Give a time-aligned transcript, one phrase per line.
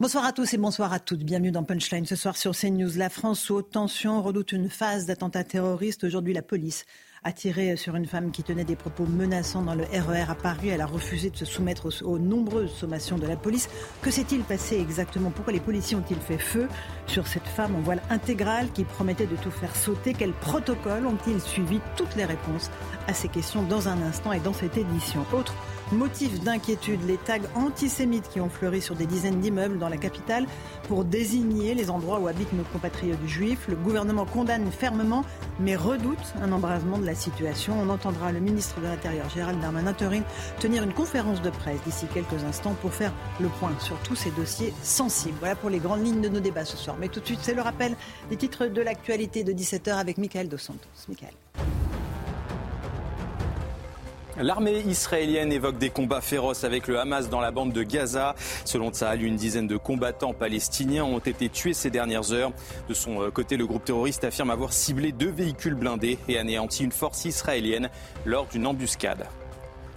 [0.00, 1.22] Bonsoir à tous et bonsoir à toutes.
[1.22, 2.96] Bienvenue dans Punchline ce soir sur CNews.
[2.96, 6.02] La France sous haute tension redoute une phase d'attentat terroriste.
[6.02, 6.84] Aujourd'hui, la police
[7.24, 10.68] a sur une femme qui tenait des propos menaçants dans le RER à Paris.
[10.68, 13.68] Elle a refusé de se soumettre aux, nombreuses sommations de la police.
[14.02, 15.30] Que s'est-il passé exactement?
[15.30, 16.68] Pourquoi les policiers ont-ils fait feu
[17.06, 20.12] sur cette femme en voile intégrale qui promettait de tout faire sauter?
[20.12, 21.80] Quels protocoles ont-ils suivi?
[21.96, 22.70] Toutes les réponses
[23.08, 25.24] à ces questions dans un instant et dans cette édition.
[25.32, 25.54] Autre
[25.92, 30.46] Motif d'inquiétude, les tags antisémites qui ont fleuri sur des dizaines d'immeubles dans la capitale
[30.88, 33.68] pour désigner les endroits où habitent nos compatriotes juifs.
[33.68, 35.24] Le gouvernement condamne fermement,
[35.60, 37.74] mais redoute un embrasement de la situation.
[37.80, 39.94] On entendra le ministre de l'Intérieur, Gérald Darmanin,
[40.60, 44.30] tenir une conférence de presse d'ici quelques instants pour faire le point sur tous ces
[44.30, 45.36] dossiers sensibles.
[45.38, 46.96] Voilà pour les grandes lignes de nos débats ce soir.
[46.98, 47.96] Mais tout de suite, c'est le rappel
[48.30, 50.88] des titres de l'actualité de 17h avec Michael Dos Santos.
[51.08, 51.32] Michael.
[54.40, 58.34] L'armée israélienne évoque des combats féroces avec le Hamas dans la bande de Gaza.
[58.64, 62.50] Selon Tsahal, une dizaine de combattants palestiniens ont été tués ces dernières heures.
[62.88, 66.82] De son euh, côté, le groupe terroriste affirme avoir ciblé deux véhicules blindés et anéanti
[66.82, 67.90] une force israélienne
[68.26, 69.28] lors d'une embuscade.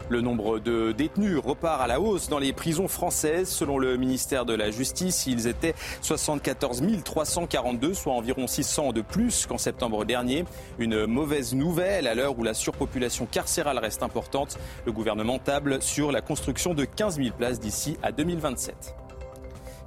[0.09, 3.49] Le nombre de détenus repart à la hausse dans les prisons françaises.
[3.49, 9.45] Selon le ministère de la Justice, ils étaient 74 342, soit environ 600 de plus
[9.45, 10.45] qu'en septembre dernier.
[10.79, 14.57] Une mauvaise nouvelle à l'heure où la surpopulation carcérale reste importante.
[14.85, 19.06] Le gouvernement table sur la construction de 15 000 places d'ici à 2027.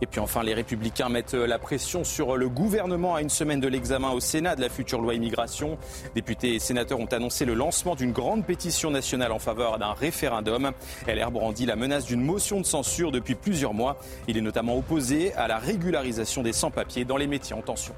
[0.02, 3.68] Et puis enfin, les républicains mettent la pression sur le gouvernement à une semaine de
[3.68, 5.78] l'examen au Sénat de la future loi immigration.
[6.14, 10.72] Députés et sénateurs ont annoncé le lancement d'une grande pétition nationale en faveur d'un référendum.
[11.06, 13.98] LR brandit la menace d'une motion de censure depuis plusieurs mois.
[14.26, 17.94] Il est notamment opposé à la régularisation des sans-papiers dans les métiers en tension.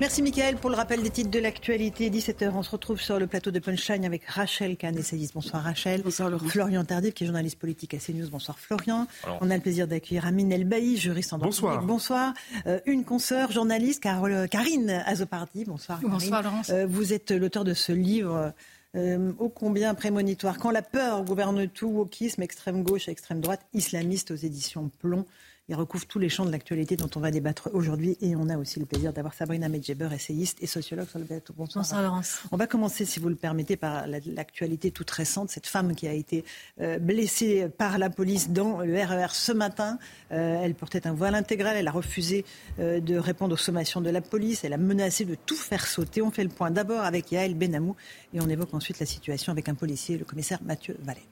[0.00, 2.08] Merci Mickaël pour le rappel des titres de l'actualité.
[2.08, 5.34] 17h, on se retrouve sur le plateau de Punchline avec Rachel Kahn, essayiste.
[5.34, 6.02] Bonsoir Rachel.
[6.02, 6.46] Bonsoir Laurent.
[6.46, 8.30] Florian Tardif, qui est journaliste politique à CNews.
[8.30, 9.08] Bonsoir Florian.
[9.40, 11.82] On a le plaisir d'accueillir Amine Elbaï, juriste en droit Bonsoir.
[11.82, 12.34] Bonsoir.
[12.68, 15.64] Euh, une consoeur, journaliste, Karine Azopardi.
[15.64, 15.98] Bonsoir.
[16.00, 16.70] Bonsoir Laurence.
[16.70, 18.52] Euh, vous êtes l'auteur de ce livre.
[18.94, 20.58] Euh, ô combien prémonitoire.
[20.58, 25.26] Quand la peur gouverne tout, wokisme, extrême gauche, extrême droite, islamiste aux éditions Plomb.
[25.70, 28.16] Il recouvre tous les champs de l'actualité dont on va débattre aujourd'hui.
[28.22, 31.52] Et on a aussi le plaisir d'avoir Sabrina Medjeber, essayiste et sociologue sur le plateau.
[31.54, 31.84] Bonsoir.
[31.84, 32.40] Bonsoir Laurence.
[32.52, 35.50] On va commencer, si vous le permettez, par l'actualité toute récente.
[35.50, 36.44] Cette femme qui a été
[36.80, 39.98] euh, blessée par la police dans le RER e ce matin.
[40.32, 41.76] Euh, elle portait un voile intégral.
[41.76, 42.46] Elle a refusé
[42.78, 44.64] euh, de répondre aux sommations de la police.
[44.64, 46.22] Elle a menacé de tout faire sauter.
[46.22, 47.94] On fait le point d'abord avec Yael Benamou
[48.32, 51.26] et on évoque ensuite la situation avec un policier, le commissaire Mathieu Vallet.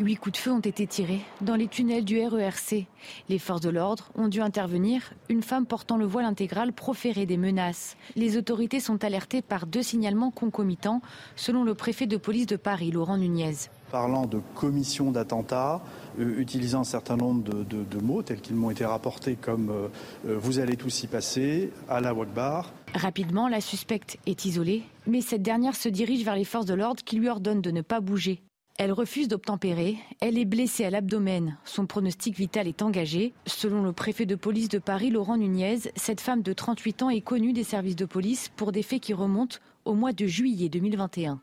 [0.00, 2.86] Huit coups de feu ont été tirés dans les tunnels du RERC.
[3.28, 5.12] Les forces de l'ordre ont dû intervenir.
[5.28, 7.96] Une femme portant le voile intégral proférait des menaces.
[8.14, 11.02] Les autorités sont alertées par deux signalements concomitants,
[11.34, 13.54] selon le préfet de police de Paris, Laurent Nunez.
[13.90, 15.82] Parlant de commission d'attentat,
[16.20, 19.88] euh, utilisant un certain nombre de, mots tels qu'ils m'ont été rapportés comme euh,
[20.28, 22.72] euh, vous allez tous y passer, à la Wakbar.
[22.94, 27.02] Rapidement, la suspecte est isolée, mais cette dernière se dirige vers les forces de l'ordre
[27.02, 28.42] qui lui ordonnent de ne pas bouger.
[28.80, 29.98] Elle refuse d'obtempérer.
[30.20, 31.58] Elle est blessée à l'abdomen.
[31.64, 33.32] Son pronostic vital est engagé.
[33.44, 37.20] Selon le préfet de police de Paris, Laurent Nunez, cette femme de 38 ans est
[37.20, 41.40] connue des services de police pour des faits qui remontent au mois de juillet 2021.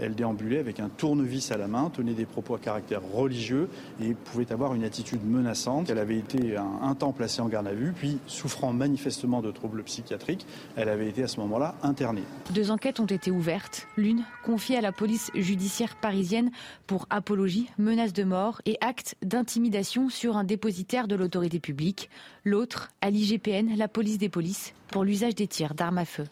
[0.00, 3.68] Elle déambulait avec un tournevis à la main, tenait des propos à caractère religieux
[4.00, 5.90] et pouvait avoir une attitude menaçante.
[5.90, 9.82] Elle avait été un, temps placée en garde à vue, puis souffrant manifestement de troubles
[9.84, 10.46] psychiatriques,
[10.76, 12.22] elle avait été à ce moment-là internée.
[12.50, 16.50] Deux enquêtes ont été ouvertes, l'une confiée à la police judiciaire parisienne
[16.86, 22.10] pour apologie, menace de mort et acte d'intimidation sur un dépositaire de l'autorité publique,
[22.44, 26.24] l'autre à l'IGPN, la police des polices, pour l'usage des tirs d'armes à feu.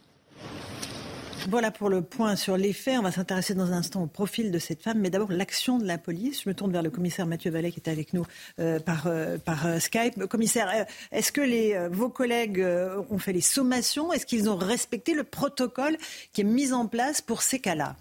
[1.48, 2.98] Voilà pour le point sur les faits.
[2.98, 5.84] On va s'intéresser dans un instant au profil de cette femme, mais d'abord l'action de
[5.84, 6.42] la police.
[6.42, 8.24] Je me tourne vers le commissaire Mathieu Vallet qui est avec nous
[8.60, 10.24] euh, par, euh, euh, Skype.
[10.26, 12.66] Commissaire, est-ce que vos collègues
[13.10, 14.10] ont fait les sommations?
[14.12, 15.98] Est-ce qu'ils ont respecté le protocole
[16.32, 17.96] qui est mis en place pour ces cas-là?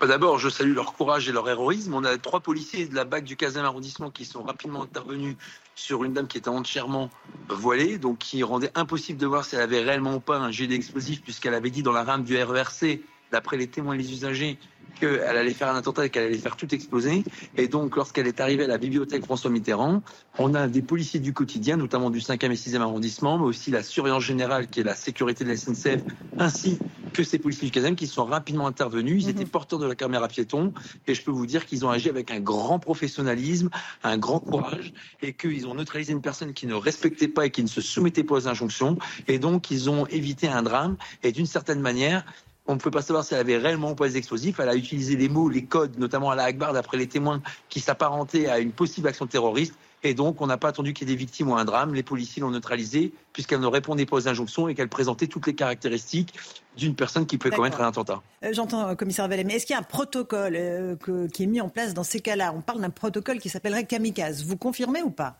[0.00, 1.92] Bah, D'abord, je salue leur courage et leur héroïsme.
[1.92, 5.36] On a trois policiers de la BAC du 15e arrondissement qui sont rapidement intervenus
[5.74, 7.10] sur une dame qui était entièrement
[7.48, 10.66] voilée, donc qui rendait impossible de voir si elle avait réellement ou pas un jet
[10.66, 13.00] d'explosif, puisqu'elle avait dit dans la rame du RERC,
[13.32, 14.58] d'après les témoins et les usagers,
[15.00, 17.24] qu'elle allait faire un attentat et qu'elle allait faire tout exploser.
[17.56, 20.02] Et donc, lorsqu'elle est arrivée à la bibliothèque François Mitterrand,
[20.38, 23.82] on a des policiers du quotidien, notamment du 5e et 6e arrondissement, mais aussi la
[23.82, 26.02] surveillance générale, qui est la sécurité de la SNCF,
[26.38, 26.78] ainsi
[27.12, 29.24] que ces policiers du 15e qui sont rapidement intervenus.
[29.24, 29.50] Ils étaient mhm.
[29.50, 30.74] porteurs de la caméra piéton.
[31.06, 33.70] Et je peux vous dire qu'ils ont agi avec un grand professionnalisme,
[34.02, 34.92] un grand courage,
[35.22, 38.24] et qu'ils ont neutralisé une personne qui ne respectait pas et qui ne se soumettait
[38.24, 38.98] pas aux injonctions.
[39.28, 40.96] Et donc, ils ont évité un drame.
[41.22, 42.24] Et d'une certaine manière,
[42.66, 44.58] On ne peut pas savoir si elle avait réellement pas des explosifs.
[44.58, 47.80] Elle a utilisé les mots, les codes, notamment à la Akbar, d'après les témoins, qui
[47.80, 49.74] s'apparentaient à une possible action terroriste.
[50.02, 51.94] Et donc, on n'a pas attendu qu'il y ait des victimes ou un drame.
[51.94, 55.54] Les policiers l'ont neutralisée puisqu'elle ne répondait pas aux injonctions et qu'elle présentait toutes les
[55.54, 56.34] caractéristiques
[56.76, 58.22] d'une personne qui pouvait commettre un attentat.
[58.44, 60.96] Euh, j'entends, euh, commissaire Vallet, mais est-ce qu'il y a un protocole euh,
[61.32, 62.52] qui est mis en place dans ces cas-là?
[62.54, 64.44] On parle d'un protocole qui s'appellerait kamikaze.
[64.44, 65.38] Vous confirmez ou pas?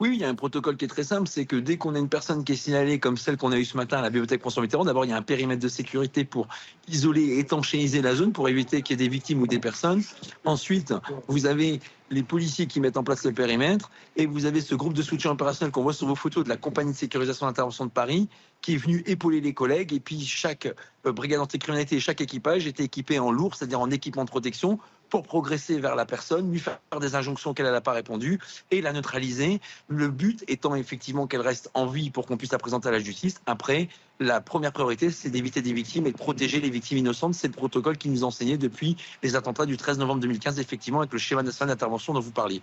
[0.00, 1.98] Oui, il y a un protocole qui est très simple, c'est que dès qu'on a
[1.98, 4.40] une personne qui est signalée comme celle qu'on a eue ce matin à la bibliothèque
[4.40, 6.46] François Mitterrand, d'abord il y a un périmètre de sécurité pour
[6.86, 10.04] isoler étanchéiser la zone pour éviter qu'il y ait des victimes ou des personnes.
[10.44, 10.94] Ensuite,
[11.26, 11.80] vous avez
[12.10, 15.32] les policiers qui mettent en place le périmètre et vous avez ce groupe de soutien
[15.32, 18.28] opérationnel qu'on voit sur vos photos de la compagnie de sécurisation d'intervention de Paris
[18.62, 20.68] qui est venu épauler les collègues et puis chaque
[21.06, 24.78] euh, brigade anticriminalité et chaque équipage était équipé en lourd, c'est-à-dire en équipement de protection
[25.08, 28.38] pour progresser vers la personne, lui faire des injonctions qu'elle n'a pas répondu
[28.70, 29.60] et la neutraliser.
[29.88, 33.00] Le but étant effectivement qu'elle reste en vie pour qu'on puisse la présenter à la
[33.00, 33.40] justice.
[33.46, 33.88] Après,
[34.20, 37.34] la première priorité, c'est d'éviter des victimes et de protéger les victimes innocentes.
[37.34, 41.12] C'est le protocole qui nous enseignait depuis les attentats du 13 novembre 2015, effectivement, avec
[41.12, 42.62] le schéma national d'intervention dont vous parliez.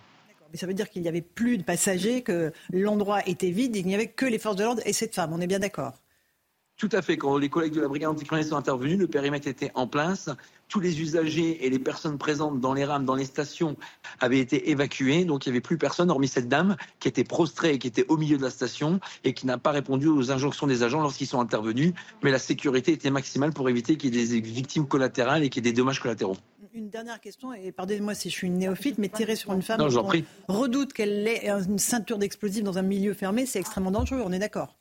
[0.52, 3.86] Mais ça veut dire qu'il n'y avait plus de passagers, que l'endroit était vide, il
[3.86, 5.34] n'y avait que les forces de l'ordre et cette femme.
[5.34, 5.94] On est bien d'accord?
[6.78, 7.18] Tout à fait.
[7.18, 10.30] Quand les collègues de la brigade anticriminalité sont intervenus, le périmètre était en place.
[10.68, 13.78] Tous les usagers et les personnes présentes dans les rames, dans les stations,
[14.20, 15.24] avaient été évacués.
[15.24, 18.06] Donc il n'y avait plus personne, hormis cette dame qui était prostrée et qui était
[18.10, 21.28] au milieu de la station et qui n'a pas répondu aux injonctions des agents lorsqu'ils
[21.28, 21.94] sont intervenus.
[22.24, 25.66] Mais la sécurité était maximale pour éviter qu'il y ait des victimes collatérales et qu'il
[25.66, 26.38] y ait des dommages collatéraux.
[26.74, 29.80] Une dernière question, et pardonnez-moi si je suis une néophyte, mais tirer sur une femme,
[29.80, 29.88] non,
[30.50, 34.34] on redoute qu'elle ait une ceinture d'explosifs dans un milieu fermé, c'est extrêmement dangereux, on
[34.34, 34.76] est d'accord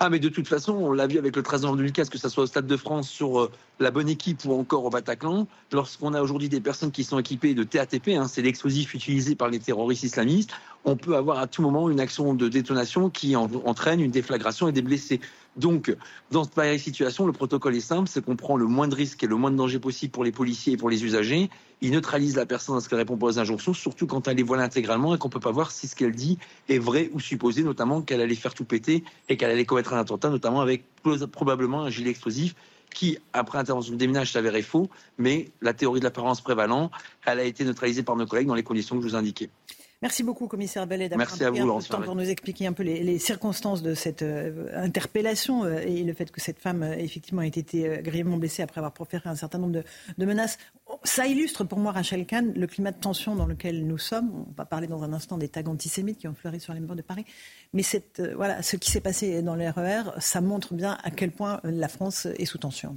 [0.00, 2.28] ah, mais de toute façon, on l'a vu avec le 13 novembre 2015, que ce
[2.28, 3.50] soit au Stade de France, sur euh,
[3.80, 5.48] la bonne équipe ou encore au Bataclan.
[5.72, 9.48] Lorsqu'on a aujourd'hui des personnes qui sont équipées de TATP, hein, c'est l'explosif utilisé par
[9.48, 10.50] les terroristes islamistes,
[10.84, 14.72] on peut avoir à tout moment une action de détonation qui entraîne une déflagration et
[14.72, 15.20] des blessés.
[15.58, 15.94] Donc,
[16.30, 19.24] dans cette pareille situation, le protocole est simple, c'est qu'on prend le moins de risques
[19.24, 21.50] et le moins de danger possible pour les policiers et pour les usagers.
[21.80, 24.44] Il neutralise la personne à ce qu'elle répond pas aux injonctions, surtout quand elle les
[24.44, 26.38] voile intégralement et qu'on peut pas voir si ce qu'elle dit
[26.68, 29.98] est vrai ou supposé, notamment qu'elle allait faire tout péter et qu'elle allait commettre un
[29.98, 30.84] attentat, notamment avec
[31.32, 32.54] probablement un gilet explosif
[32.94, 34.88] qui, après intervention de déminage, s'avérait faux,
[35.18, 36.92] mais la théorie de l'apparence prévalant,
[37.26, 39.50] elle a été neutralisée par nos collègues dans les conditions que je vous indiquais.
[40.00, 42.84] Merci beaucoup, commissaire Ballet, d'avoir pris un peu de temps pour nous expliquer un peu
[42.84, 47.42] les, circonstances de cette euh, interpellation euh, et le fait que cette femme, euh, effectivement,
[47.42, 49.82] ait été grièvement blessée après avoir proféré un certain nombre
[50.16, 50.58] de, menaces.
[51.02, 54.46] Ça illustre pour moi, Rachel Kahn, le climat de tension dans lequel nous sommes.
[54.48, 56.94] On va parler dans un instant des tags antisémites qui ont fleuri sur les murs
[56.94, 57.24] de Paris.
[57.72, 61.32] Mais cette, voilà, ce qui s'est passé dans le RER, ça montre bien à quel
[61.32, 62.96] point la France est sous tension.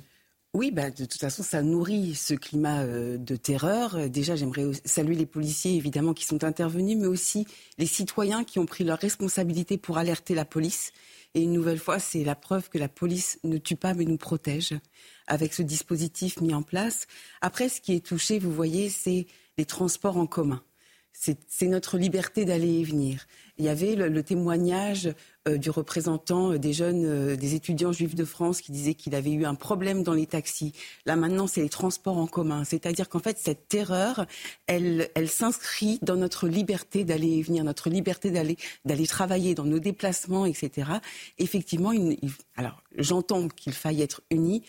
[0.54, 3.96] Oui, bah, de toute façon, ça nourrit ce climat euh, de terreur.
[3.96, 8.60] Euh, déjà, j'aimerais saluer les policiers, évidemment, qui sont intervenus, mais aussi les citoyens qui
[8.60, 10.92] ont pris leurs responsabilités pour alerter la police.
[11.36, 14.18] Et une nouvelle fois, c'est la preuve que la police ne tue pas, mais nous
[14.18, 14.74] protège
[15.26, 17.08] avec ce dispositif mis en place.
[17.40, 19.28] Après, ce qui est touché, vous voyez, c'est
[19.58, 20.62] les transports en commun.
[21.14, 23.28] C'est notre liberté d'aller et venir
[23.62, 25.14] il y avait le, témoignage
[25.48, 29.14] euh, du représentant euh, des jeunes, euh, des étudiants juifs de France qui disait qu'il
[29.14, 30.74] avait eu un problème dans les taxis.
[31.06, 32.64] Là maintenant, c'est les transports en commun.
[32.64, 34.26] C'est-à-dire qu'en fait, cette terreur,
[34.66, 39.66] elle, elle s'inscrit dans notre liberté d'aller et venir, notre liberté d'aller, d'aller travailler, dans
[39.66, 40.94] nos déplacements, etc.
[41.38, 41.92] Effectivement,
[42.56, 44.64] alors j'entends qu'il faille être unis,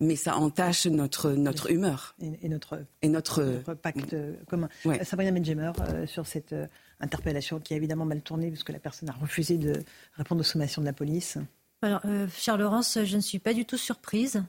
[0.00, 2.16] mais ça entache notre, notre humeur.
[2.42, 4.16] Et, notre, et notre, pacte
[4.46, 4.70] commun.
[5.02, 5.72] Sabrina Medjemer,
[6.06, 6.54] sur cette
[7.00, 9.82] interpellation qui a évidemment mal tourné puisque la personne a refusé de
[10.14, 11.38] répondre aux sommations de la police.
[11.80, 12.26] Alors, euh,
[12.58, 14.42] Laurence, je ne suis pas du tout surprise,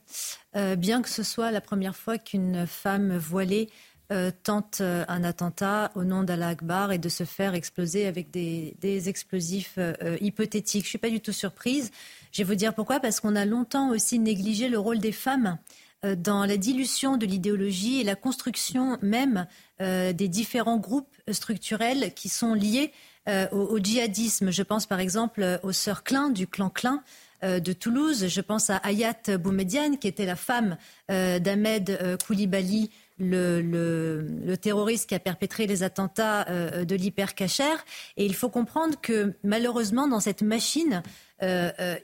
[0.56, 3.70] euh, bien que ce soit la première fois qu'une femme voilée
[4.12, 9.10] euh, tente un attentat au nom d'Allah Akbar et de se faire exploser avec des,
[9.10, 9.78] explosifs
[10.20, 10.86] hypothétiques.
[10.86, 11.92] Je ne suis pas du tout surprise.
[12.32, 15.60] Je vais vous dire pourquoi, parce qu'on a longtemps aussi négligé le rôle des femmes
[16.04, 19.48] dans la dilution de l'idéologie et la construction même
[19.80, 22.92] des différents groupes structurelles qui sont liées
[23.30, 24.50] euh, au, djihadisme.
[24.50, 27.04] Je pense par exemple euh, aux sœurs Klein du clan Klein
[27.44, 28.28] euh, de Toulouse.
[28.28, 30.78] Je pense à Ayat Boumediane, qui était la femme
[31.10, 32.90] d'Ahmed Koulibaly,
[33.20, 37.76] le, le, terroriste qui a perpétré les attentats de l'hypercacher.
[38.18, 41.04] Et il faut comprendre que malheureusement, dans cette machine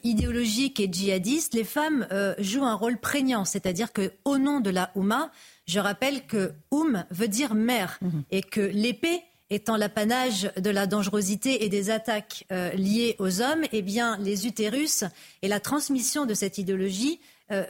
[0.03, 2.07] idéologique et djihadiste, les femmes
[2.39, 3.45] jouent un rôle prégnant.
[3.45, 5.31] C'est-à-dire qu'au nom de la Ouma,
[5.67, 8.23] je rappelle que Oum veut dire mère mhm.
[8.31, 13.63] et que l'épée étant l'apanage de la dangerosité et des attaques euh, liées aux hommes,
[13.71, 15.03] eh bien, les utérus
[15.41, 17.19] et la transmission de cette idéologie
[17.51, 17.63] euh,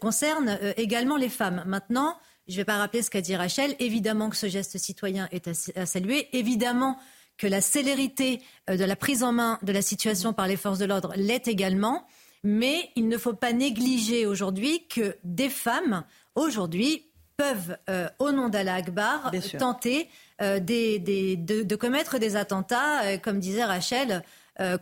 [0.00, 1.62] concernent euh, également les femmes.
[1.66, 2.16] Maintenant,
[2.48, 3.76] je ne vais pas rappeler ce qu'a dit Rachel.
[3.78, 6.28] Évidemment que ce geste citoyen est à, saluer.
[6.36, 6.98] Évidemment
[7.36, 10.84] que la célérité de la prise en main de la situation par les forces de
[10.84, 12.06] l'ordre l'est également.
[12.44, 18.48] Mais il ne faut pas négliger aujourd'hui que des femmes, aujourd'hui, peuvent, euh, au nom
[18.48, 20.08] d'Allah Akbar, tenter
[20.40, 24.22] euh, de, commettre des attentats, euh, comme disait Rachel,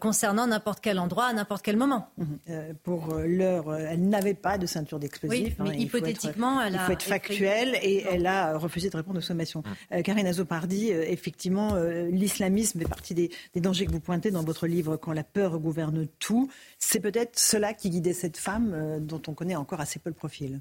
[0.01, 2.09] concernant n'importe quel endroit, à n'importe quel moment.
[2.19, 2.75] Mhm.
[2.83, 5.57] pour l'heure, elle n'avait pas de ceinture d'explosifs.
[5.59, 6.83] Oui, mais hypothétiquement, elle a.
[6.83, 9.63] Il faut être factuel et elle a refusé de répondre aux sommations.
[9.91, 10.03] Mhm.
[10.03, 11.75] Karine Azopardi, effectivement,
[12.11, 15.59] l'islamisme fait partie des, des, dangers que vous pointez dans votre livre Quand la peur
[15.59, 16.51] gouverne tout.
[16.79, 20.61] C'est peut-être cela qui guidait cette femme dont on connaît encore assez peu le profil.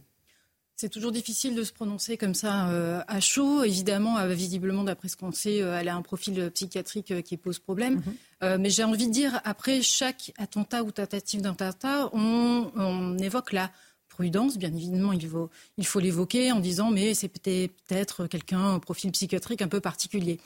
[0.82, 3.64] C'est toujours difficile de se prononcer comme ça euh, à chaud.
[3.64, 7.60] Évidemment, euh, visiblement, d'après ce qu'on sait, euh, elle a un profil psychiatrique qui pose
[7.60, 8.02] problème.
[8.42, 8.58] Mhm.
[8.58, 13.70] mais j'ai envie de dire, après chaque attentat ou tentative d'attentat, on, évoque la
[14.10, 14.58] prudence.
[14.58, 19.12] Bien évidemment, il faut, il faut l'évoquer en disant, mais c'est peut-être quelqu'un, un profil
[19.12, 20.40] psychiatrique un peu particulier.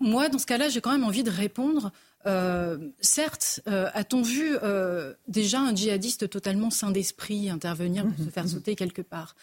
[0.00, 1.92] Moi, dans ce cas-là, j'ai quand même envie de répondre
[2.26, 8.30] euh, certes, euh, a-t-on vu euh, déjà un djihadiste totalement sain d'esprit intervenir pour se
[8.30, 9.34] faire sauter quelque part?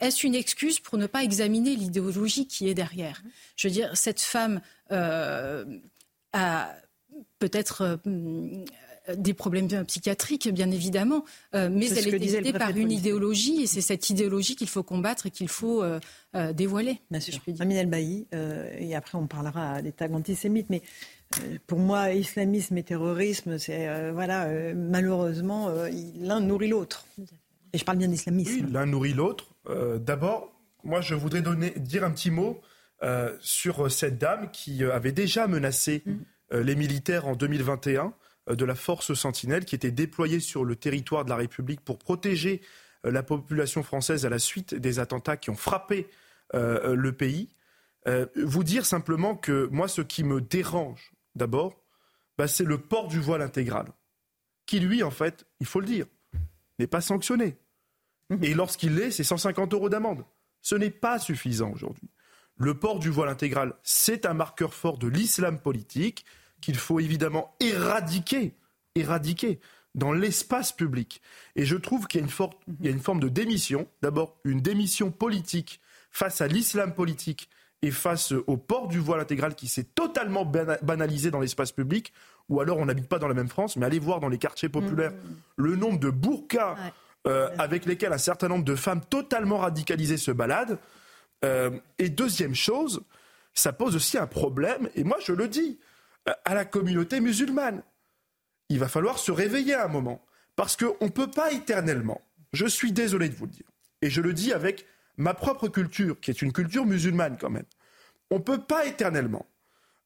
[0.00, 3.22] Est-ce une excuse pour ne pas examiner l'idéologie qui est derrière?
[3.56, 6.74] Je veux dire, cette femme a
[7.38, 7.98] peut-être
[9.16, 14.08] des problèmes psychiatriques, bien évidemment, mais elle est guidée par une idéologie, et c'est cette
[14.10, 15.82] idéologie qu'il faut combattre et qu'il faut
[16.52, 17.00] dévoiler.
[17.10, 17.34] Bien sûr.
[17.60, 18.26] Aminel Bailly,
[18.78, 20.82] et après on parlera des tags antisémites, mais
[21.42, 25.70] euh, pour moi, islamisme et terrorisme, c'est euh, voilà, euh, malheureusement,
[26.16, 27.06] l'un nourrit l'autre.
[27.72, 28.66] Et je parle bien d'islamisme.
[28.66, 29.54] Oui, l'un nourrit l'autre.
[29.98, 30.52] D'abord,
[30.84, 32.60] moi, je voudrais donner, dire un petit mot
[33.40, 36.58] sur cette dame qui avait déjà menacé mm.
[36.58, 38.12] les militaires en 2021
[38.46, 42.60] de la force Sentinelle qui était déployée sur le territoire de la République pour protéger
[43.04, 46.08] la population française à la suite des attentats qui ont frappé
[46.52, 47.48] le pays.
[48.36, 51.82] vous dire simplement que moi, ce qui me dérange d'abord,
[52.38, 53.86] bah, c'est le port du voile intégral,
[54.66, 56.06] qui lui, en fait, il faut le dire,
[56.78, 57.56] n'est pas sanctionné.
[58.42, 60.24] Et lorsqu'il l'est, c'est 150 euros d'amende.
[60.62, 62.10] Ce n'est pas suffisant aujourd'hui.
[62.56, 66.24] Le port du voile intégral, c'est un marqueur fort de l'islam politique
[66.64, 68.54] qu'il faut évidemment éradiquer,
[68.94, 69.60] éradiquer
[69.94, 71.20] dans l'espace public.
[71.56, 75.80] Et je trouve qu'il y, y a une forme de démission, d'abord une démission politique
[76.10, 77.48] face à l'islam politique
[77.82, 82.12] et face au port du voile intégral qui s'est totalement banalisé dans l'espace public,
[82.48, 84.70] ou alors on n'habite pas dans la même France, mais allez voir dans les quartiers
[84.70, 85.16] populaires mmh.
[85.56, 86.76] le nombre de burkas
[87.26, 90.78] euh, avec lesquels un certain nombre de femmes totalement radicalisées se baladent.
[91.44, 93.02] Euh, et deuxième chose,
[93.52, 95.78] ça pose aussi un problème, et moi je le dis,
[96.26, 97.82] à la communauté musulmane.
[98.68, 100.24] Il va falloir se réveiller à un moment,
[100.56, 102.20] parce qu'on ne peut pas éternellement,
[102.52, 103.66] je suis désolé de vous le dire,
[104.02, 107.66] et je le dis avec ma propre culture, qui est une culture musulmane quand même,
[108.30, 109.46] on ne peut pas éternellement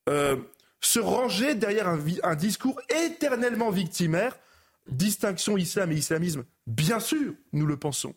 [0.08, 0.37] euh,
[0.80, 4.37] se ranger derrière un, discours éternellement victimaire,
[4.88, 8.14] distinction islam et islamisme, bien sûr, nous le pensons,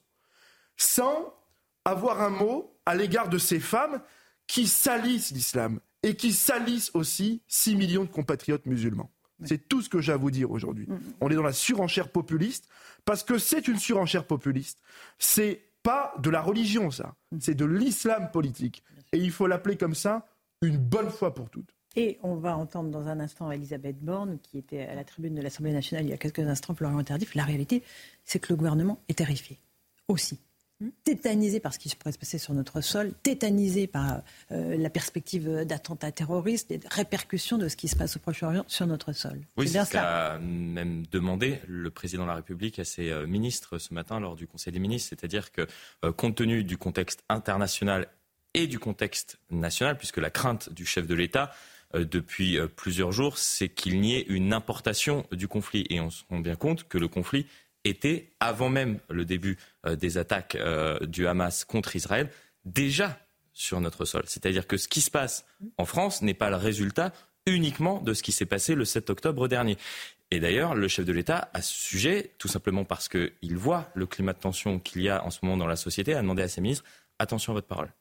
[0.78, 1.34] sans
[1.86, 4.02] avoir un mot à l'égard de ces femmes
[4.48, 9.12] qui salissent l'islam et qui salissent aussi 6 millions de compatriotes musulmans.
[9.44, 10.86] C'est tout ce que j'ai à vous dire aujourd'hui.
[10.88, 11.00] Mm.
[11.22, 12.68] On est dans la surenchère populiste
[13.06, 14.80] parce que c'est une surenchère populiste.
[15.18, 17.16] C'est pas de la religion, ça.
[17.40, 18.84] C'est de l'islam politique.
[19.12, 20.28] Et il faut l'appeler comme ça
[20.62, 21.74] une bonne fois pour toutes.
[21.96, 25.42] Et on va entendre dans un instant Elisabeth Borne, qui était à la tribune de
[25.42, 27.36] l'Assemblée nationale il y a quelques instants, Florian Tardif.
[27.36, 27.84] La réalité,
[28.24, 29.60] c'est que le gouvernement est terrifié
[30.08, 30.40] aussi
[31.04, 34.22] tétanisé par ce qui pourrait se passer sur notre sol, tétanisé par
[34.52, 38.88] euh, la perspective d'attentats terroristes, des répercussions de ce qui se passe au Proche-Orient sur
[38.88, 39.42] notre sol.
[39.58, 43.78] Oui, c'est ce qu'a même demandé le président de la République à ses euh, ministres
[43.78, 45.68] ce matin lors du Conseil des ministres, c'est-à-dire que
[46.04, 48.08] euh, compte tenu du contexte international
[48.54, 51.52] et du contexte national, puisque la crainte du chef de l'État
[51.94, 55.86] depuis plusieurs jours, c'est qu'il n'y ait une importation du conflit.
[55.90, 57.48] Et on se rend bien compte que le conflit
[57.84, 62.30] était, avant même le début euh, des attaques euh, du Hamas contre Israël,
[62.66, 63.20] déjà
[63.54, 64.24] sur notre sol.
[64.28, 65.46] C'est-à-dire que ce qui se passe
[65.78, 67.12] en France n'est pas le résultat
[67.46, 69.78] uniquement de ce qui s'est passé le 7 octobre dernier.
[70.30, 74.06] Et d'ailleurs, le chef de l'État, à ce sujet, tout simplement parce qu'il voit le
[74.06, 76.48] climat de tension qu'il y a en ce moment dans la société, a demandé à
[76.48, 76.86] ses ministres
[77.20, 77.92] attention à votre parole.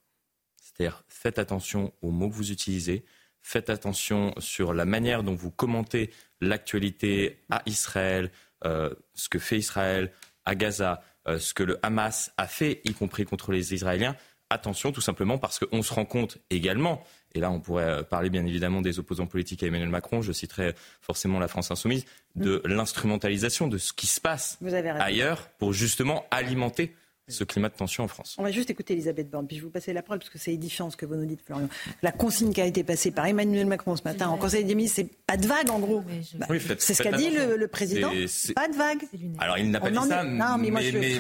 [0.57, 3.05] C'est-à-dire, faites attention aux mots que vous utilisez,
[3.43, 6.11] faites attention sur la manière dont vous commentez
[6.41, 8.31] l'actualité à Israël,
[8.65, 10.13] ce que fait Israël
[10.45, 14.17] à Gaza, euh, ce que le Hamas a fait, y compris contre les Israéliens.
[14.49, 18.31] Attention, tout simplement parce qu'on se rend compte également, et là on pourrait euh, parler
[18.31, 22.63] bien évidemment des opposants politiques à Emmanuel Macron, je citerai forcément la France insoumise, de
[22.65, 24.59] l'instrumentalisation de ce qui se passe
[24.99, 26.97] ailleurs pour justement alimenter
[27.31, 28.37] ce climat de tension en France.
[28.39, 30.39] On va juste écouter Elisabeth Borne, puis je vais vous passer la parole parce que
[30.39, 31.69] c'est édifiant ce que vous nous dites, Florian.
[32.03, 34.97] La consigne qui a été passée par Emmanuel Macron ce matin en Conseil des ministres,
[34.97, 36.03] c'est pas de vague en gros.
[36.35, 36.47] Bah,
[36.79, 38.11] c'est ce qu'a dit le, président.
[38.55, 39.03] Pas de vague.
[39.39, 40.25] Alors il n'a pas dit ça,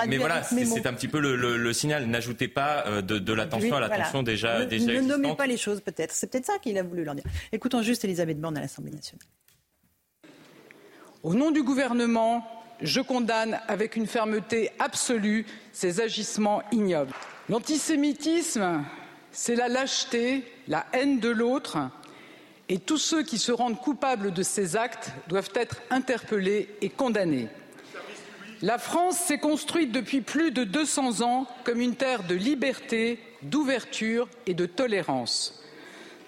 [0.07, 2.07] mais, voilà, c'est un petit peu le, signal.
[2.07, 5.81] N'ajoutez pas euh, de, l'attention à l'attention déjà, ne, déjà Ne nommez pas les choses
[5.81, 6.13] peut-être.
[6.13, 7.25] C'est peut-être ça qu'il a voulu leur dire.
[7.53, 9.27] Écoutons juste Elisabeth Borne à l'Assemblée nationale.
[11.23, 12.47] Au nom du gouvernement,
[12.83, 17.15] je condamne avec une fermeté absolue ces agissements ignobles.
[17.49, 18.85] L'antisémitisme,
[19.33, 21.79] c'est la lâcheté, la haine de l'autre,
[22.69, 27.49] et tous ceux qui se rendent coupables de ces actes doivent être interpellés et condamnés.
[28.63, 34.29] La France s'est construite depuis plus de 200 ans comme une terre de liberté, d'ouverture
[34.47, 35.65] et de tolérance.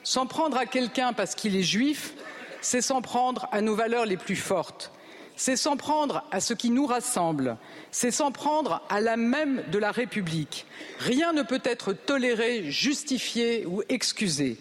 [0.02, 2.14] S'en prendre à quelqu'un parce qu'il est juif,
[2.60, 4.90] c'est s'en prendre à nos valeurs les plus fortes
[5.36, 7.56] c'est s'en prendre à ce qui nous rassemble,
[7.90, 10.66] c'est s'en prendre à la même de la République.
[10.98, 14.58] Rien ne peut être toléré, justifié ou excusé.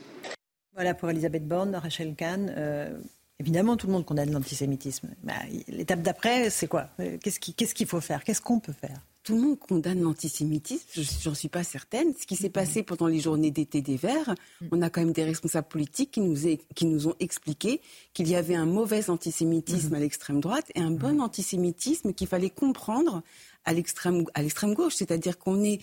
[0.74, 2.54] Voilà pour Elisabeth Borne, Rachel Kahn.
[2.58, 2.98] Euh,
[3.40, 5.10] évidemment, tout le monde condamne l'antisémitisme.
[5.24, 5.34] Bah,
[5.68, 6.88] l'étape d'après, c'est quoi?
[7.00, 8.24] Euh, Qu'est-ce qu'il faut faire?
[8.24, 9.02] Qu'est-ce qu'on peut faire?
[9.24, 12.14] Tout le monde condamne l'antisémitisme, j'en suis pas certaine.
[12.20, 14.34] Ce qui s'est passé pendant les journées d'été des Verts,
[14.72, 17.82] on a quand même des responsables politiques qui nous, qui nous ont expliqué
[18.14, 22.50] qu'il y avait un mauvais antisémitisme à l'extrême droite et un bon antisémitisme qu'il fallait
[22.50, 23.22] comprendre
[23.64, 24.96] à l'extrême gauche.
[24.96, 25.82] C'est-à-dire qu'on est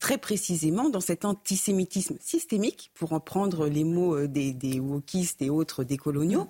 [0.00, 5.40] très précisément dans cet antisémitisme systémique, pour en prendre les mots euh, des, des wokistes
[5.42, 6.48] et autres décoloniaux.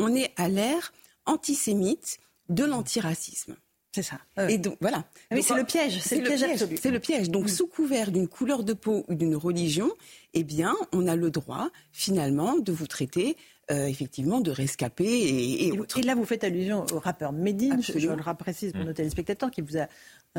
[0.00, 0.92] On est à l'ère
[1.24, 3.54] antisémite de l'antiracisme.
[3.92, 4.18] C'est ça.
[4.48, 5.04] Et donc voilà.
[5.30, 6.00] Ah oui, c'est le piège.
[6.00, 6.78] C'est le, piège, absolu.
[6.80, 7.28] C'est le piège.
[7.28, 7.48] Donc mm.
[7.48, 9.90] sous couvert d'une couleur de peau ou d'une religion,
[10.32, 13.36] eh bien, on a le droit finalement de vous traiter
[13.70, 17.92] euh, effectivement de rescapés et, et, et, là, vous faites allusion au rappeur Medine, je,
[17.92, 18.86] le précise pour mm.
[18.86, 19.88] nos téléspectateurs, qui vous a,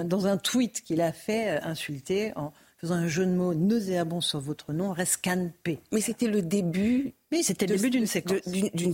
[0.04, 4.22] dans un tweet qu'il a fait, euh, insulté en faisant un jeu de mots nauséabond
[4.22, 5.80] sur votre nom, Rescan P.
[5.92, 7.14] Mais c'était le début.
[7.32, 8.40] Oui, c'était le début d'une séquence.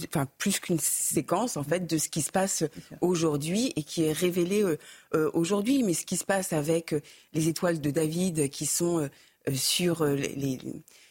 [0.09, 2.65] enfin, plus qu'une séquence, en fait, de ce qui se passe
[2.99, 4.77] aujourd'hui et qui est révélé euh,
[5.15, 5.83] euh, aujourd'hui.
[5.83, 7.01] Mais ce qui se passe avec euh,
[7.33, 9.09] les étoiles de David qui sont
[9.53, 10.59] sur les,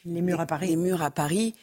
[0.05, 0.67] les, murs à Paris.
[0.67, 1.55] Les murs à Paris.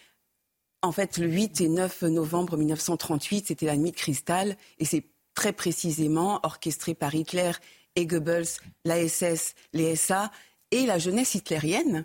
[0.82, 4.56] En fait, le 8 et 9 novembre 1938, c'était la nuit de cristal.
[4.80, 7.52] Et c'est très précisément orchestré par Hitler
[7.94, 8.48] et Goebbels,
[8.84, 10.32] l'ASS, les SA
[10.74, 12.04] et la jeunesse hitlérienne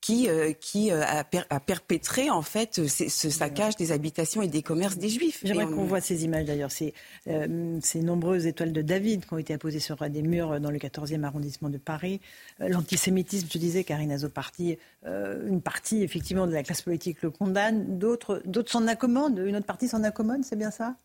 [0.00, 4.96] qui, euh, qui euh, a, perpétré en fait ce, saccage des habitations et des commerces
[4.96, 5.40] des Juifs.
[5.44, 6.94] J'aimerais qu'on voit ces images d'ailleurs, ces,
[7.28, 10.78] euh, ces, nombreuses étoiles de David qui ont été apposées sur des murs dans le
[10.78, 12.20] 14e arrondissement de Paris.
[12.58, 18.42] L'antisémitisme, je disais, Karine Azoparti, une partie effectivement de la classe politique le condamne, d'autres
[18.66, 20.96] s'en accommodent, une autre partie s'en accommode, c'est bien ça?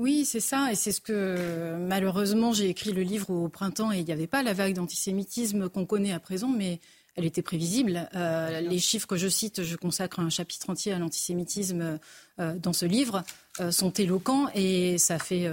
[0.00, 3.98] Oui, c'est ça, et c'est ce que malheureusement j'ai écrit le livre au printemps et
[3.98, 6.80] il n'y avait pas la vague d'antisémitisme qu'on connaît à présent, mais
[7.16, 8.08] elle était prévisible.
[8.14, 11.98] Euh, les chiffres que je cite, je consacre un chapitre entier à l'antisémitisme
[12.38, 13.24] euh, dans ce livre,
[13.60, 15.46] euh, sont éloquents et ça fait.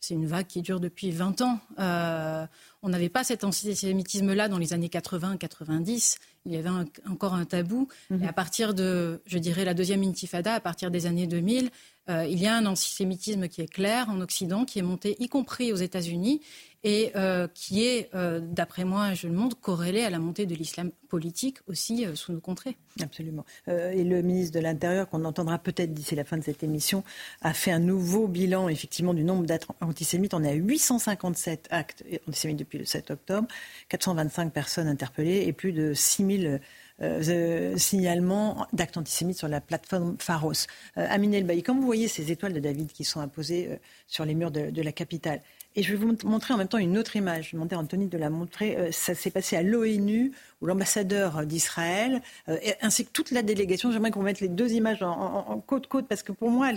[0.00, 1.60] c'est une vague qui dure depuis 20 ans.
[1.76, 6.16] on n'avait pas cet antisémitisme-là dans les années 80-90.
[6.44, 6.70] Il y avait
[7.08, 7.88] encore un tabou.
[8.10, 8.24] Mm-hmm.
[8.24, 11.70] Et à partir de, je dirais, la deuxième intifada, à partir des années 2000,
[12.10, 15.28] euh, il y a un antisémitisme qui est clair en Occident, qui est monté y
[15.28, 16.40] compris aux États-Unis
[16.84, 20.54] et euh, qui est, euh, d'après moi, je le montre, corrélé à la montée de
[20.54, 22.76] l'islam politique aussi sous nos contrées.
[23.00, 23.44] Absolument.
[23.66, 27.04] et le ministre de l'Intérieur, qu'on entendra peut-être d'ici la fin de cette émission,
[27.42, 30.32] a fait un nouveau bilan effectivement du nombre d'actes antisémites.
[30.34, 33.46] On à 857 actes antisémites depuis le 7 octobre,
[33.90, 36.60] 425 personnes interpellées et plus de 6000
[37.02, 40.52] euh, signalement d'actes antisémites sur la plateforme Pharos.
[40.98, 44.24] Euh, Amine El quand vous voyez ces étoiles de David qui sont imposées euh, sur
[44.24, 45.40] les murs de, la capitale,
[45.74, 47.50] et je vais vous montrer en même temps une autre image.
[47.50, 48.92] Je demander à Anthony de la montrer.
[48.92, 52.20] ça s'est passé à l'ONU, où l'ambassadeur d'Israël,
[52.80, 56.32] ainsi que toute la délégation, j'aimerais qu'on mette les deux images en, côte-côte, parce que
[56.32, 56.70] pour moi,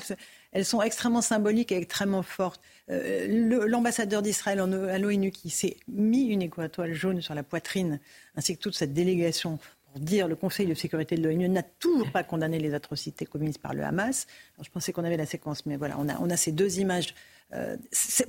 [0.53, 2.62] elles, sont extrêmement symboliques et extrêmement fortes.
[2.88, 7.99] L'ambassadeur d'Israël à l'ONU qui s'est mis une étoile jaune sur la poitrine,
[8.36, 9.60] ainsi que toute cette délégation
[9.99, 13.73] dire le Conseil de sécurité de l'ONU n'a toujours pas condamné les atrocités commises par
[13.73, 14.27] le Hamas.
[14.62, 17.13] je pensais qu'on avait la séquence, mais voilà, on a ces deux images.
[17.53, 17.77] Euh,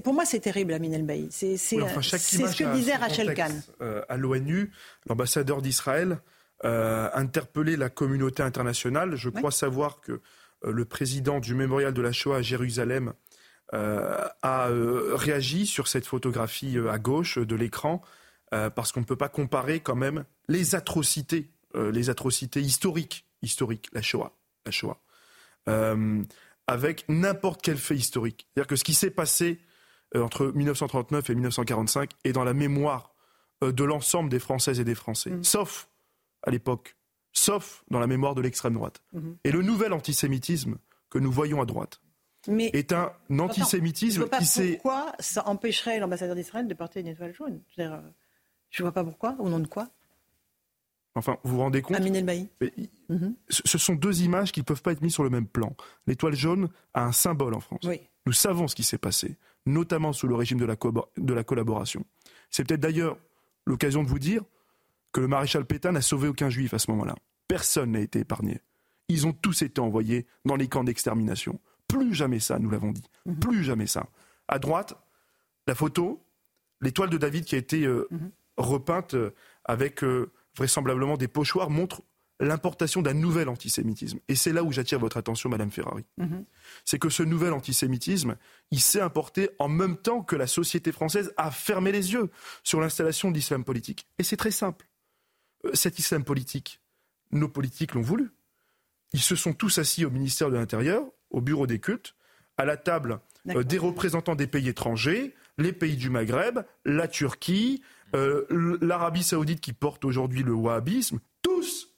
[0.04, 1.28] pour moi, c'est terrible, Amin El Baï.
[1.30, 3.62] C'est ce que disait Rachel Kahn.
[3.80, 4.70] Euh, à l'ONU,
[5.08, 6.18] l'ambassadeur d'Israël
[6.64, 9.16] euh, interpellé la communauté internationale.
[9.16, 13.12] Je crois savoir que euh, le président du mémorial de la Shoah à Jérusalem
[13.72, 14.68] a
[15.14, 18.00] réagi sur cette photographie à gauche de l'écran.
[18.50, 24.02] parce qu'on ne peut pas comparer quand même les atrocités les atrocités historiques, historiques, la
[24.02, 25.00] Shoah, la Shoah,
[26.66, 28.48] avec n'importe quel fait historique.
[28.48, 29.60] C'est-à-dire que ce qui s'est passé
[30.14, 33.14] euh, entre 1939 et 1945 est dans la mémoire
[33.64, 35.44] euh, de l'ensemble des Françaises et des Français, Mm.
[35.44, 35.88] sauf
[36.42, 36.96] à l'époque,
[37.32, 39.02] sauf dans la mémoire de l'extrême droite.
[39.12, 39.36] Mhm.
[39.44, 40.78] Et le nouvel antisémitisme
[41.10, 42.00] que nous voyons à droite
[42.48, 44.72] Mais est un je vois antisémitisme pas qui s'est...
[44.74, 47.62] pourquoi ça empêcherait l'ambassadeur d'Israël de porter une étoile jaune.
[47.70, 48.00] Je dire, euh,
[48.70, 49.88] je vois pas pourquoi, au nom de quoi.
[51.16, 52.24] Enfin, vous vous rendez compte Amin El.
[52.60, 52.88] Mais il-
[53.48, 55.74] ce sont deux images qui ne peuvent pas être mises sur le même plan.
[56.06, 57.80] L'étoile jaune a un symbole en France.
[57.84, 58.00] Oui.
[58.26, 61.42] Nous savons ce qui s'est passé, notamment sous le régime de la, co- de la
[61.44, 62.04] collaboration.
[62.50, 63.16] C'est peut-être d'ailleurs
[63.66, 64.42] l'occasion de vous dire
[65.12, 67.14] que le maréchal Pétain n'a sauvé aucun juif à ce moment-là.
[67.48, 68.60] Personne n'a été épargné.
[69.08, 71.58] Ils ont tous été envoyés dans les camps d'extermination.
[71.88, 73.04] Plus jamais ça, nous l'avons dit.
[73.40, 74.06] Plus jamais ça.
[74.48, 74.94] À droite,
[75.68, 76.20] la photo,
[76.80, 78.08] l'étoile de David qui a été euh,
[78.56, 79.30] repeinte euh,
[79.64, 82.02] avec euh, vraisemblablement des pochoirs montre
[82.38, 84.18] l'importation d'un nouvel antisémitisme.
[84.28, 86.04] Et c'est là où j'attire votre attention, Madame Ferrari.
[86.84, 88.36] C'est que ce nouvel antisémitisme,
[88.70, 92.30] il s'est importé en même temps que la société française a fermé les yeux
[92.62, 94.06] sur l'installation de l'islam politique.
[94.18, 94.86] Et c'est très simple.
[95.64, 96.80] Euh, Cet islam politique,
[97.32, 98.30] nos politiques l'ont voulu.
[99.14, 102.14] Ils se sont tous assis au ministère de l'Intérieur, au bureau des cultes,
[102.58, 107.82] à la table euh, des représentants des pays étrangers, les pays du Maghreb, la Turquie,
[108.14, 111.88] euh, l- l'Arabie saoudite qui porte aujourd'hui le wahhabisme, tous,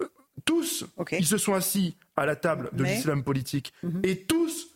[0.00, 0.06] euh,
[0.44, 4.00] tous, ils se sont assis à la table de Mais- l'islam politique Mhm.
[4.04, 4.68] et tous,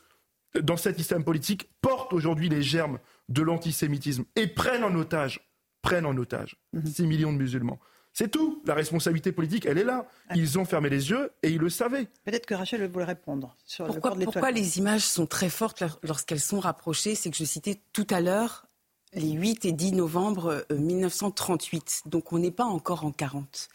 [0.61, 5.41] dans cet islam politique, portent aujourd'hui les germes de l'antisémitisme et prennent en otage,
[5.83, 6.87] prennent en otage Mhm.
[6.87, 7.79] 6 millions de musulmans.
[8.15, 8.63] C'est tout.
[8.67, 10.09] La responsabilité politique, elle est là.
[10.35, 12.09] Ils ont fermé les yeux et ils le savaient.
[12.25, 15.49] Peut-être que Rachel voulait répondre sur le Pourquoi, corps de pourquoi les images sont très
[15.51, 17.15] fortes lor- lorsqu'elles sont rapprochées?
[17.15, 18.67] C'est que je citais tout à l'heure
[19.15, 22.03] les 8 et 10 novembre euh, 1938.
[22.07, 23.69] Donc on n'est pas encore en 40.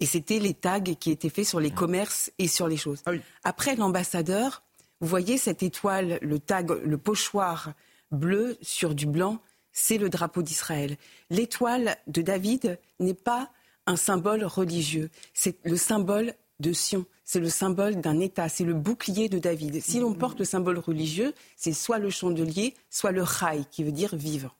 [0.00, 3.02] Et c'était les tags qui étaient faits sur les commerces et sur les choses.
[3.06, 3.12] Ah.
[3.44, 4.62] Après l'ambassadeur,
[5.00, 7.72] vous voyez cette étoile, le tag, le pochoir
[8.10, 9.40] bleu sur du blanc,
[9.72, 10.96] c'est le drapeau d'Israël.
[11.28, 13.50] L'étoile de David n'est pas
[13.86, 18.74] un symbole religieux, c'est le symbole de Sion, c'est le symbole d'un État, c'est le
[18.74, 19.82] bouclier de David.
[19.82, 23.92] Si l'on porte le symbole religieux, c'est soit le chandelier, soit le chai, qui veut
[23.92, 24.54] dire vivre.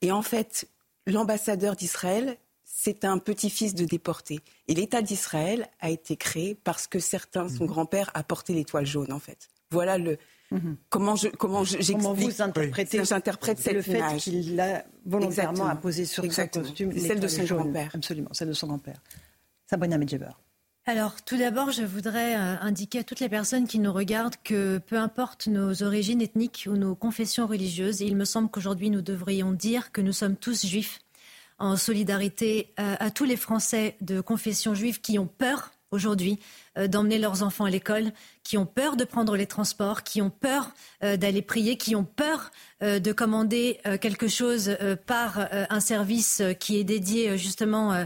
[0.00, 0.68] Et en fait,
[1.06, 4.40] l'ambassadeur d'Israël, c'est un petit-fils de déporté.
[4.68, 9.12] Et l'État d'Israël a été créé parce que certains, son grand-père, a porté l'étoile jaune,
[9.12, 9.48] en fait.
[9.70, 10.18] Voilà le,
[10.90, 11.96] comment je, comment je- j'explique.
[11.98, 14.20] Comment vous interprétez J'interprète cette le fait image.
[14.22, 16.64] qu'il a volontairement apposé sur Exactement.
[16.64, 17.90] son costume Celle de son grand-père.
[17.94, 19.00] Absolument, celle de son grand-père.
[19.68, 20.30] Sabrina Medjeber.
[20.84, 24.78] Alors, tout d'abord, je voudrais euh, indiquer à toutes les personnes qui nous regardent que
[24.78, 29.52] peu importe nos origines ethniques ou nos confessions religieuses, il me semble qu'aujourd'hui, nous devrions
[29.52, 30.98] dire que nous sommes tous juifs,
[31.60, 36.40] en solidarité euh, à tous les Français de confession juive qui ont peur aujourd'hui
[36.76, 38.10] euh, d'emmener leurs enfants à l'école,
[38.42, 42.50] qui ont peur de prendre les transports, qui ont peur d'aller prier, qui ont peur
[42.80, 48.04] de commander quelque chose par un service qui est dédié justement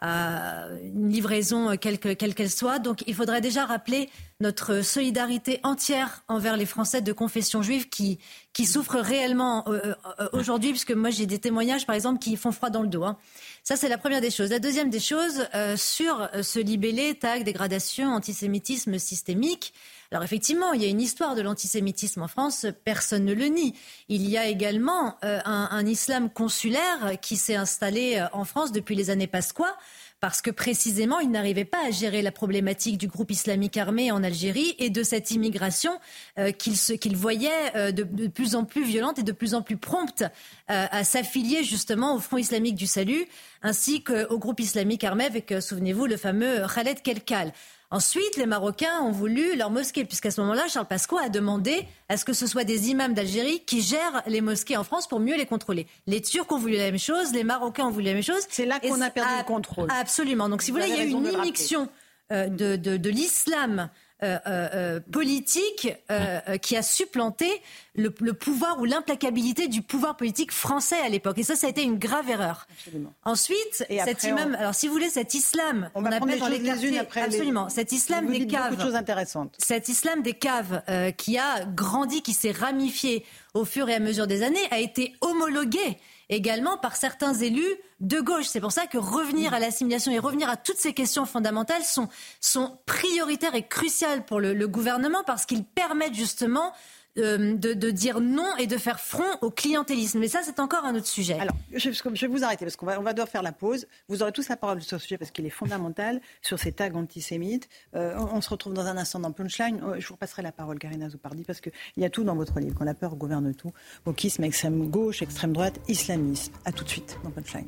[0.00, 2.78] à une livraison euh, quelle que- quelle soit.
[2.78, 8.18] Donc il faudrait déjà rappeler notre solidarité entière envers les Français de confession juive qui,
[8.52, 12.52] qui souffrent réellement euh, euh, aujourd'hui, puisque moi j'ai des témoignages par exemple qui font
[12.52, 13.04] froid dans le dos.
[13.04, 13.16] hein.
[13.62, 14.50] Ça c'est la première des choses.
[14.50, 19.72] La deuxième des choses, sur ce libellé, tag, dégradation, antisémitisme systémique,
[20.10, 23.74] alors effectivement, il y a une histoire de l'antisémitisme en France, personne ne le nie.
[24.08, 28.94] Il y a également euh, un, islam consulaire qui s'est installé euh, en France depuis
[28.94, 29.76] les années Pasqua,
[30.20, 34.22] parce que précisément, il n'arrivait pas à gérer la problématique du groupe islamique armé en
[34.22, 35.98] Algérie et de cette immigration
[36.38, 40.24] euh, qu'il voyait de, plus en plus violente et de plus en plus prompte
[40.68, 43.26] à s'affilier justement au Front islamique du salut,
[43.62, 47.52] ainsi qu'au groupe islamique armé avec, souvenez-vous, le fameux Khaled Kelkal.
[47.94, 52.16] Ensuite, les Marocains ont voulu leur mosquée, puisqu'à ce moment-là, Charles Pasqua a demandé à
[52.16, 55.36] ce que ce soit des imams d'Algérie qui gèrent les mosquées en France pour mieux
[55.36, 55.86] les contrôler.
[56.08, 58.42] Les Turcs ont voulu la même chose, les Marocains ont voulu la même chose.
[58.50, 59.88] C'est là qu'on a perdu le contrôle.
[59.96, 60.48] Absolument.
[60.48, 61.88] Donc, si vous, Vous voulez, il y a une immixtion
[62.32, 63.88] euh, de, de- de l'islam
[64.22, 67.50] euh, euh, euh, politique euh, euh, qui a supplanté
[67.96, 71.38] le, le pouvoir ou l'implacabilité du pouvoir politique français à l'époque.
[71.38, 72.66] Et ça, ça a été une grave erreur.
[72.78, 73.12] Absolument.
[73.24, 76.28] Ensuite, Et cet après, imam, on- alors si vous voulez, cet islam, On prendre appelle
[76.34, 78.94] les dans les les quartiers, unes après les- absolument, cet islam des caves de choses
[78.94, 79.54] intéressantes.
[79.58, 84.00] cet islam des caves euh, qui a grandi, qui s'est ramifié au fur et à
[84.00, 85.98] mesure des années, a été homologué
[86.34, 88.46] également par certains élus de gauche.
[88.46, 92.78] C'est pour ça que revenir à l'assimilation et revenir à toutes ces questions fondamentales sont,
[92.86, 96.72] prioritaires et cruciales pour le gouvernement parce qu'ils permettent justement
[97.18, 100.18] euh, de, dire non et de faire front au clientélisme.
[100.18, 101.34] Mais ça, c'est encore un autre sujet.
[101.34, 103.86] Alors, je, vais vous arrêter parce qu'on va, on va devoir faire la pause.
[104.08, 106.94] Vous aurez tous la parole sur ce sujet parce qu'il est fondamental sur ces tags
[106.94, 107.68] antisémites.
[107.94, 109.80] Euh, on, se retrouve dans un instant dans Punchline.
[109.84, 112.58] Euh, je vous passerai la parole, Karina Zoupardi, parce qu'il y a tout dans votre
[112.58, 112.74] livre.
[112.76, 113.72] Quand la peur gouverne tout.
[114.06, 116.52] Wokisme, extrême gauche, extrême droite, islamisme.
[116.64, 117.66] À tout de suite dans Punchline.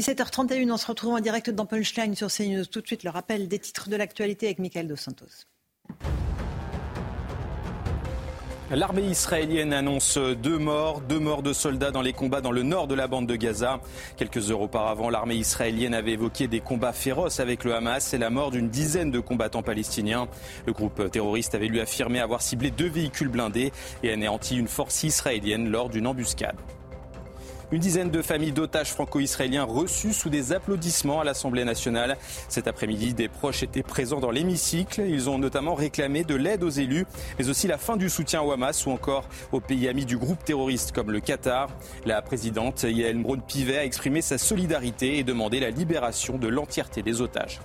[0.00, 2.64] 17h31, on se retrouve en direct dans Punchline sur CNews.
[2.64, 5.26] Tout de suite, le rappel des titres de l'actualité avec Michael Dos Santos.
[8.70, 12.86] L'armée israélienne annonce deux morts, deux morts de soldats dans les combats dans le nord
[12.86, 13.80] de la bande de Gaza.
[14.16, 18.30] Quelques heures auparavant, l'armée israélienne avait évoqué des combats féroces avec le Hamas et la
[18.30, 20.28] mort d'une dizaine de combattants palestiniens.
[20.66, 23.70] Le groupe terroriste avait lui affirmé avoir ciblé deux véhicules blindés
[24.02, 26.56] et anéanti une force israélienne lors d'une embuscade.
[27.72, 32.16] Une dizaine de familles d'otages franco-israéliens reçues sous des applaudissements à l'Assemblée nationale.
[32.48, 35.02] Cet après-midi, des proches étaient présents dans l'hémicycle.
[35.06, 37.06] Ils ont notamment réclamé de l'aide aux élus,
[37.38, 40.44] mais aussi la fin du soutien au Hamas ou encore aux pays amis du groupe
[40.44, 41.68] terroriste comme le Qatar.
[42.04, 47.20] La présidente Yael Braun-Pivet a exprimé sa solidarité et demandé la libération de l'entièreté des
[47.20, 47.60] otages.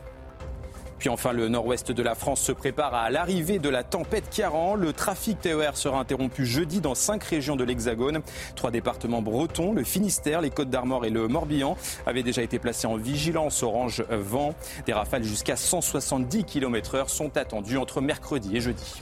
[1.00, 4.76] Puis enfin, le nord-ouest de la France se prépare à l'arrivée de la tempête Caran.
[4.76, 8.22] Le trafic TER sera interrompu jeudi dans cinq régions de l'Hexagone.
[8.56, 12.88] Trois départements bretons, le Finistère, les Côtes d'Armor et le Morbihan, avaient déjà été placés
[12.88, 14.56] en vigilance orange vent.
[14.86, 19.02] Des rafales jusqu'à 170 km/h sont attendues entre mercredi et jeudi.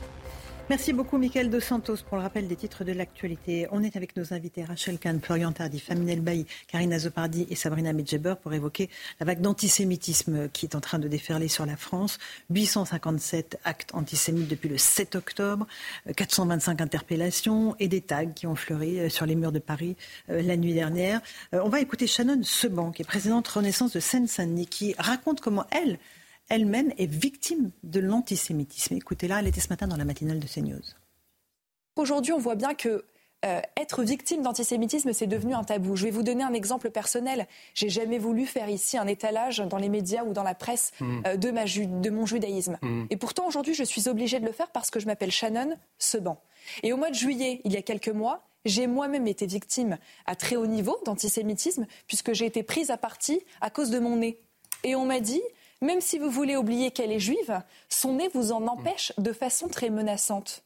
[0.73, 3.67] Merci beaucoup, Michael Dos Santos, pour le rappel des titres de l'actualité.
[3.69, 7.93] On est avec nos invités Rachel Kahn, Florian Tardif, Aminel Bailly, Karina Zopardi et Sabrina
[7.93, 12.17] Medjeber pour évoquer la vague d'antisémitisme qui est en train de déferler sur la France.
[12.49, 15.67] 857 actes antisémites depuis le 7 octobre,
[16.15, 19.95] 425 interpellations et des tags qui ont fleuri euh, sur les murs de Paris
[20.31, 21.21] euh, la nuit dernière.
[21.53, 25.67] Euh, on va écouter Shannon Seban, qui est présidente Renaissance de Seine-Saint-Denis, qui raconte comment
[25.69, 25.99] elle
[26.49, 28.95] elle-même est victime de l'antisémitisme.
[28.95, 30.81] Écoutez-la, elle était ce matin dans la matinale de CNews.
[31.95, 33.05] Aujourd'hui, on voit bien que
[33.45, 35.97] euh, être victime d'antisémitisme, c'est devenu un tabou.
[35.97, 37.45] Je vais vous donner un exemple personnel.
[37.73, 41.21] J'ai jamais voulu faire ici un étalage dans les médias ou dans la presse mmh.
[41.27, 42.77] euh, de, ma de, mon judaïsme.
[42.81, 43.05] Mmh.
[43.09, 46.41] Et pourtant, aujourd'hui, je suis obligée de le faire parce que je m'appelle Shannon Seban.
[46.83, 50.35] Et au mois de juillet, il y a quelques mois, j'ai moi-même été victime à
[50.37, 54.39] très haut niveau d'antisémitisme puisque j'ai été prise à partie à cause de mon nez.
[54.85, 55.41] Et on m'a dit,
[55.83, 59.67] même si vous voulez oublier qu'elle est juive, son nez vous en empêche de façon
[59.67, 60.63] très menaçante.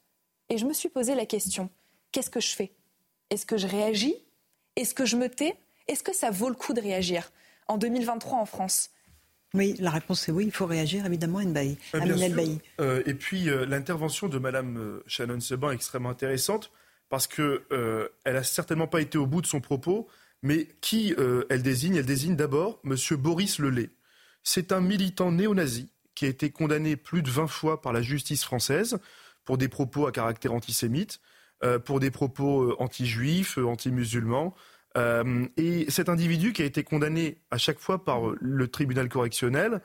[0.49, 1.69] Et je me suis posé la question,
[2.12, 2.71] qu'est-ce que je fais?
[3.30, 4.15] Est-ce que je réagis?
[4.75, 5.56] Est-ce que je me tais?
[5.88, 7.32] Est-ce que ça vaut le coup de réagir
[7.67, 8.91] en 2023 en France?
[9.53, 11.77] Oui, la réponse est oui, il faut réagir évidemment, Nbaï.
[11.95, 16.71] Euh, euh, et puis euh, l'intervention de Madame Shannon Seban est extrêmement intéressante
[17.10, 20.08] parce qu'elle euh, n'a certainement pas été au bout de son propos,
[20.43, 21.15] mais qui
[21.49, 21.95] elle désigne?
[21.95, 23.89] Elle désigne d'abord Monsieur Boris Lelay.
[24.49, 28.45] C'est un militant néo-nazi qui a été condamné plus de 20 fois par la justice
[28.45, 28.97] française
[29.43, 31.19] pour des propos à caractère antisémite,
[31.65, 34.55] euh, pour des propos euh, anti-juifs, euh, anti-musulmans.
[35.57, 39.81] et cet individu qui a été condamné à chaque fois par le tribunal correctionnel,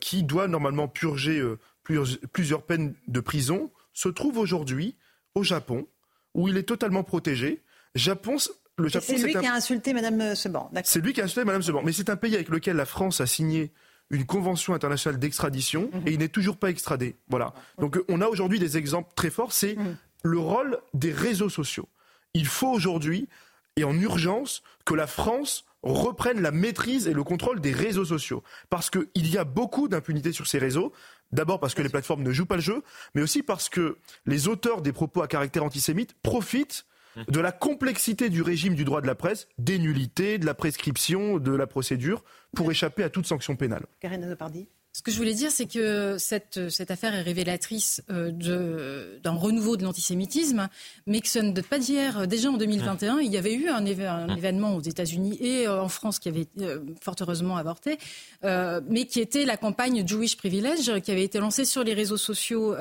[0.00, 1.42] qui doit normalement purger
[1.82, 4.96] plusieurs, peines de prison, se trouve aujourd'hui
[5.34, 5.88] au Japon,
[6.32, 7.64] où il est totalement protégé.
[7.96, 8.36] Japon,
[8.78, 10.70] le Japon, c'est lui qui a insulté Mme Seban.
[10.84, 11.82] C'est lui qui a insulté Mme Seban.
[11.82, 13.72] Mais c'est un pays avec lequel la France a signé
[14.10, 17.16] une convention internationale d'extradition et il n'est toujours pas extradé.
[17.28, 17.54] Voilà.
[17.78, 19.52] Donc on a aujourd'hui des exemples très forts.
[19.52, 19.96] C'est mhm.
[20.22, 21.88] le rôle des réseaux sociaux.
[22.34, 23.28] Il faut aujourd'hui
[23.76, 28.42] et en urgence que la France reprenne la maîtrise et le contrôle des réseaux sociaux.
[28.70, 30.92] Parce qu'il y a beaucoup d'impunité sur ces réseaux.
[31.32, 32.82] D'abord parce que les plateformes ne jouent pas le jeu,
[33.14, 36.86] mais aussi parce que les auteurs des propos à caractère antisémite profitent
[37.28, 41.38] de la complexité du régime du droit de la presse, des nullités, de la prescription,
[41.38, 42.24] de la procédure,
[42.54, 43.86] pour échapper à toute sanction pénale.
[44.96, 49.76] Ce que je voulais dire, c'est que cette, cette affaire est révélatrice euh, d'un renouveau
[49.76, 50.70] de l'antisémitisme,
[51.06, 52.26] mais que ça ne date pas d'hier.
[52.26, 56.18] Déjà en 2021, il y avait eu un, événement aux États-Unis et euh, en France
[56.18, 57.98] qui avait euh, fort heureusement avorté,
[58.42, 62.74] mais qui était la campagne Jewish Privilege, qui avait été lancée sur les réseaux sociaux,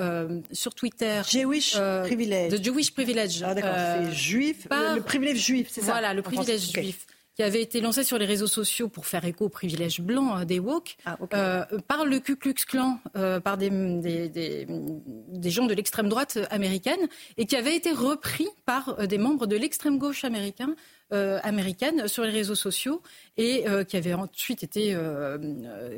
[0.53, 1.21] sur Twitter.
[1.29, 2.49] Jewish Privilege.
[2.49, 3.43] De Jewish Privilege.
[3.45, 7.61] Ah d'accord, c'est juif, le, privilège juif, c'est ça Voilà, le privilège juif qui avait
[7.61, 10.95] été lancé sur les réseaux sociaux pour faire écho au privilège blanc euh, des woke,
[11.05, 15.73] ah, euh, par le Ku Klux Klan, euh, par des, des, des, des, gens de
[15.73, 20.75] l'extrême droite américaine, et qui avait été repris par des membres de l'extrême gauche américain,
[21.11, 23.01] américaine sur les réseaux sociaux,
[23.37, 24.97] et qui avait ensuite été,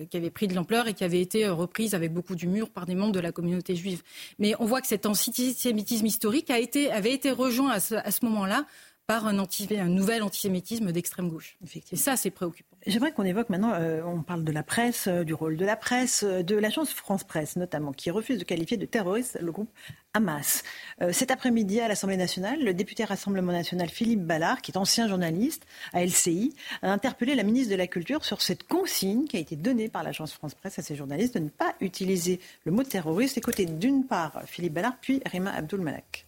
[0.09, 2.93] qui avait pris de l'ampleur et qui avait été reprise avec beaucoup d'humour par des
[2.93, 4.03] membres de la communauté juive.
[4.37, 8.11] Mais on voit que cet antisémitisme historique a été, avait été rejoint à ce, à
[8.11, 8.65] ce moment-là
[9.07, 11.57] par un, anti, un nouvel antisémitisme d'extrême gauche.
[11.93, 12.75] Et ça, c'est préoccupant.
[12.85, 15.77] J'aimerais qu'on évoque maintenant, euh, on parle de la presse, euh, du rôle de la
[15.77, 19.69] presse, euh, de l'agence France Presse notamment, qui refuse de qualifier de terroriste le groupe
[20.13, 20.63] Hamas.
[21.11, 25.67] cet après-midi à l'Assemblée nationale, le député Rassemblement national Philippe Ballard, qui est ancien journaliste
[25.93, 29.55] à LCI, a interpellé la ministre de la Culture sur cette consigne qui a été
[29.55, 33.37] donnée par l'agence France Presse à ses journalistes de ne pas utiliser le mot terroriste.
[33.37, 36.26] Écoutez d'une part Philippe Ballard, puis Rima Abdul Malak.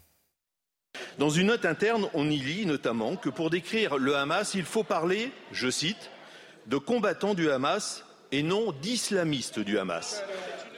[1.17, 4.83] Dans une note interne, on y lit notamment que pour décrire le Hamas, il faut
[4.83, 6.09] parler, je cite,
[6.67, 10.23] de combattants du Hamas et non d'islamistes du Hamas,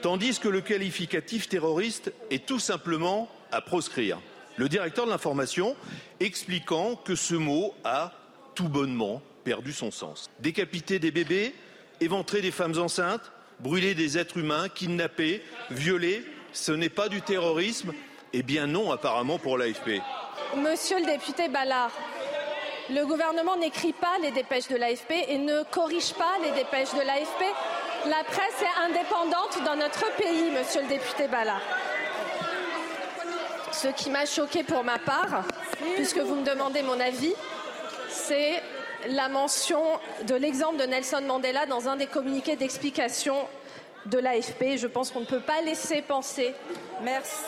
[0.00, 4.18] tandis que le qualificatif terroriste est tout simplement à proscrire.
[4.56, 5.76] Le directeur de l'information
[6.20, 8.12] expliquant que ce mot a
[8.54, 10.30] tout bonnement perdu son sens.
[10.40, 11.54] Décapiter des bébés,
[12.00, 17.92] éventrer des femmes enceintes, brûler des êtres humains, kidnapper, violer, ce n'est pas du terrorisme
[18.34, 20.00] Eh bien non, apparemment, pour l'AFP.
[20.56, 21.90] Monsieur le député Ballard,
[22.88, 27.00] le gouvernement n'écrit pas les dépêches de l'AFP et ne corrige pas les dépêches de
[27.00, 27.44] l'AFP.
[28.08, 31.58] La presse est indépendante dans notre pays, monsieur le député Bala.
[33.70, 35.44] Ce qui m'a choqué pour ma part,
[35.94, 37.34] puisque vous me demandez mon avis,
[38.08, 38.62] c'est
[39.08, 39.82] la mention
[40.26, 43.36] de l'exemple de Nelson Mandela dans un des communiqués d'explication
[44.06, 44.76] de l'AFP.
[44.76, 46.54] Je pense qu'on ne peut pas laisser penser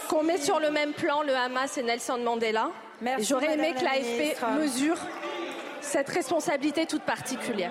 [0.09, 2.71] qu'on met sur le même plan le Hamas et Nelson Mandela.
[3.21, 4.99] J'aurais aimé que l'AFP mesure
[5.85, 7.71] cette responsabilité toute particulière.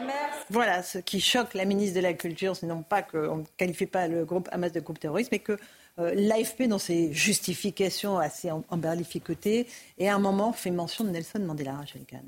[0.49, 3.87] Voilà ce qui choque la ministre de la Culture, c'est non pas qu'on ne qualifie
[3.87, 5.57] pas le groupe Hamas de groupe terroriste, mais que
[5.99, 9.67] euh, l'AFP, dans ses justifications assez emberlificotées,
[9.97, 12.23] et à un moment fait mention de Nelson Mandela, Rachel Kahn.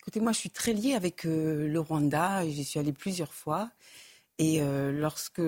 [0.00, 3.70] Écoutez, moi je suis très liée avec euh, le Rwanda, j'y suis allée plusieurs fois.
[4.38, 5.42] Et euh, lorsque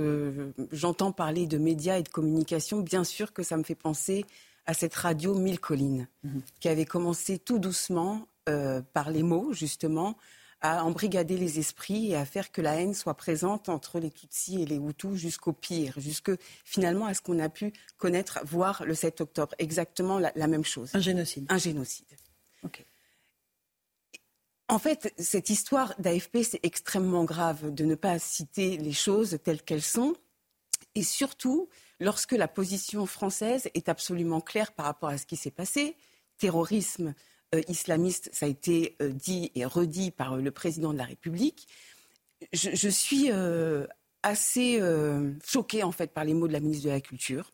[0.73, 4.25] j'entends parler de médias et de communication, bien sûr que ça me fait penser
[4.67, 6.43] à cette radio Mille Collines, mhm.
[6.59, 10.17] qui avait commencé tout doucement euh, par les mots, justement,
[10.61, 14.61] à embrigader les esprits et à faire que la haine soit présente entre les Tutsis
[14.61, 16.33] et les Hutus jusqu'au pire, jusque
[16.65, 19.55] finalement à ce qu'on a pu connaître, voir le 7 octobre.
[19.59, 20.91] Exactement la, même chose.
[20.95, 21.47] Un génocide.
[21.49, 22.07] Un génocide.
[24.71, 29.63] En fait, cette histoire d'AFP, c'est extrêmement grave de ne pas citer les choses telles
[29.63, 30.15] qu'elles sont.
[30.95, 35.51] Et surtout, lorsque la position française est absolument claire par rapport à ce qui s'est
[35.51, 35.97] passé,
[36.39, 37.15] terrorisme
[37.53, 41.05] euh, islamiste, ça a été euh, dit et redit par euh, le président de la
[41.05, 41.67] République,
[42.53, 43.31] je, suis
[44.23, 44.81] assez
[45.45, 47.53] choquée en fait par les mots de la ministre de la Culture.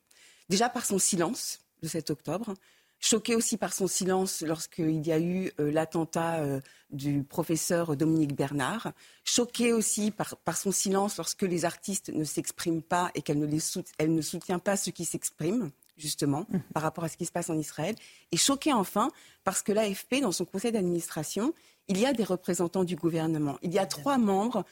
[0.48, 2.54] Déjà par son silence le 7 octobre,
[3.00, 6.42] choquée aussi par son silence lorsqu'il y a eu l'attentat
[6.90, 8.92] du professeur Dominique Bernard,
[9.24, 13.46] choquée aussi par, par, son silence lorsque les artistes ne s'expriment pas et qu'elle ne,
[13.46, 16.60] ne soutient pas ceux qui s'expriment justement, mhm.
[16.74, 17.94] par rapport à ce qui se passe en Israël.
[18.32, 19.10] Et choqué enfin
[19.44, 21.54] parce que l'AFP, dans son conseil d'administration,
[21.88, 23.58] il y a des représentants du gouvernement.
[23.62, 24.64] Il y a trois membres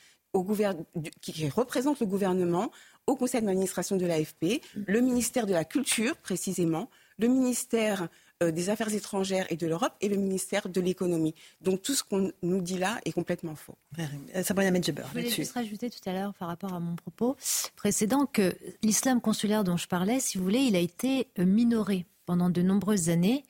[1.21, 2.73] qui représentent le gouvernement
[3.07, 4.85] au conseil d'administration de l'AFP, mhm.
[4.87, 8.09] le ministère de la Culture précisément, le ministère
[8.43, 11.35] euh, des Affaires étrangères et de l'Europe et le ministère de l'économie.
[11.61, 13.77] Donc tout ce qu'on nous dit là est complètement faux.
[13.99, 15.03] Euh, Sabrina Medjeber.
[15.07, 17.37] Je voulais juste rajouter tout à l'heure par rapport à mon propos
[17.77, 22.07] précédent que l'islam consulaire dont je parlais, si vous voulez, il a été euh, minoré
[22.27, 23.45] pendant de nombreuses années.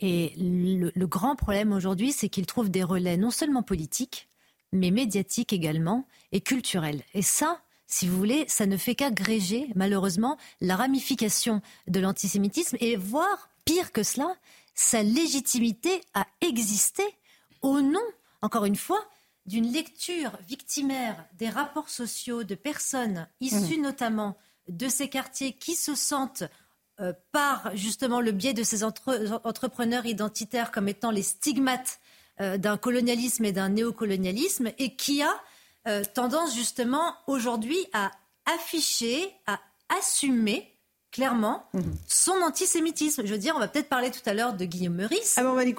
[0.00, 4.28] Et le, le grand problème aujourd'hui, c'est qu'il trouve des relais non seulement politiques,
[4.72, 7.02] mais médiatiques également et culturels.
[7.14, 12.96] Et ça, si vous voulez, ça ne fait qu'agréger, malheureusement, la ramification de l'antisémitisme et
[12.96, 14.34] voire pire que cela,
[14.74, 17.02] sa légitimité a existé
[17.62, 18.02] au nom,
[18.42, 19.04] encore une fois,
[19.46, 23.82] d'une lecture victimaire des rapports sociaux de personnes issues mmh.
[23.82, 24.36] notamment
[24.68, 26.44] de ces quartiers qui se sentent
[27.00, 32.00] euh, par justement le biais de ces entrepreneurs identitaires comme étant les stigmates
[32.40, 35.34] euh, d'un colonialisme et d'un néocolonialisme et qui a
[35.86, 38.10] euh, tendance justement aujourd'hui à
[38.46, 39.60] afficher, à
[39.98, 40.74] assumer
[41.14, 41.94] clairement mhm.
[42.08, 43.22] son antisémitisme.
[43.24, 45.74] Je veux dire, on va peut-être parler tout à l'heure de Guillaume Meurice, ah mais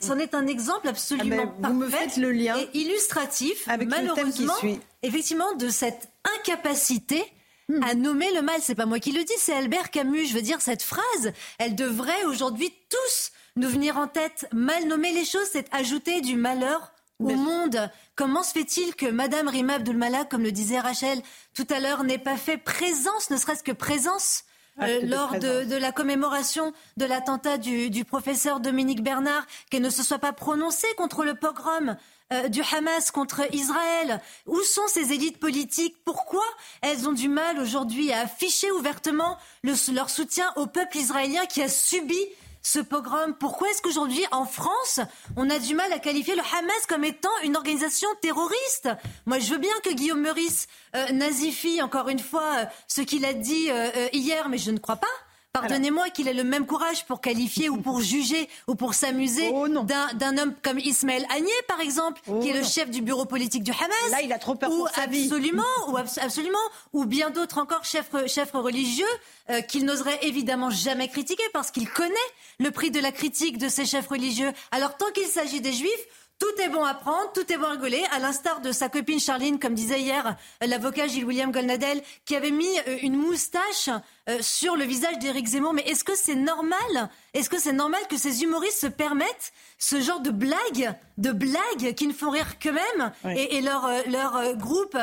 [0.00, 4.54] c'en est, un exemple absolument ah ben, parfait le lien et illustratif, avec malheureusement,
[5.02, 7.22] effectivement, de cette incapacité
[7.68, 7.82] hmm.
[7.84, 8.60] à nommer le mal.
[8.60, 10.26] C'est pas moi qui le dis, c'est Albert Camus.
[10.26, 14.48] Je veux dire, cette phrase, elle devrait aujourd'hui tous nous venir en tête.
[14.52, 16.91] Mal nommer les choses, c'est ajouter du malheur
[17.24, 17.90] au monde.
[18.16, 21.20] Comment se fait-il que Madame Rima Abdulmalak, comme le disait Rachel
[21.54, 24.44] tout à l'heure, n'ait pas fait présence, ne serait-ce que présence
[24.80, 30.18] euh, lors de, la commémoration de l'attentat du, professeur Dominique Bernard, qu'elle ne se soit
[30.18, 31.96] pas prononcée contre le pogrom
[32.32, 34.20] euh, du Hamas contre Israël?
[34.46, 35.96] Où sont ces élites politiques?
[36.06, 36.44] Pourquoi
[36.80, 41.68] elles ont du mal aujourd'hui à afficher ouvertement leur soutien au peuple israélien qui a
[41.68, 42.18] subi
[42.62, 45.00] ce pogrom Pourquoi est-ce qu'aujourd'hui, en France,
[45.36, 48.88] on a du mal à qualifier le Hamas comme étant une organisation terroriste?
[49.26, 53.24] Moi, je veux bien que Guillaume Meurice euh, nazifie encore une fois euh, ce qu'il
[53.24, 55.06] a dit euh, hier, mais je ne crois pas.
[55.52, 59.68] Pardonnez-moi qu'il ait le même courage pour qualifier ou pour juger ou pour s'amuser oh
[59.68, 63.62] d'un homme comme Ismaël Agné, par exemple, qui est le oh chef du bureau politique
[63.62, 64.10] du Hamas.
[64.12, 66.58] Là, il a trop peur ou pour sa absolument, Ou absolument,
[66.94, 69.04] ou bien d'autres encore chefs, chefs religieux
[69.50, 72.14] euh, qu'il n'oserait évidemment jamais critiquer parce qu'il connaît
[72.58, 74.52] le prix de la critique de ces chefs religieux.
[74.70, 76.06] Alors tant qu'il s'agit des juifs,
[76.42, 79.20] tout est bon à prendre, tout est bon à rigoler, à l'instar de sa copine
[79.20, 83.90] Charline, comme disait hier l'avocat Gilles William Golnadel, qui avait mis euh, une moustache
[84.28, 85.72] euh, sur le visage d'Éric Zemmour.
[85.72, 87.10] Mais est-ce que c'est normal?
[87.34, 91.94] Est-ce que c'est normal que ces humoristes se permettent ce genre de blagues, de blagues
[91.94, 93.12] qui ne font rire qu'eux-mêmes?
[93.24, 94.98] Et, leur, euh, leur groupe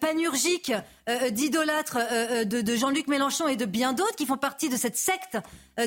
[0.00, 0.72] panurgique
[1.32, 1.98] d'idolâtres
[2.44, 5.36] de, Jean-Luc Mélenchon et de bien d'autres qui font partie de cette secte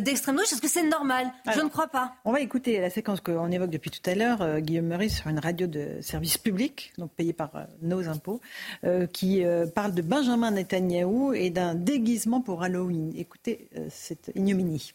[0.02, 1.32] d'extrême gauche Est-ce que c'est normal?
[1.54, 2.16] Je ne crois pas.
[2.26, 5.68] On va écouter la séquence qu'on évoque depuis tout à l'heure, Guillaume sur une radio
[5.68, 8.40] de service public, donc payée par euh, nos impôts,
[8.84, 13.14] euh, qui euh, parle de Benjamin Netanyahou et d'un déguisement pour Halloween.
[13.16, 14.94] Écoutez cette ignominie.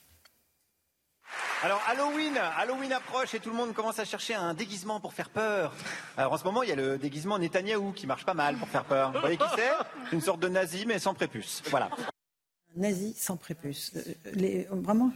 [1.62, 5.30] Alors Halloween, Halloween approche et tout le monde commence à chercher un déguisement pour faire
[5.30, 5.74] peur.
[6.16, 8.68] Alors en ce moment, il y a le déguisement Netanyahou qui marche pas mal pour
[8.68, 9.12] faire peur.
[9.12, 10.14] Vous voyez qui c'est?
[10.14, 11.62] Une sorte de nazi mais sans prépuce.
[11.70, 11.90] Voilà
[12.76, 13.92] nazi sans prépuce.
[13.96, 15.10] Euh, les, vraiment,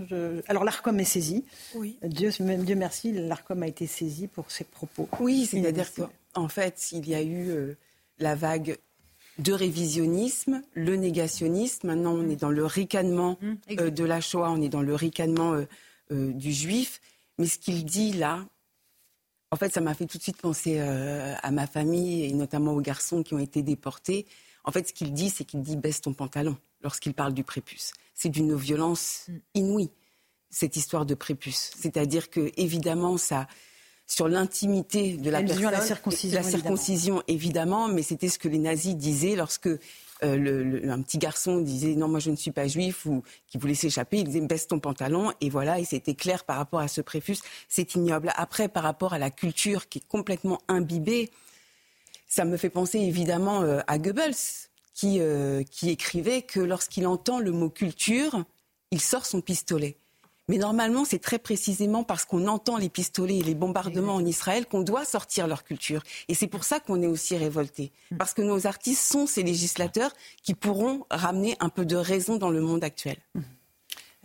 [0.49, 1.45] alors l'ARCOM est saisi.
[1.77, 1.99] Oui.
[2.03, 5.09] Dieu, Dieu merci, l'ARCOM a été saisi pour ses propos.
[5.21, 7.77] Oui, c'est-à-dire qu'en fait, il y a eu euh,
[8.19, 8.77] la vague
[9.39, 11.89] de révisionnisme, le négationnisme.
[11.89, 14.95] Maintenant, on est dans le ricanement mmh, euh, de la Shoah, on est dans le
[14.95, 15.57] ricanement
[16.11, 17.01] du juif.
[17.39, 18.45] Mais ce qu'il dit là,
[19.51, 22.81] en fait, ça m'a fait tout de suite penser à ma famille et notamment aux
[22.81, 24.27] garçons qui ont été déportés.
[24.65, 27.93] En fait, ce qu'il dit, c'est qu'il dit baisse ton pantalon lorsqu'il parle du prépuce.
[28.15, 29.39] C'est d'une violence mm.
[29.55, 29.91] inouïe,
[30.51, 31.73] cette histoire de prépuce.
[31.77, 33.47] C'est-à-dire que, évidemment, ça,
[34.07, 35.71] sur l'intimité de la personne.
[35.71, 36.39] la circoncision.
[36.39, 39.69] La circoncision, évidemment, mais c'était ce que les nazis disaient lorsque
[40.23, 43.75] euh, un petit garçon disait non, moi je ne suis pas juif ou qui voulait
[43.75, 47.01] s'échapper, il disait baisse ton pantalon et voilà, et c'était clair par rapport à ce
[47.01, 47.41] prépuce.
[47.69, 48.33] C'est ignoble.
[48.37, 51.31] Après, par rapport à la culture qui est complètement imbibée,
[52.29, 54.35] ça me fait penser évidemment euh, à Goebbels
[55.03, 58.45] euh, qui, écrivait que lorsqu'il entend le mot culture,
[58.91, 59.97] il sort son pistolet.
[60.49, 64.67] Mais normalement, c'est très précisément parce qu'on entend les pistolets et les bombardements en Israël
[64.67, 66.03] qu'on doit sortir leur culture.
[66.29, 67.93] Et c'est pour ça qu'on est aussi révolté.
[68.11, 68.19] Hmm.
[68.19, 72.51] Parce que nos artistes sont ces législateurs qui pourront ramener un peu de raison dans
[72.51, 73.17] le monde actuel.
[73.35, 73.41] Hmm.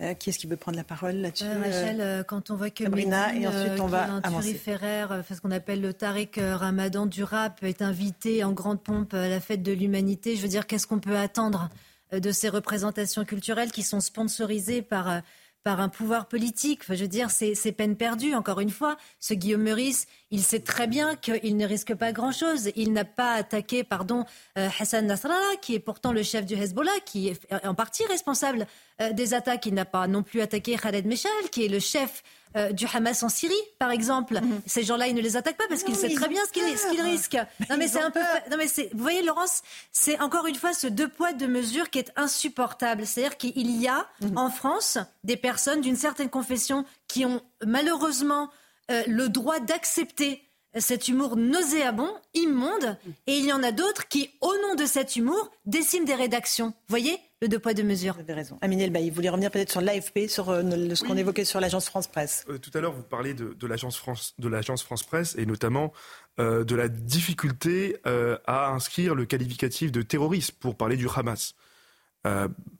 [0.01, 2.85] Euh, qui est-ce qui veut prendre la parole là-dessus euh, Rachel, quand on voit que
[2.85, 4.57] Sabrina, et ensuite on va un avancer.
[4.57, 9.41] ce qu'on appelle le Tariq Ramadan du rap, est invité en grande pompe à la
[9.41, 10.37] fête de l'humanité.
[10.37, 11.69] Je veux dire, qu'est-ce qu'on peut attendre
[12.13, 15.21] de ces représentations culturelles qui sont sponsorisées par
[15.69, 16.81] par un pouvoir politique.
[16.89, 18.33] Je veux dire, c'est peine perdue.
[18.33, 22.71] Encore une fois, ce Guillaume Meurice, il sait très bien qu'il ne risque pas grand-chose.
[22.75, 24.25] Il n'a pas attaqué, pardon,
[24.57, 28.65] euh, Hassan Nasrallah, qui est pourtant le chef du Hezbollah, qui est en partie responsable
[28.99, 29.67] euh, des attaques.
[29.67, 32.23] Il n'a pas non plus attaqué Khaled Meshal, qui est le chef
[32.55, 34.39] euh, du Hamas en Syrie, par exemple.
[34.41, 34.61] Mhm.
[34.65, 37.37] Ces gens-là, ils ne les attaquent pas parce qu'ils savent très bien ce qu'ils risquent.
[37.69, 38.21] Non, mais c'est un peu.
[38.49, 41.99] Non, mais vous voyez, Laurence, c'est encore une fois ce deux poids deux mesures qui
[41.99, 43.05] est insupportable.
[43.05, 44.37] C'est-à-dire qu'il y a mhm.
[44.37, 48.49] en France des personnes d'une certaine confession qui ont malheureusement
[48.89, 50.43] euh, le droit d'accepter
[50.75, 52.97] cet humour nauséabond, immonde,
[53.27, 56.67] et il y en a d'autres qui, au nom de cet humour, dessinent des rédactions.
[56.67, 58.15] Vous voyez le deux poids, deux mesures.
[58.15, 58.57] Vous avez raison.
[58.61, 60.61] Amine Elbaï, vous voulez revenir peut-être sur l'AFP, sur euh,
[60.93, 63.97] ce qu'on évoquait sur l'agence France Presse euh, Tout à l'heure, vous parlez de, l'agence
[63.97, 64.35] France,
[64.83, 65.93] France Presse et notamment
[66.39, 71.55] euh, de la difficulté à inscrire le qualificatif de terroriste pour parler du Hamas.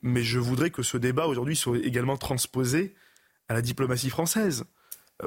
[0.02, 2.96] mais je voudrais que ce débat aujourd'hui soit également transposé
[3.48, 4.66] à la diplomatie française.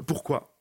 [0.06, 0.54] pourquoi?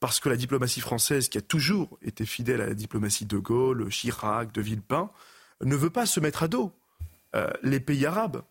[0.00, 3.88] Parce que la diplomatie française, qui a toujours été fidèle à la diplomatie de Gaulle,
[3.88, 5.10] Chirac, de Villepin,
[5.62, 6.72] ne veut pas se mettre à dos.
[7.36, 8.42] Euh, les pays arabes.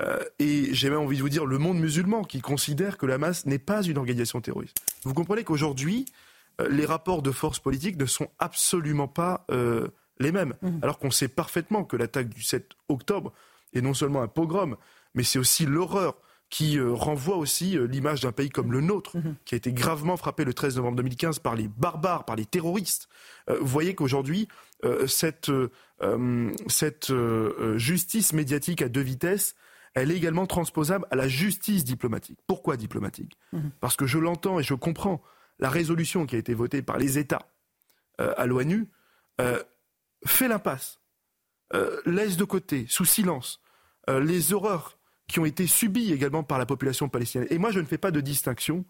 [0.00, 3.18] Euh, et j'ai même envie de vous dire le monde musulman qui considère que la
[3.18, 4.78] masse n'est pas une organisation terroriste.
[5.04, 6.06] Vous comprenez qu'aujourd'hui,
[6.60, 9.46] euh, les rapports de force politique ne sont absolument pas
[10.18, 10.54] les mêmes.
[10.60, 10.78] Mmh.
[10.82, 13.32] Alors qu'on sait parfaitement que l'attaque du 7 octobre
[13.72, 14.76] est non seulement un pogrom,
[15.14, 16.16] mais c'est aussi l'horreur
[16.50, 19.36] qui renvoie aussi l'image d'un pays comme le nôtre, mmh.
[19.44, 23.08] qui a été gravement frappé le 13 novembre 2015 par les barbares, par les terroristes.
[23.48, 24.48] vous voyez qu'aujourd'hui,
[25.06, 25.50] cette
[26.68, 29.54] cette euh, justice médiatique à deux vitesses,
[29.94, 32.38] elle est également transposable à la justice diplomatique.
[32.46, 33.36] Pourquoi diplomatique?
[33.52, 33.70] Mhm.
[33.80, 35.22] Parce que je l'entends et je comprends,
[35.58, 37.50] la résolution qui a été votée par les États
[38.20, 38.88] euh, à l'ONU
[40.26, 41.00] fait l'impasse,
[42.04, 43.62] laisse de côté, sous silence,
[44.06, 44.98] les horreurs
[45.28, 47.48] qui ont été subies également par la population palestinienne.
[47.50, 48.84] Et moi, je ne fais pas de distinction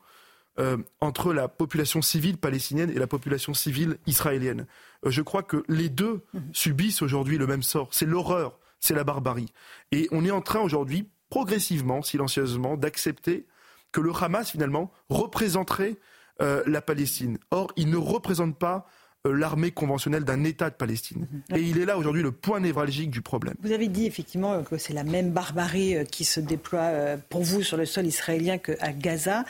[0.59, 4.66] euh, entre la population civile palestinienne et la population civile israélienne.
[5.07, 6.42] Euh, je crois que les deux mhm.
[6.53, 7.88] subissent aujourd'hui le même sort.
[7.92, 9.53] C'est l'horreur, c'est la barbarie.
[9.92, 13.46] Et on est en train aujourd'hui, progressivement, silencieusement, d'accepter
[13.92, 15.96] que le Hamas, finalement, représenterait
[16.42, 17.38] euh, la Palestine.
[17.51, 18.86] Or, il ne représente pas
[19.24, 21.26] l'armée conventionnelle d'un État de Palestine.
[21.50, 21.56] Mhm.
[21.56, 23.54] Et il est là aujourd'hui le point névralgique du problème.
[23.62, 27.42] Vous avez dit effectivement que c'est la même barbarie euh, qui se déploie euh, pour
[27.42, 29.44] vous sur le sol israélien qu'à Gaza.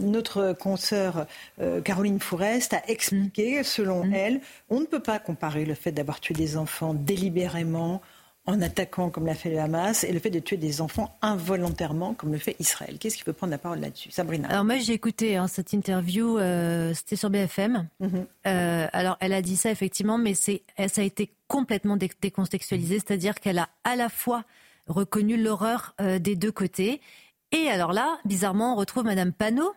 [0.00, 1.26] notre consoeur
[1.84, 4.14] Caroline Fourest a expliqué, selon mhm.
[4.14, 4.40] elle,
[4.70, 8.02] on ne peut pas comparer le fait d'avoir tué des enfants délibérément
[8.46, 12.14] en attaquant comme l'a fait le Hamas et le fait de tuer des enfants involontairement
[12.14, 12.96] comme le fait Israël.
[12.98, 14.10] Qu'est-ce qui peut prendre la parole là-dessus?
[14.12, 17.88] Sabrina Alors moi j'ai écouté hein, cette interview, euh, c'était sur BFM.
[18.00, 18.26] Mhm.
[18.46, 23.34] Euh, alors elle a dit ça effectivement, mais c'est, ça a été complètement décontextualisé, c'est-à-dire
[23.34, 24.44] qu'elle a à la fois
[24.86, 27.00] reconnu l'horreur euh, des deux côtés.
[27.52, 29.72] Et alors là, bizarrement, on retrouve Madame Panot,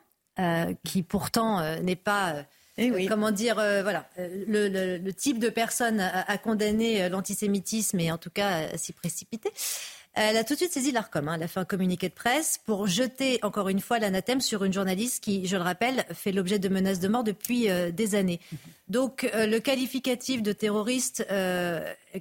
[0.86, 2.46] qui pourtant n'est pas
[2.80, 8.12] eh euh, comment dire, euh, voilà, euh, le, type de personne à, condamner l'antisémitisme et
[8.12, 9.52] en tout cas à s'y précipiter.
[10.22, 11.30] Elle a tout de suite saisi l'ARCOM.
[11.30, 11.36] Hein.
[11.36, 14.74] Elle a fait un communiqué de presse pour jeter encore une fois l'anathème sur une
[14.74, 18.42] journaliste qui, je le rappelle, fait l'objet de menaces de mort depuis des années.
[18.90, 21.26] Donc le qualificatif de terroriste,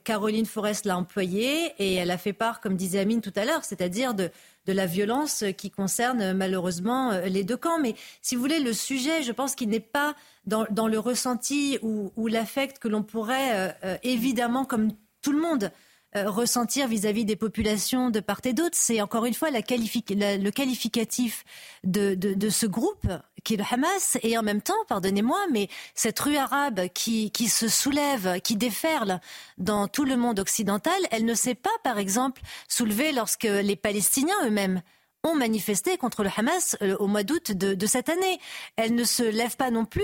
[0.05, 3.65] Caroline Forest l'a employé et elle a fait part, comme disait Amine tout à l'heure,
[3.65, 4.31] c'est-à-dire de
[4.73, 7.81] la violence qui concerne malheureusement euh, les deux camps.
[7.81, 10.15] Mais si vous voulez, le sujet, je pense qu'il n'est pas
[10.47, 15.71] dans, le ressenti ou, l'affect que l'on pourrait euh, euh, évidemment, comme tout le monde,
[16.17, 18.77] euh, ressentir vis-à-vis des populations de part et d'autre.
[18.79, 21.45] C'est encore une fois le qualificatif
[21.85, 23.07] de, ce groupe
[23.45, 27.69] qui est le Hamas et en même temps, pardonnez-moi, mais cette rue arabe qui, se
[27.69, 29.21] soulève, qui déferle
[29.59, 34.37] dans tout le monde occidental, elle ne s'est pas, par exemple, soulevée lorsque les Palestiniens
[34.45, 34.83] eux-mêmes
[35.25, 38.39] ont manifesté contre le Hamas euh, au mois d'août de, cette année.
[38.77, 40.03] Elle ne se lève pas non plus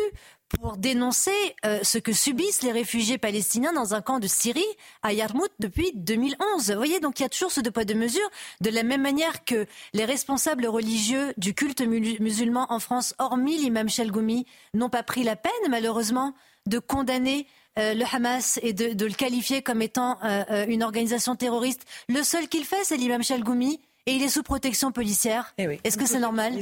[0.61, 1.31] pour dénoncer
[1.65, 4.63] euh, ce que subissent les réfugiés palestiniens dans un camp de Syrie
[5.03, 6.71] à Yarmout depuis 2011.
[6.71, 8.29] Vous voyez, donc il y a toujours ce deux poids deux mesures,
[8.61, 13.89] de la même manière que les responsables religieux du culte musulman en France, hormis l'imam
[13.89, 16.35] Chalgoumi, n'ont pas pris la peine, malheureusement,
[16.67, 17.47] de condamner
[17.79, 21.85] euh, le Hamas et de, de, le qualifier comme étant euh, une organisation terroriste.
[22.09, 25.55] Le seul qu'il fait, c'est l'imam Chalgoumi et il est sous protection policière.
[25.57, 26.53] Eh Est-ce que c'est normal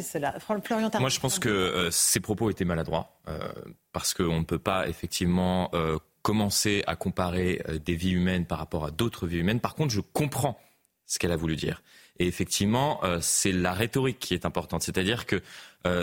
[1.00, 3.52] Moi, je pense que euh, ces propos étaient maladroits euh,
[3.92, 8.84] parce qu'on ne peut pas effectivement euh, commencer à comparer des vies humaines par rapport
[8.84, 9.58] à d'autres vies humaines.
[9.58, 10.60] Par contre, je comprends
[11.06, 11.82] ce qu'elle a voulu dire.
[12.18, 14.82] Et effectivement, c'est la rhétorique qui est importante.
[14.82, 15.42] C'est-à-dire que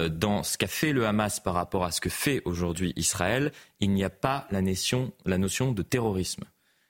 [0.09, 3.91] dans ce qu'a fait le Hamas par rapport à ce que fait aujourd'hui Israël, il
[3.91, 6.43] n'y a pas la notion, la notion de terrorisme.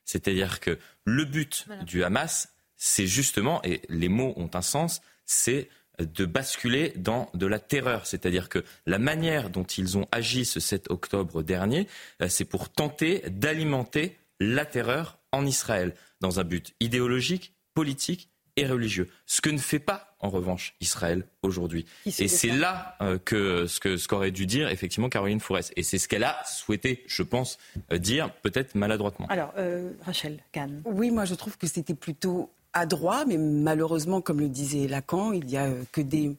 [0.05, 2.49] C'est-à-dire que le but du Hamas,
[2.79, 5.69] c'est justement, et les mots ont un sens, c'est
[5.99, 8.07] de basculer dans de la terreur.
[8.07, 11.87] C'est-à-dire que la manière dont ils ont agi ce 7 octobre dernier,
[12.21, 18.65] euh, c'est pour tenter d'alimenter la terreur en Israël, dans un but idéologique, politique et
[18.65, 19.09] religieux.
[19.25, 21.85] Ce que ne fait pas, en revanche, Israël aujourd'hui.
[22.05, 25.71] Et c'est là euh, que ce qu'aurait dû dire effectivement Caroline Fourès.
[25.75, 27.57] Et c'est ce qu'elle a souhaité, je pense,
[27.91, 29.27] euh, dire peut-être maladroitement.
[29.27, 29.53] Alors,
[30.05, 30.81] Rachel Kahn.
[30.85, 35.31] Oui, moi je trouve que c'était plutôt à droit, mais malheureusement, comme le disait Lacan,
[35.31, 36.35] il n'y a que des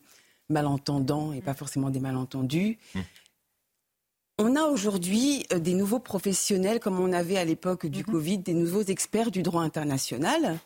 [0.49, 2.79] malentendants et pas forcément des malentendus.
[2.95, 3.01] Mmh.
[4.39, 8.05] On a aujourd'hui euh, des nouveaux professionnels, comme on avait à l'époque du mmh.
[8.05, 10.59] Covid, des nouveaux experts du droit international.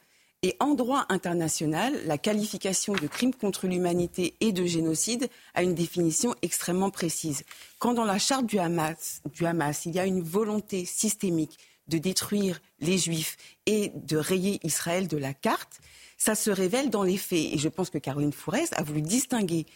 [0.42, 5.74] Et en droit international, la qualification de crime contre l'humanité et de génocide a une
[5.74, 7.44] définition extrêmement précise.
[7.78, 11.58] Quand dans la charte du Hamas, du Hamas il y a une volonté systémique
[11.88, 15.80] de détruire les Juifs et de rayer Israël de la carte,
[16.16, 17.52] ça se révèle dans les faits.
[17.52, 19.66] Et je pense que Caroline Fourès a voulu distinguer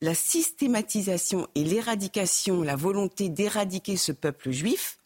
[0.00, 4.98] la systématisation et l'éradication, la volonté d'éradiquer ce peuple juif,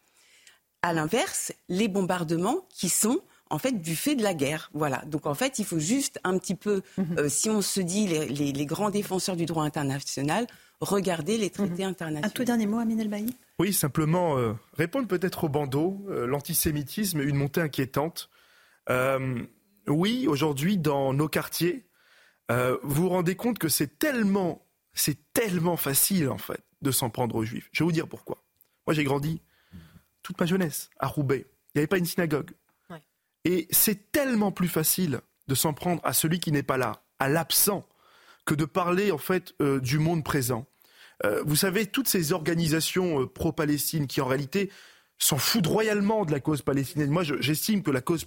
[0.82, 4.70] à l'inverse, les bombardements qui sont en fait du fait de la guerre.
[4.72, 5.02] Voilà.
[5.06, 7.18] Donc en fait, il faut juste un petit peu, mhm.
[7.18, 10.46] euh, si on se dit les, grands défenseurs du droit international,
[10.80, 11.90] regarder les traités mhm.
[11.90, 12.26] internationaux.
[12.26, 13.26] Un tout dernier mot, Amin Elbaï
[13.60, 18.30] oui, simplement euh, répondre peut-être au bandeau, euh, l'antisémitisme, une montée inquiétante.
[18.88, 19.44] Euh,
[19.86, 21.86] oui, aujourd'hui, dans nos quartiers,
[22.48, 27.36] vous vous rendez compte que c'est tellement, c'est tellement facile, en fait, de s'en prendre
[27.36, 27.68] aux juifs.
[27.70, 28.42] Je vais vous dire pourquoi.
[28.86, 29.42] Moi, j'ai grandi
[30.22, 31.44] toute ma jeunesse à Roubaix.
[31.46, 32.52] Il n'y avait pas une synagogue.
[33.44, 37.28] Et c'est tellement plus facile de s'en prendre à celui qui n'est pas là, à
[37.28, 37.86] l'absent,
[38.46, 40.66] que de parler, en fait, du monde présent.
[41.24, 44.70] Euh, vous savez, toutes ces organisations euh, pro-Palestine qui en réalité
[45.18, 47.10] s'en foutent royalement de la cause palestinienne.
[47.10, 48.24] Moi, j'estime que la cause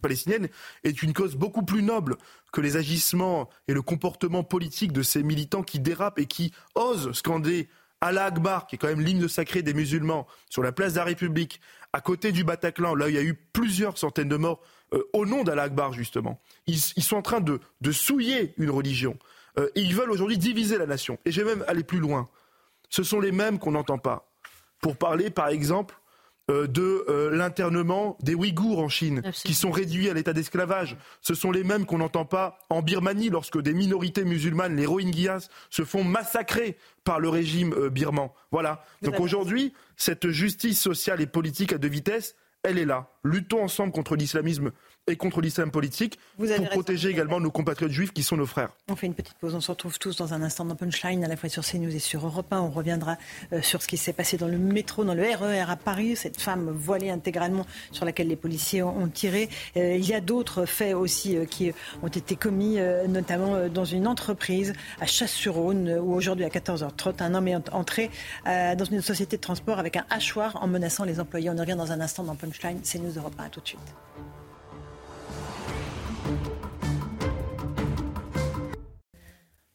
[0.00, 0.48] palestinienne
[0.84, 2.16] est une cause beaucoup plus noble
[2.52, 7.12] que les agissements et le comportement politique de ces militants qui dérapent et qui osent
[7.12, 7.68] scander
[8.00, 11.04] Allah Akbar, qui est quand même l'hymne sacré des musulmans, sur la place de la
[11.04, 11.60] République,
[11.92, 14.60] à côté du Bataclan, là il y a eu plusieurs centaines de morts,
[14.94, 16.40] euh, au nom d'Allah Akbar, justement.
[16.66, 17.60] Ils, sont en train de,
[17.92, 19.18] souiller une religion.
[19.58, 21.18] Euh, ils veulent aujourd'hui diviser la nation.
[21.24, 22.28] Et je vais même aller plus loin.
[22.88, 24.30] Ce sont les mêmes qu'on n'entend pas.
[24.80, 25.96] Pour parler, par exemple,
[26.50, 30.96] euh, de euh, l'internement des Ouïghours en Chine, qui sont réduits à l'état d'esclavage.
[31.20, 35.48] Ce sont les mêmes qu'on n'entend pas en Birmanie lorsque des minorités musulmanes, les Rohingyas,
[35.68, 38.30] se font massacrer par le régime birman.
[38.50, 38.84] Voilà.
[39.02, 43.10] Donc aujourd'hui, cette justice sociale et politique à deux vitesses, elle est là.
[43.24, 44.72] Luttons ensemble contre l'islamisme
[45.08, 48.70] et contre l'islam politique pour protéger également nos compatriotes juifs qui sont nos frères.
[48.88, 51.28] On fait une petite pause, on se retrouve tous dans un instant dans Punchline, à
[51.28, 52.60] la fois sur CNews et sur Europe 1.
[52.60, 53.16] On reviendra
[53.52, 56.16] euh, sur ce qui s'est passé dans le métro, dans le RER e à Paris,
[56.16, 59.48] cette femme voilée intégralement sur laquelle les policiers ont, tiré.
[59.76, 62.78] Euh, il y a d'autres faits aussi euh, qui ont été commis,
[63.08, 68.10] notamment dans une entreprise à Chasse-sur-Rhône, où aujourd'hui à 14h30, un homme est entré
[68.44, 71.50] dans une société de transport avec un hachoir en menaçant les employés.
[71.50, 73.44] On revient dans un instant dans Punchline, CNews Europe 1.
[73.44, 73.94] À tout de suite.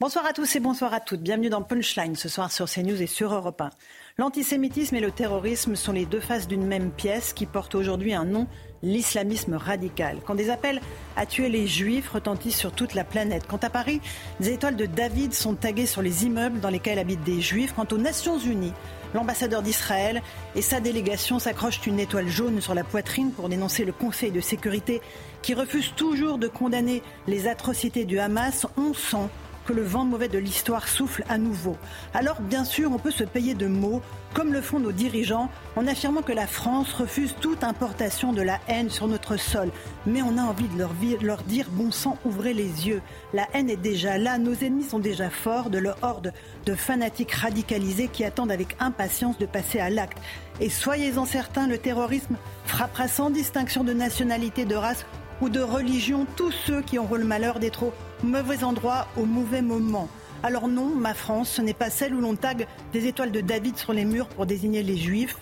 [0.03, 1.21] Bonsoir à tous et bonsoir à toutes.
[1.21, 3.69] Bienvenue dans Punchline ce soir sur CNews et sur Europe 1.
[4.17, 8.25] L'antisémitisme et le terrorisme sont les deux faces d'une même pièce qui porte aujourd'hui un
[8.25, 8.47] nom,
[8.81, 10.17] l'islamisme radical.
[10.25, 10.81] Quand des appels
[11.15, 13.45] à tuer les juifs retentissent sur toute la planète.
[13.47, 14.01] Quand à Paris,
[14.41, 17.71] des étoiles de David sont taguées sur les immeubles dans lesquels habitent des juifs.
[17.73, 18.73] Quant aux Nations Unies,
[19.13, 20.21] l'ambassadeur d'Israël
[20.53, 24.41] et sa délégation s'accrochent une étoile jaune sur la poitrine pour dénoncer le Conseil de
[24.41, 25.01] sécurité
[25.41, 28.67] qui refuse toujours de condamner les atrocités du Hamas.
[28.75, 29.29] On sent
[29.65, 31.77] que le vent mauvais de l'histoire souffle à nouveau.
[32.13, 34.01] Alors, bien sûr, on peut se payer de mots,
[34.33, 38.59] comme le font nos dirigeants, en affirmant que la France refuse toute importation de la
[38.67, 39.69] haine sur notre sol.
[40.05, 40.77] Mais on a envie de
[41.25, 43.01] leur, dire, bon sang, ouvrez les yeux.
[43.33, 46.33] La haine est déjà là, nos ennemis sont déjà forts de leur horde
[46.65, 50.17] de fanatiques radicalisés qui attendent avec impatience de passer à l'acte.
[50.59, 52.35] Et soyez-en certains, le terrorisme
[52.65, 55.05] frappera sans distinction de nationalité, de race
[55.43, 59.61] ou de religion tous ceux qui auront le malheur d'être au mauvais endroit au mauvais
[59.61, 60.07] moment.
[60.41, 63.75] Alors non, ma France, ce n'est pas celle où l'on tague des étoiles de David
[63.75, 65.35] sur les murs pour désigner les juifs.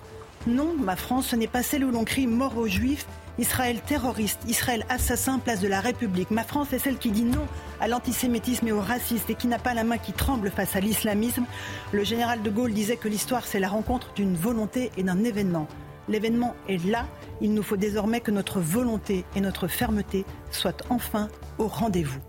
[0.47, 3.05] Non, ma France, ce n'est pas celle où l'on crie mort aux juifs,
[3.37, 6.31] Israël terroriste, Israël assassin, place de la République.
[6.31, 7.45] Ma France est celle qui dit non
[7.79, 10.79] à l'antisémitisme et au racisme et qui n'a pas la main qui tremble face à
[10.79, 11.45] l'islamisme.
[11.91, 15.67] Le général de Gaulle disait que l'histoire, c'est la rencontre d'une volonté et d'un événement.
[16.11, 17.05] L'événement est là.
[17.39, 22.19] Il nous faut désormais que notre volonté et notre fermeté soient enfin au rendez-vous.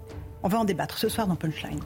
[0.44, 1.80] On va en débattre ce soir dans Punchline.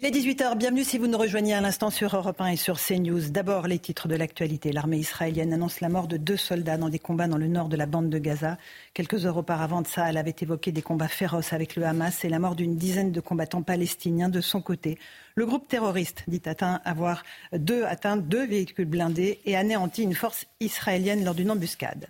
[0.00, 2.78] Il est 18h, bienvenue si vous nous rejoignez à l'instant sur Europe 1 et sur
[2.78, 3.30] CNews.
[3.30, 4.70] D'abord les titres de l'actualité.
[4.70, 7.76] L'armée israélienne annonce la mort de deux soldats dans des combats dans le nord de
[7.76, 8.58] la bande de Gaza.
[8.94, 12.54] Quelques heures auparavant, elle avait évoqué des combats féroces avec le Hamas et la mort
[12.54, 15.00] d'une dizaine de combattants palestiniens de son côté.
[15.34, 20.46] Le groupe terroriste dit atteint avoir deux, atteint deux véhicules blindés et anéanti une force
[20.60, 22.06] israélienne lors d'une embuscade.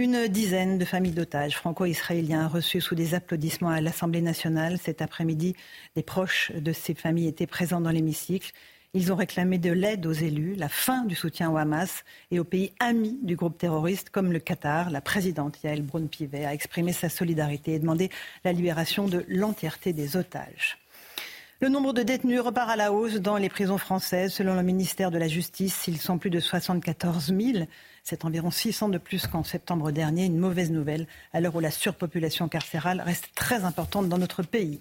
[0.00, 4.78] Une dizaine de familles d'otages franco-israéliens reçus sous des applaudissements à l'Assemblée nationale.
[4.78, 5.54] Cet après-midi,
[5.94, 8.50] des proches de ces familles étaient présents dans l'hémicycle.
[8.94, 12.44] Ils ont réclamé de l'aide aux élus, la fin du soutien au Hamas et aux
[12.44, 14.88] pays amis du groupe terroriste comme le Qatar.
[14.88, 18.08] La présidente Yael Braun-Pivet a exprimé sa solidarité et demandé
[18.42, 20.78] la libération de l'entièreté des otages.
[21.60, 24.32] Le nombre de détenus repart à la hausse dans les prisons françaises.
[24.32, 27.66] Selon le ministère de la Justice, ils sont plus de 74 000.
[28.04, 30.26] C'est environ 600 de plus qu'en septembre dernier.
[30.26, 34.80] Une mauvaise nouvelle à l'heure où la surpopulation carcérale reste très importante dans notre pays.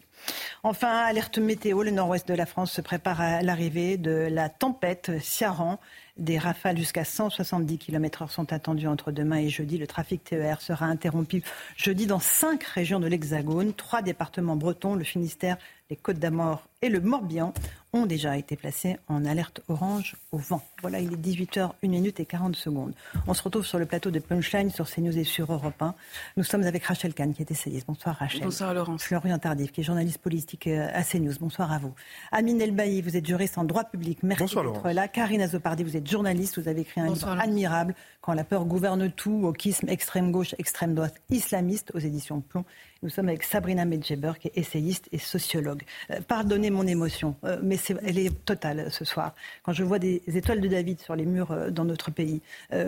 [0.63, 5.11] Enfin, alerte météo, le nord-ouest de la France se prépare à l'arrivée de la tempête
[5.21, 5.79] Ciaran.
[6.17, 9.77] Des rafales jusqu'à 170 km/h sont attendues entre demain et jeudi.
[9.77, 11.43] Le trafic TER sera interrompu
[11.77, 15.57] jeudi dans cinq régions de l'Hexagone, trois départements bretons, le Finistère,
[15.89, 17.51] les Côtes d'Amor et le Morbihan
[17.93, 20.61] ont déjà été placés en alerte orange au vent.
[20.81, 22.93] Voilà, il est 18h, 1 minute et 40 secondes.
[23.25, 25.95] On se retrouve sur le plateau de Punchline sur CNews et sur Europe 1.
[26.37, 27.87] Nous sommes avec Rachel Kahn, qui est essayiste.
[27.87, 28.43] Bonsoir Rachel.
[28.43, 29.03] Bonsoir Laurence.
[29.03, 31.33] Florian Tardif, qui est journaliste politique euh, à CNews.
[31.39, 31.93] Bonsoir à vous.
[32.31, 34.19] Amine Elbaï, vous êtes juriste en droit public.
[34.21, 35.07] Merci d'être là.
[35.07, 36.59] Karine Azopardi, vous êtes journaliste.
[36.59, 40.93] Vous avez écrit un livre admirable, Quand la peur gouverne tout, wokisme, extrême gauche, extrême
[40.93, 42.63] droite, islamiste, aux éditions Plomb.
[43.01, 45.83] Nous sommes avec Sabrina Medjeber, qui est essayiste et sociologue.
[46.11, 49.33] Euh, pardonnez mon émotion, euh, mais elle est totale ce soir.
[49.63, 52.41] Quand je vois des étoiles de David sur les murs euh, dans notre pays,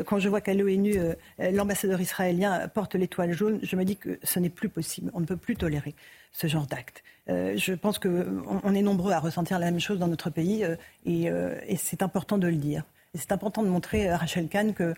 [0.06, 0.96] quand je vois qu'à l'ONU,
[1.40, 5.12] l'ambassadeur israélien porte l'étoile jaune, je me dis que ce n'est plus possible.
[5.14, 5.96] On ne peut plus tolérer
[6.32, 7.04] ce genre d'acte.
[7.28, 10.66] je pense qu'on est nombreux à ressentir la même chose dans notre pays
[11.06, 11.30] et,
[11.78, 12.84] c'est important de le dire.
[13.16, 14.94] C'est important de montrer à Rachel Kahn que,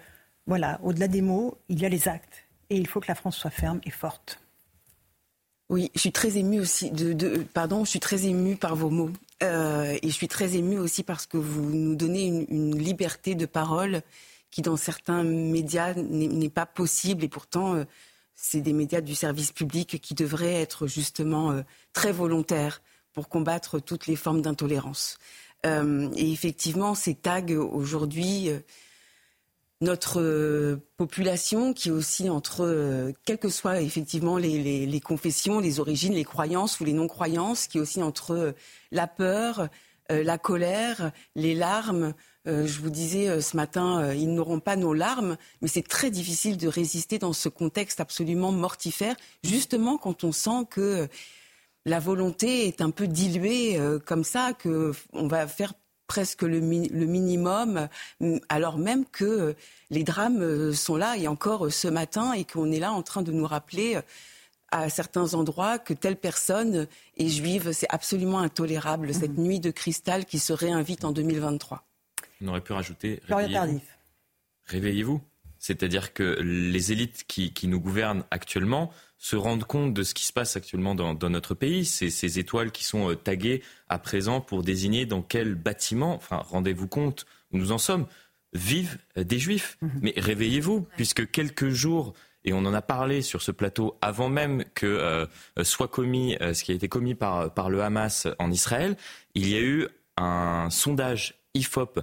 [0.47, 2.45] voilà, au-delà des mots, il y a les actes.
[2.69, 4.42] Et il faut que la France soit ferme et forte.
[5.73, 6.91] Oui, je suis très émue aussi.
[6.91, 9.09] De, pardon, je suis très émue par vos mots.
[9.41, 13.47] Euh, et je suis très émue aussi parce que vous nous donnez une, liberté de
[13.47, 14.03] parole
[14.51, 17.23] qui, dans certains médias, n'est pas possible.
[17.23, 17.85] Et pourtant, euh,
[18.35, 23.79] c'est des médias du service public qui devraient être justement euh, très volontaires pour combattre
[23.79, 25.17] toutes les formes d'intolérance.
[25.65, 28.51] et effectivement, ces tags aujourd'hui
[29.83, 36.13] notre euh, population qui aussi entre, euh, quelles que soient effectivement les, confessions, les origines,
[36.13, 38.51] les croyances ou les non-croyances, qui aussi entre euh,
[38.91, 39.67] la peur,
[40.09, 42.13] la colère, les larmes.
[42.45, 46.67] je vous disais ce matin, ils n'auront pas nos larmes, mais c'est très difficile de
[46.67, 51.07] résister dans ce contexte absolument mortifère, justement quand on sent que
[51.85, 55.73] la volonté est un peu diluée comme ça, qu'on va faire
[56.07, 57.87] presque le, minimum,
[58.49, 59.55] alors même que
[59.89, 63.01] les drames euh, sont là et encore euh, ce matin et qu'on est là en
[63.01, 64.01] train de nous rappeler euh,
[64.71, 66.87] à certains endroits que telle personne
[67.17, 67.71] est juive.
[67.73, 69.43] C'est absolument intolérable, cette mhm.
[69.43, 71.85] nuit de cristal qui se réinvite en 2023.
[72.41, 73.81] On aurait pu rajouter réveillez-vous.
[74.65, 75.21] Réveillez-vous.
[75.59, 78.91] C'est-à-dire que les élites qui, nous gouvernent actuellement
[79.23, 81.85] se rendent compte de ce qui se passe actuellement dans, notre pays.
[81.85, 86.89] Ces étoiles qui sont euh, taguées à présent pour désigner dans quel bâtiment, enfin rendez-vous
[86.89, 88.05] compte où nous en sommes,
[88.51, 89.77] vivent euh, des juifs.
[89.81, 89.91] Mhm.
[90.01, 92.11] Mais réveillez-vous, puisque quelques jours
[92.43, 95.25] et on en a parlé sur ce plateau avant même que euh,
[95.63, 98.97] soit commis ce qui a été commis par, par le Hamas en Israël.
[99.35, 102.01] Il y a eu un sondage IFOP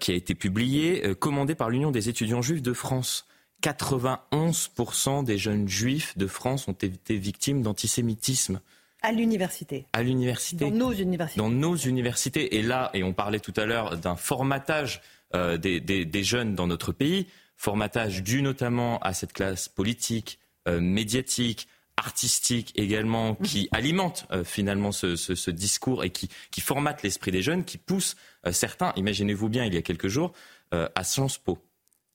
[0.00, 3.28] qui a été publié, commandé par l'Union des étudiants juifs de France.
[3.62, 8.60] 91% des jeunes juifs de France ont été victimes d'antisémitisme.
[9.02, 9.86] À l'université.
[9.92, 10.64] À l'université.
[10.64, 11.40] Dans nos universités.
[11.40, 12.56] Dans nos universités.
[12.56, 15.00] Et là, et on parlait tout à l'heure d'un formatage
[15.34, 20.38] euh, des, jeunes dans notre pays, formatage dû notamment à cette classe politique,
[20.68, 23.46] euh, médiatique, artistique également, mhm.
[23.46, 28.16] qui alimente euh, finalement ce, discours et qui, qui formate l'esprit des jeunes, qui pousse
[28.52, 30.32] certains, imaginez-vous bien, il y a quelques jours,
[30.70, 31.58] à Sciences Po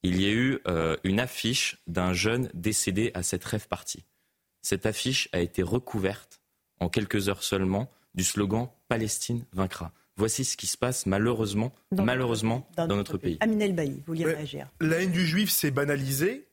[0.04, 4.04] il y a eu euh, une affiche d'un jeune décédé à cette rêve partie.
[4.62, 6.41] Cette affiche a été recouverte
[6.80, 9.91] en quelques heures seulement du slogan Palestine vaincra.
[10.16, 13.38] Voici ce qui se passe malheureusement, dans malheureusement dans, notre pays.
[13.39, 16.45] Aminel Bailly, vous vouliez réagir La haine du juif s'est banalisée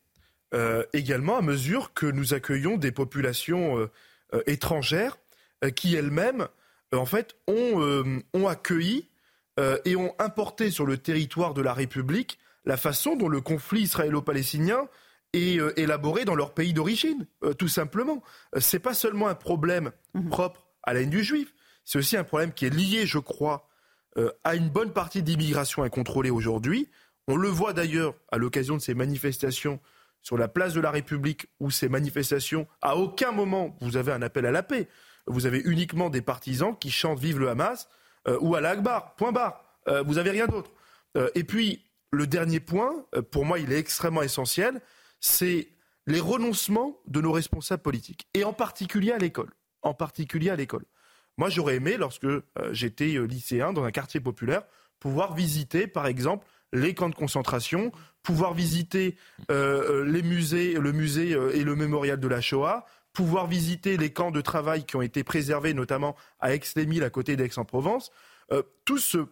[0.55, 5.19] euh, également à mesure que nous accueillons des populations euh, étrangères
[5.77, 6.49] qui elles-mêmes,
[6.95, 9.09] en fait, ont, ont accueilli
[9.85, 14.89] et ont importé sur le territoire de la République la façon dont le conflit israélo-palestinien
[15.33, 18.23] est euh, élaboré dans leur pays d'origine, euh, tout simplement.
[18.55, 20.29] Euh, Ce n'est pas seulement un problème mhm.
[20.29, 21.55] propre à la haine du juif,
[21.85, 23.69] c'est aussi un problème qui est lié, je crois,
[24.45, 26.89] à une bonne partie d'immigration incontrôlée aujourd'hui.
[27.29, 29.81] On le voit d'ailleurs à l'occasion de ces manifestations
[30.21, 34.23] sur la place de la République, où ces manifestations, à aucun moment vous avez un
[34.23, 34.89] appel à la paix.
[35.27, 37.89] Vous avez uniquement des partisans qui chantent Vive le Hamas
[38.41, 39.65] ou à l'Akbar, point barre.
[40.05, 40.71] vous n'avez rien d'autre.
[41.35, 44.81] et puis, le dernier point, euh, pour moi, il est extrêmement essentiel,
[45.21, 45.69] c'est
[46.07, 49.51] les renoncements de nos responsables politiques, et en particulier à l'école.
[49.83, 50.85] En particulier à l'école.
[51.39, 52.43] Moi, j'aurais aimé, lorsque euh,
[52.73, 54.63] j'étais euh, lycéen dans un quartier populaire,
[54.99, 57.91] pouvoir visiter, par exemple, les camps de concentration,
[58.23, 59.17] pouvoir visiter
[59.49, 64.41] les musées, le musée et le mémorial de la Shoah, pouvoir visiter les camps de
[64.41, 68.13] travail qui ont été préservés, notamment à Aix-les-Milles, à côté d'Aix-en-Provence.
[68.85, 69.27] tout ce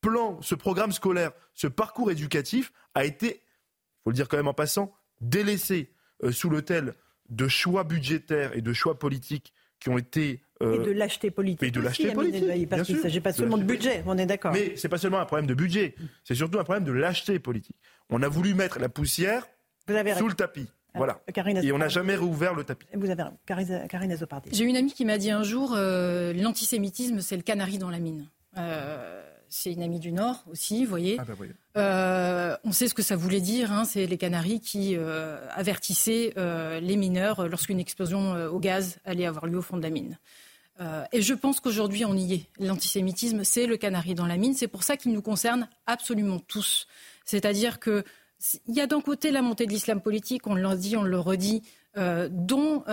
[0.00, 4.48] plan, ce programme scolaire, ce parcours éducatif a été, il faut le dire quand même
[4.48, 5.90] en passant, délaissé
[6.22, 6.94] euh, sous l'autel
[7.28, 11.68] de choix budgétaires et de choix politiques qui ont été euh, et de l'acheter politique.
[11.68, 12.68] Et de l'acheter politique.
[12.68, 14.52] Parce qu'il ne s'agit pas seulement de, budget, on est d'accord.
[14.52, 15.94] Mais ce n'est pas seulement un problème de budget,
[16.24, 17.76] c'est surtout un problème de l'acheter politique.
[18.08, 19.46] On a voulu mettre la poussière
[20.16, 20.68] sous le tapis.
[20.94, 21.20] Ah, voilà.
[21.62, 22.86] et on n'a jamais réouvert le tapis.
[22.94, 24.48] Vous avez Karine Azopardi.
[24.52, 27.98] J'ai une amie qui m'a dit un jour euh, l'antisémitisme, c'est le canari dans la
[27.98, 28.26] mine
[29.56, 31.16] c'est une amie du Nord aussi, vous voyez.
[31.18, 31.34] Ah, bah,
[31.78, 33.72] euh, on sait ce que ça voulait dire.
[33.72, 39.24] Hein, c'est les Canaries qui euh, avertissaient euh, les mineurs lorsqu'une explosion au gaz allait
[39.24, 40.18] avoir lieu au fond de la mine.
[41.10, 42.46] et je pense qu'aujourd'hui, on y est.
[42.58, 44.52] L'antisémitisme, c'est le canari dans la mine.
[44.52, 46.86] C'est pour ça qu'il nous concerne absolument tous.
[47.24, 48.04] C'est-à-dire qu'il
[48.68, 51.62] y a d'un côté la montée de l'islam politique, on l'a dit, on le redit,
[51.96, 52.84] dont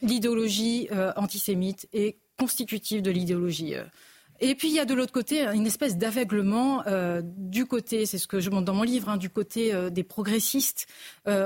[0.00, 3.76] l'idéologie antisémite est constitutive de l'idéologie.
[4.40, 6.82] Et puis il y a de l'autre côté une espèce d'aveuglement
[7.36, 10.86] du côté, c'est ce que je montre dans mon livre, hein, du côté des progressistes,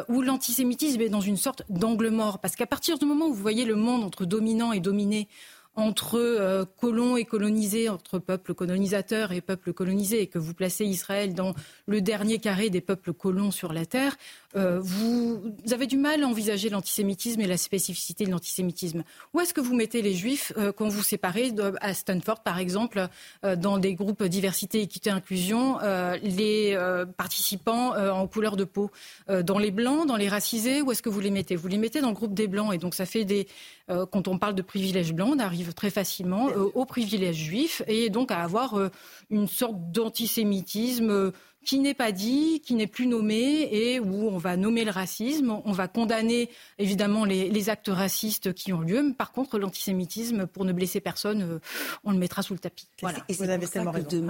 [0.09, 2.39] où l'antisémitisme est dans une sorte d'angle mort.
[2.39, 5.29] Parce qu'à partir du moment où vous voyez le monde entre dominant et dominé
[5.77, 10.85] entre euh, colons et colonisés, entre peuples colonisateurs et peuples colonisés, et que vous placez
[10.85, 11.55] Israël dans
[11.87, 14.17] le dernier carré des peuples colons sur la terre,
[14.57, 19.03] euh, vous, avez du mal à envisager l'antisémitisme et la spécificité de l'antisémitisme.
[19.33, 23.09] Où est-ce que vous mettez les juifs euh, quand vous séparez à Stanford, par exemple,
[23.43, 25.79] dans des groupes diversité, équité, inclusion,
[26.23, 26.77] les
[27.17, 28.91] participants en couleur de peau?
[29.29, 31.57] Dans les blancs, dans les racisés, où est-ce que vous les mettez?
[31.57, 33.47] Vous les mettez dans le groupe des blancs, et donc ça fait des...
[33.89, 38.11] quand on parle de privilèges blancs, on arrive très facilement euh, aux privilèges juifs et
[38.11, 38.91] donc à avoir euh,
[39.31, 41.31] une sorte d'antisémitisme euh,
[41.65, 45.61] qui n'est pas dit, qui n'est plus nommé et où on va nommer le racisme,
[45.65, 49.15] on va condamner évidemment les, actes racistes qui ont lieu.
[49.17, 51.61] Par contre, l'antisémitisme, pour ne blesser personne,
[52.05, 52.89] on le mettra sous le tapis.
[53.29, 54.27] Et vous avez tellement raison.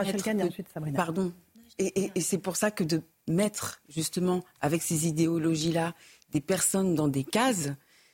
[0.95, 1.32] Pardon.
[1.78, 5.95] Et, et c'est pour ça que de mettre justement avec ces idéologies-là
[6.30, 7.70] des personnes dans des cases,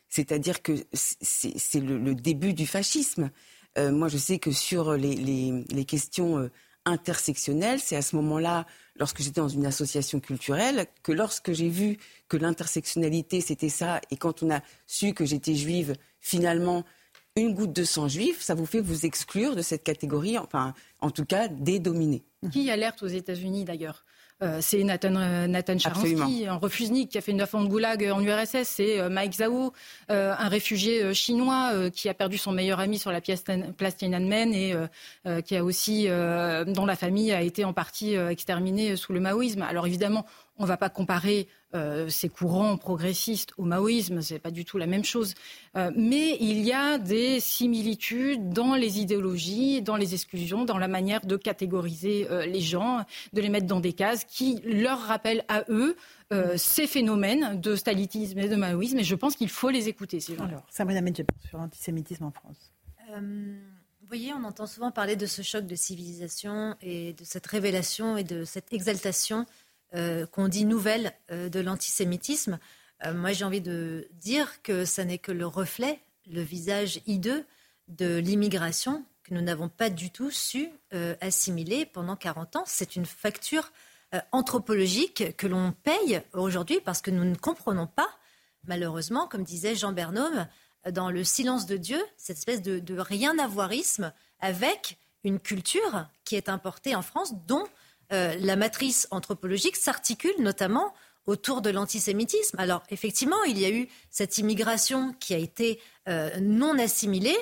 [0.08, 3.30] c'est-à-dire que c'est le, début du fascisme.
[3.78, 6.50] Euh, moi, je sais que sur les, questions euh,
[6.84, 8.66] intersectionnelles, c'est à ce moment-là,
[8.96, 14.16] lorsque j'étais dans une association culturelle, que lorsque j'ai vu que l'intersectionnalité, c'était ça, et
[14.16, 16.84] quand on a su que j'étais juive, finalement,
[17.36, 21.10] une goutte de sang juif, ça vous fait vous exclure de cette catégorie, enfin, en
[21.10, 22.22] tout cas, dédominée.
[22.52, 24.04] Qui alerte aux États-Unis d'ailleurs?
[24.42, 28.02] Euh, c'est Nathan, euh, Nathan Sharansky, un refusnik qui a fait une ans de goulag
[28.10, 28.64] en URSS.
[28.64, 29.72] C'est euh, Mike Zhao,
[30.08, 34.74] un réfugié chinois qui a perdu son meilleur ami sur la place Tiananmen et
[35.44, 39.62] qui a aussi, dont la famille a été en partie exterminée sous le maoïsme.
[39.62, 40.26] Alors évidemment,
[40.58, 44.64] on ne va pas comparer euh, ces courants progressistes au maoïsme, ce n'est pas du
[44.64, 45.34] tout la même chose.
[45.76, 50.88] Euh, mais il y a des similitudes dans les idéologies, dans les exclusions, dans la
[50.88, 55.44] manière de catégoriser euh, les gens, de les mettre dans des cases qui leur rappellent
[55.48, 55.96] à eux
[56.54, 59.00] ces phénomènes de stalitisme et de maoïsme.
[59.00, 60.62] Et je pense qu'il faut les écouter, ces gens-là.
[60.70, 61.00] Sabrina
[61.48, 62.70] sur l'antisémitisme en France.
[64.10, 68.16] Vous voyez, on entend souvent parler de ce choc de civilisation et de cette révélation
[68.16, 69.44] et de cette exaltation
[69.94, 72.60] euh, qu'on dit nouvelle euh, de l'antisémitisme.
[73.04, 77.44] Euh, moi, j'ai envie de dire que ça n'est que le reflet, le visage hideux
[77.88, 80.68] de l'immigration que nous n'avons pas du tout su
[81.20, 82.62] assimiler pendant 40 ans.
[82.66, 83.72] C'est une facture
[84.30, 88.08] anthropologique que l'on paye aujourd'hui parce que nous ne comprenons pas,
[88.64, 90.46] malheureusement, comme disait Jean Bernhomme,
[90.90, 96.48] dans le silence de Dieu, cette espèce de, de rien-avoirisme avec une culture qui est
[96.48, 97.66] importée en France, dont
[98.12, 100.92] euh, la matrice anthropologique s'articule notamment
[101.26, 102.58] autour de l'antisémitisme.
[102.58, 107.36] Alors effectivement, il y a eu cette immigration qui a été euh, non assimilée.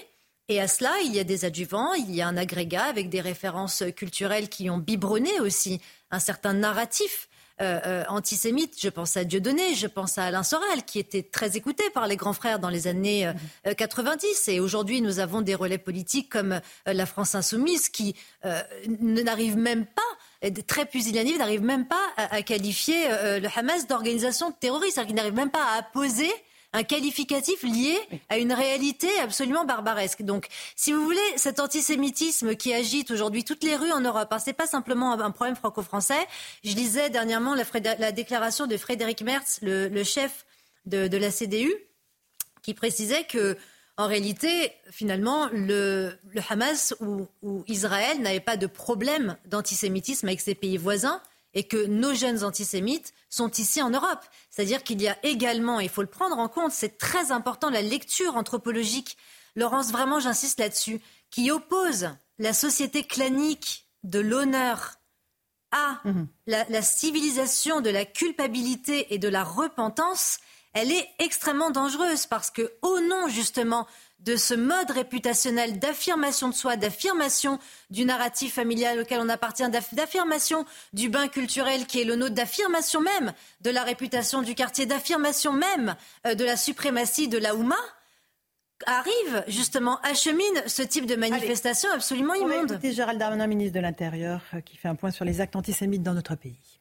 [0.49, 3.21] Et à cela, il y a des adjuvants, il y a un agrégat avec des
[3.21, 7.29] références culturelles qui ont biberonné aussi un certain narratif
[7.61, 8.81] euh, antisémite.
[8.81, 12.17] Je pense à Dieudonné, je pense à Alain Sorel, qui était très écouté par les
[12.17, 13.31] grands frères dans les années
[13.77, 14.49] 90.
[14.49, 18.15] Et aujourd'hui, nous avons des relais politiques comme la France insoumise qui
[18.87, 20.03] n'arrivent même pas
[20.67, 25.35] très pusillanime n'arrive même pas à, qualifier euh, le Hamas d'organisation terroriste, c'est-à-dire qu'il n'arrive
[25.35, 26.31] même pas à poser
[26.73, 30.23] un qualificatif lié à une réalité absolument barbaresque.
[30.23, 34.39] Donc, si vous voulez, cet antisémitisme qui agite aujourd'hui toutes les rues en Europe, hein,
[34.39, 36.27] c'est pas simplement un problème franco-français.
[36.65, 40.45] Je lisais dernièrement la, déclaration de Frédéric Merz, le, chef
[40.85, 41.73] de, la CDU,
[42.63, 43.57] qui précisait que
[43.99, 46.17] en réalité, finalement, le,
[46.49, 47.27] Hamas ou,
[47.67, 51.21] Israël n'avaient pas de problème d'antisémitisme avec ses pays voisins
[51.53, 54.25] et que nos jeunes antisémites sont ici en Europe.
[54.51, 57.83] C'est-à-dire qu'il y a également, il faut le prendre en compte, c'est très important, la
[57.83, 59.17] lecture anthropologique.
[59.57, 64.93] Laurence, vraiment, j'insiste là-dessus, qui oppose la société clanique de l'honneur
[65.73, 66.29] à mhm.
[66.47, 70.39] la civilisation de la culpabilité et de la repentance
[70.79, 73.87] elle est extrêmement dangereuse parce que, au nom justement
[74.21, 77.59] de ce mode réputationnel d'affirmation de soi, d'affirmation
[77.91, 83.01] du narratif familial auquel on appartient, d'affirmation du bain culturel qui est le nôtre, d'affirmation
[83.01, 87.77] même de la réputation du quartier, d'affirmation même euh, de la suprématie de la Houma,
[88.87, 92.79] arrive justement, achemine ce type de manifestation absolument immonde.
[92.81, 96.05] C'est Gérald Darmanin, ministre de l'Intérieur, euh, qui fait un point sur les actes antisémites
[96.05, 96.79] dans notre pays.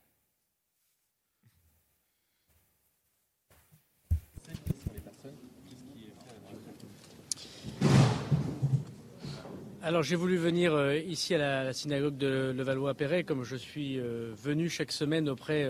[9.87, 14.33] Alors j'ai voulu venir euh, ici à la, synagogue de Levallois-Perret, comme je suis euh,
[14.43, 15.65] venu chaque semaine auprès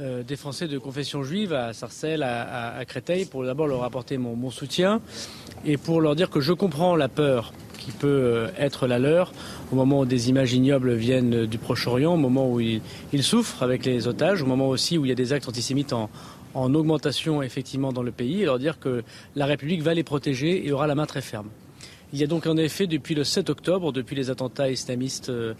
[0.00, 5.00] des Français de confession juive à Sarcelles, à, Créteil, pour d'abord leur apporter mon, soutien
[5.64, 9.32] et pour leur dire que je comprends la peur qui peut être la leur
[9.70, 12.82] au moment où des images ignobles viennent du Proche-Orient, au moment où ils,
[13.22, 16.74] souffrent avec les otages, au moment aussi où il y a des actes antisémites en
[16.74, 19.04] augmentation effectivement dans le pays, et leur dire que
[19.36, 21.48] la République va les protéger et aura la main très ferme.
[22.12, 25.54] Il y a donc en effet, depuis le 7 octobre, depuis les attentats islamistes euh,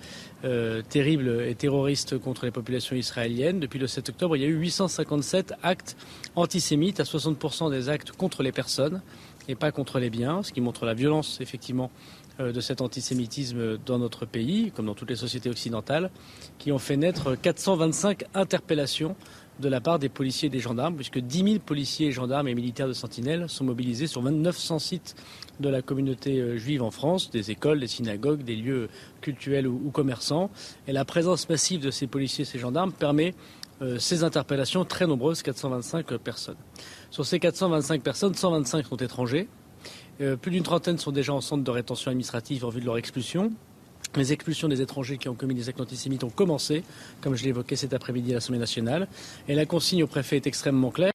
[0.45, 4.49] euh, terribles et terroristes contre les populations israéliennes, depuis le 7 octobre, il y a
[4.49, 5.97] eu 857 actes
[6.37, 9.03] antisémites, à 60% des actes contre les personnes
[9.49, 11.91] et pas contre les biens, ce qui montre la violence effectivement
[12.39, 16.11] euh, de cet antisémitisme dans notre pays, comme dans toutes les sociétés occidentales,
[16.59, 19.17] qui ont fait naître 425 interpellations
[19.61, 22.89] de la part des policiers et des gendarmes, puisque 10 000 policiers, gendarmes et militaires
[22.89, 25.17] de Sentinelle sont mobilisés sur 900 sites
[25.61, 28.89] de la communauté euh, juive en France, des écoles, des synagogues, des lieux
[29.21, 30.51] cultuels ou, commerçants.
[30.87, 33.35] Et la présence massive de ces policiers et ces gendarmes permet
[33.83, 36.57] euh, ces interpellations très nombreuses, 425 personnes.
[37.11, 39.49] Sur ces 425 personnes, 125 sont étrangers.
[40.21, 42.99] Euh, plus d'une trentaine sont déjà en centre de rétention administrative en vue de leur
[42.99, 43.53] expulsion.
[44.17, 46.83] Les expulsions des étrangers qui ont commis des actes antisémites ont commencé,
[47.21, 49.09] comme je l'ai évoqué cet après-midi à l'Assemblée nationale.
[49.47, 51.13] Et la consigne au préfet est extrêmement claire.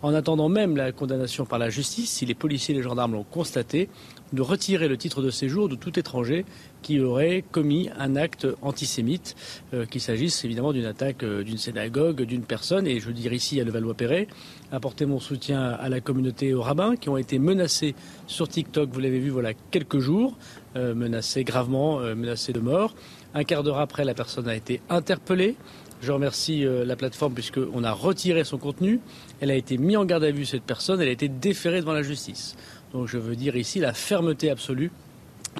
[0.00, 3.24] En attendant même la condamnation par la justice, si les policiers et les gendarmes l'ont
[3.24, 3.88] constaté,
[4.32, 6.44] de retirer le titre de séjour de tout étranger
[6.82, 9.34] qui aurait commis un acte antisémite,
[9.74, 13.32] euh, qu'il s'agisse évidemment d'une attaque euh, d'une synagogue, d'une personne, et je veux dire
[13.32, 14.28] ici à Levallois-Perret,
[14.70, 17.94] apporter mon soutien à la communauté aux rabbins qui ont été menacés
[18.26, 20.36] sur TikTok, vous l'avez vu, voilà quelques jours,
[20.76, 22.94] euh, menacés gravement, menacés de mort.
[23.34, 25.56] Un quart d'heure après, la personne a été interpellée.
[26.00, 29.00] Je remercie la plateforme puisqu'on a retiré son contenu.
[29.40, 31.00] Elle a été mise en garde à vue, cette personne.
[31.00, 32.54] Elle a été déférée devant la justice.
[32.92, 34.90] Donc je veux dire ici la fermeté absolue,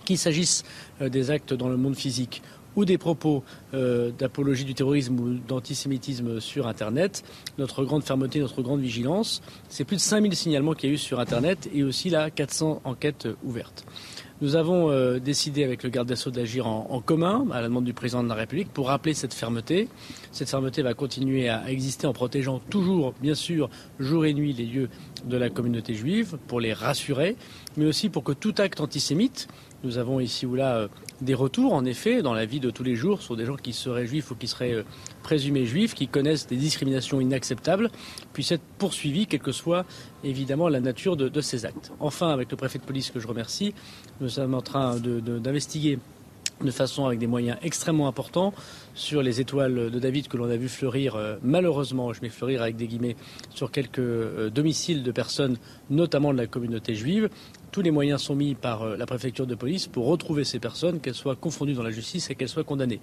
[0.04, 0.64] qu'il s'agisse
[1.00, 2.42] euh, des actes dans le monde physique
[2.76, 3.42] ou des propos
[3.74, 7.24] euh, d'apologie du terrorisme ou d'antisémitisme sur Internet,
[7.59, 10.98] notre grande fermeté, notre grande vigilance, c'est plus de 5000 signalements qu'il y a eu
[10.98, 13.84] sur Internet et aussi là 400 enquêtes ouvertes.
[14.41, 17.84] Nous avons euh, décidé avec le garde des Sceaux d'agir en, commun, à la demande
[17.84, 19.89] du président de la République, pour rappeler cette fermeté.
[20.30, 23.68] Cette fermeté va continuer à exister en protégeant toujours, bien sûr,
[23.99, 24.91] jour et nuit les lieux
[25.24, 27.34] de la communauté juive, pour les rassurer,
[27.76, 29.49] mais aussi pour que tout acte antisémite,
[29.82, 30.89] nous avons ici ou là euh,
[31.20, 33.72] des retours, en effet, dans la vie de tous les jours, sur des gens qui
[33.72, 34.84] seraient juifs ou qui seraient euh,
[35.22, 37.90] présumés juifs, qui connaissent des discriminations inacceptables,
[38.32, 39.84] puissent être poursuivis, quelle que soit
[40.22, 41.92] évidemment la nature de, ces actes.
[42.00, 43.74] Enfin, avec le préfet de police que je remercie,
[44.20, 45.98] nous sommes en train d'investiguer
[46.60, 48.52] de façon avec des moyens extrêmement importants
[48.99, 52.62] sur les étoiles de David que l'on a vu fleurir, euh, malheureusement, je mets fleurir
[52.62, 53.16] avec des guillemets,
[53.55, 55.57] sur quelques domiciles de personnes,
[55.88, 57.28] notamment de la communauté juive
[57.70, 61.01] tous les moyens sont mis par euh, la préfecture de police pour retrouver ces personnes,
[61.01, 63.01] qu'elles soient confondues dans la justice et qu'elles soient condamnées.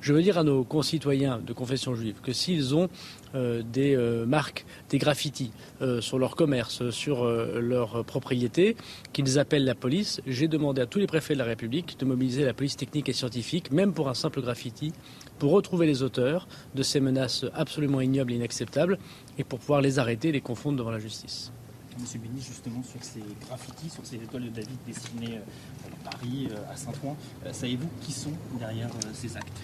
[0.00, 2.88] Je veux dire à nos concitoyens de confession juive que s'ils ont
[3.34, 5.50] euh, des euh, marques, des graffitis
[6.00, 8.76] sur leur commerce, sur leur propriété,
[9.12, 10.20] qu'ils appellent la police.
[10.26, 13.12] J'ai demandé à tous les préfets de la République de mobiliser la police technique et
[13.12, 14.92] scientifique, même pour un simple graffiti,
[15.38, 18.98] pour retrouver les auteurs de ces menaces absolument ignobles et inacceptables
[19.38, 21.52] et pour pouvoir les arrêter et les confondre devant la justice.
[22.00, 26.48] Monsieur Béni, justement, sur ces graffitis, sur ces étoiles de David dessinées euh, à Paris,
[26.50, 27.16] euh, à Saint-Ouen.
[27.46, 29.60] Euh, savez-vous qui sont derrière ces actes?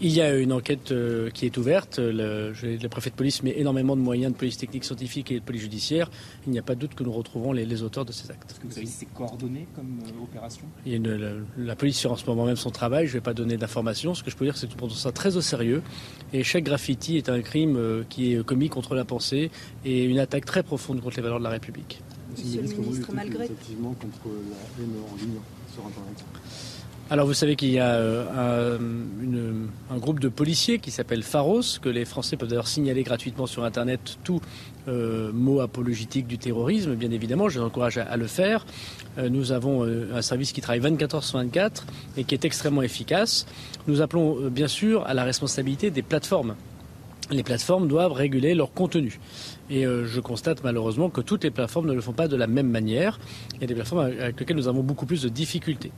[0.00, 1.98] Il y a une enquête euh, qui est ouverte.
[1.98, 2.52] Le,
[2.88, 6.10] préfet de police met énormément de moyens de police technique scientifique et de police judiciaire.
[6.46, 8.50] Il n'y a pas de doute que nous retrouverons les, auteurs de ces actes.
[8.50, 10.66] Est-ce que vous savez si c'est coordonné comme euh, opération?
[11.56, 13.06] La, police fait en ce moment même son travail.
[13.06, 14.14] Je ne vais pas donner d'informations.
[14.14, 15.82] Ce que je peux dire, c'est que nous prenons ça très au sérieux.
[16.32, 19.50] Et chaque graffiti est un crime euh, qui est commis contre la pensée
[19.84, 22.02] et une attaque très profonde contre les valeurs de la République.
[22.30, 23.48] Monsieur le ministre, malgré...
[23.48, 25.38] contre la haine en ligne
[25.74, 26.24] sur Internet?
[27.10, 28.76] Alors vous savez qu'il y a euh,
[29.90, 33.64] un, groupe de policiers qui s'appelle Pharos, que les Français peuvent d'ailleurs signaler gratuitement sur
[33.64, 34.42] Internet tout
[34.88, 38.66] euh, mot apologétique du terrorisme, bien évidemment, je les encourage à, le faire.
[39.16, 41.86] Euh, nous avons un service qui travaille 24 heures sur 24
[42.18, 43.46] et qui est extrêmement efficace.
[43.86, 46.56] Nous appelons bien sûr à la responsabilité des plateformes.
[47.30, 49.18] Les plateformes doivent réguler leur contenu.
[49.70, 52.68] Et je constate malheureusement que toutes les plateformes ne le font pas de la même
[52.70, 53.18] manière.
[53.54, 55.92] Il y a des plateformes avec lesquelles nous avons beaucoup plus de difficultés.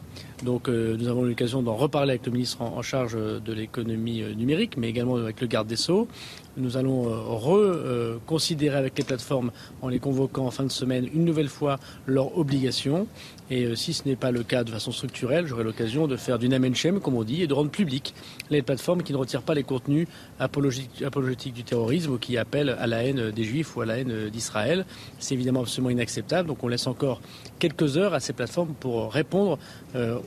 [0.44, 4.34] Donc euh, nous avons l'occasion d'en reparler avec le ministre en, charge de l'économie euh,
[4.34, 6.08] numérique, mais également avec le garde des Sceaux.
[6.56, 9.50] Nous allons euh, reconsidérer avec les plateformes,
[9.82, 13.06] en les convoquant en fin de semaine, une nouvelle fois leurs obligations.
[13.50, 16.48] Et si ce n'est pas le cas de façon structurelle, j'aurai l'occasion de faire du
[16.48, 18.14] namenchem, comme on dit, et de rendre public
[18.48, 20.06] les plateformes qui ne retirent pas les contenus
[20.38, 24.30] apologétiques du terrorisme ou qui appellent à la haine des juifs ou à la haine
[24.30, 24.86] d'Israël.
[25.18, 26.48] C'est évidemment absolument inacceptable.
[26.48, 27.20] Donc on laisse encore
[27.58, 29.58] quelques heures à ces plateformes pour répondre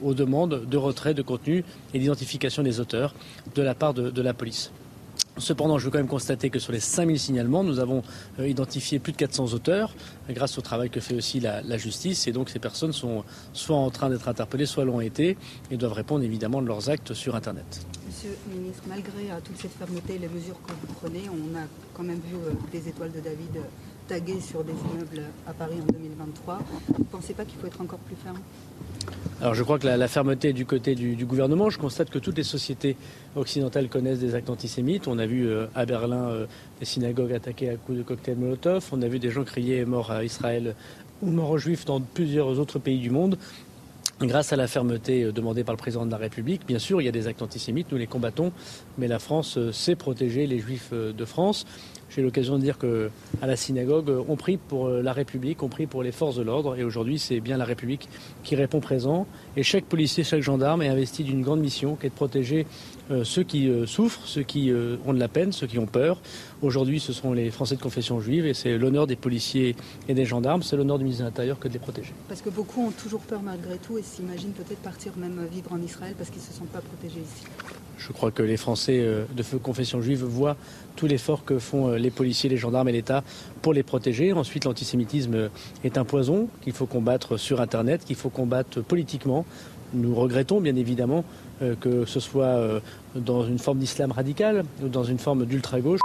[0.01, 1.63] aux demandes de retrait de contenu
[1.93, 3.15] et d'identification des auteurs
[3.55, 4.71] de la part de, la police.
[5.37, 8.03] Cependant, je veux quand même constater que sur les 5000 signalements, nous avons
[8.39, 9.95] euh, identifié plus de 400 auteurs,
[10.29, 12.27] grâce au travail que fait aussi la, justice.
[12.27, 15.35] Et donc, ces personnes sont soit en train d'être interpellées, soit l'ont été,
[15.71, 17.83] et doivent répondre évidemment de leurs actes sur Internet.
[18.07, 21.57] Monsieur le ministre, malgré euh, toute cette fermeté et les mesures que vous prenez, on
[21.57, 21.63] a
[21.95, 23.57] quand même vu euh, des étoiles de David
[24.07, 26.59] taguées sur des immeubles à Paris en 2023.
[26.89, 28.39] Vous ne pensez pas qu'il faut être encore plus ferme?
[29.43, 31.69] Alors je crois que la, fermeté du côté du, gouvernement.
[31.69, 32.95] Je constate que toutes les sociétés
[33.35, 35.05] occidentales connaissent des actes antisémites.
[35.05, 36.45] On a vu euh, à Berlin euh,
[36.79, 38.85] des synagogues attaquées à coups de cocktails Molotov.
[38.93, 40.75] On a vu des gens crier mort à Israël
[41.21, 43.37] ou mort aux Juifs dans plusieurs autres pays du monde.
[44.21, 47.03] Grâce à la fermeté euh, demandée par le président de la République, bien sûr, il
[47.03, 48.53] y a des actes antisémites, nous les combattons,
[48.97, 51.65] mais la France sait protéger les Juifs de France.
[52.15, 53.09] J'ai l'occasion de dire que
[53.41, 56.75] à la synagogue, on prie pour la République, on prie pour les forces de l'ordre,
[56.75, 58.07] et aujourd'hui, c'est bien la République
[58.43, 59.25] qui répond présent.
[59.57, 62.67] Et chaque policier, chaque gendarme est investi d'une grande mission, qui est de protéger
[63.11, 65.87] euh, ceux qui euh, souffrent, ceux qui euh, ont de la peine, ceux qui ont
[65.87, 66.21] peur.
[66.61, 69.75] Aujourd'hui, ce sont les Français de confession juive, et c'est l'honneur des policiers
[70.07, 72.13] et des gendarmes, c'est l'honneur du ministre de l'Intérieur que de les protéger.
[72.27, 75.81] Parce que beaucoup ont toujours peur malgré tout, et s'imaginent peut-être partir même vivre en
[75.81, 77.45] Israël parce qu'ils ne se sentent pas protégés ici.
[77.97, 80.57] Je crois que les Français de confession juive voient
[80.95, 83.23] tout l'effort que font les policiers, les gendarmes et l'État
[83.61, 84.33] pour les protéger.
[84.33, 85.49] Ensuite, l'antisémitisme
[85.83, 89.45] est un poison qu'il faut combattre sur Internet, qu'il faut combattre politiquement.
[89.93, 91.23] Nous regrettons bien évidemment
[91.79, 92.81] que ce soit
[93.15, 96.01] dans une forme d'islam radical ou dans une forme d'ultra-gauche.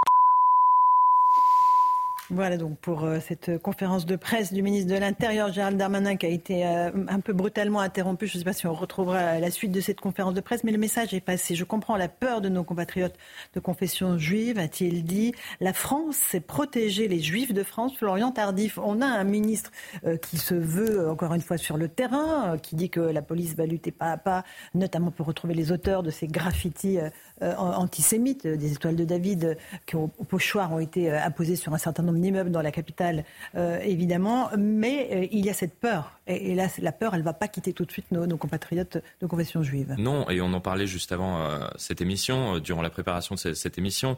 [2.31, 6.27] Voilà donc pour euh, cette conférence de presse du ministre de l'Intérieur, Gérald Darmanin, qui
[6.27, 8.27] a été euh, un peu brutalement interrompu.
[8.27, 10.73] Je ne sais pas si on retrouvera la suite de cette conférence de presse, mais
[10.73, 11.55] le message est passé.
[11.55, 13.17] Je comprends la peur de nos compatriotes
[13.55, 15.33] de confession juive, a-t-il dit.
[15.61, 17.97] La France, c'est protéger les juifs de France.
[17.97, 19.71] Florian Tardif, on a un ministre
[20.05, 23.57] euh, qui se veut, encore une fois, sur le terrain, qui dit que la police
[23.57, 26.99] va lutter pas à pas, notamment pour retrouver les auteurs de ces graffitis
[27.41, 32.25] antisémites, des étoiles de David qui, au, pochoir, ont été apposées sur un certain nombre
[32.25, 33.25] immeuble dans la capitale,
[33.55, 36.19] euh, évidemment, mais euh, il y a cette peur.
[36.27, 39.27] Et, là, la peur, elle ne va pas quitter tout de suite nos, compatriotes de
[39.27, 39.95] confession juive.
[39.99, 43.79] Non, et on en parlait juste avant euh, cette émission, durant la préparation de cette,
[43.79, 44.17] émission.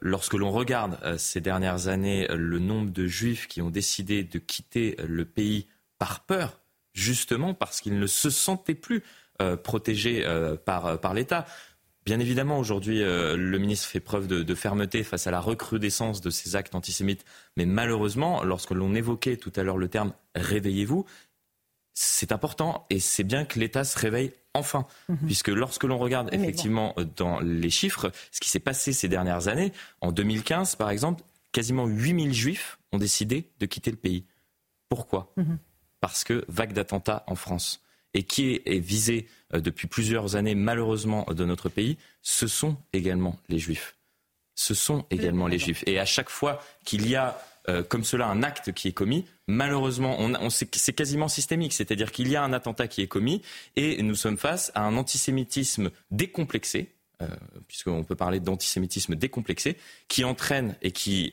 [0.00, 4.96] lorsque l'on regarde ces dernières années le nombre de juifs qui ont décidé de quitter
[5.06, 5.66] le pays
[5.98, 6.60] par peur,
[6.94, 9.02] justement parce qu'ils ne se sentaient plus
[9.62, 10.24] protégés
[10.64, 11.44] par l'État.
[12.08, 16.30] Bien évidemment, aujourd'hui, euh, le ministre fait preuve de, fermeté face à la recrudescence de
[16.30, 17.22] ces actes antisémites.
[17.58, 21.04] Mais malheureusement, lorsque l'on évoquait tout à l'heure le terme réveillez-vous,
[21.92, 24.86] c'est important et c'est bien que l'État se réveille enfin.
[25.10, 25.18] Mhm.
[25.26, 29.48] Puisque lorsque l'on regarde effectivement euh, dans les chiffres, ce qui s'est passé ces dernières
[29.48, 34.24] années, en 2015 par exemple, quasiment 8000 juifs ont décidé de quitter le pays.
[34.88, 35.30] Pourquoi?
[35.36, 35.58] Mhm.
[36.00, 37.82] Parce que vague d'attentats en France
[38.18, 43.38] et qui est, visé euh, depuis plusieurs années malheureusement de notre pays, ce sont également
[43.48, 43.94] les juifs.
[44.56, 45.84] Ce sont également les juifs.
[45.86, 49.24] Et à chaque fois qu'il y a euh, comme cela un acte qui est commis,
[49.46, 50.18] malheureusement,
[50.50, 51.72] c'est quasiment systémique.
[51.72, 53.40] C'est-à-dire qu'il y a un attentat qui est commis
[53.76, 57.28] et nous sommes face à un antisémitisme décomplexé, euh,
[57.68, 59.76] puisqu'on peut parler d'antisémitisme décomplexé,
[60.08, 61.32] qui entraîne et qui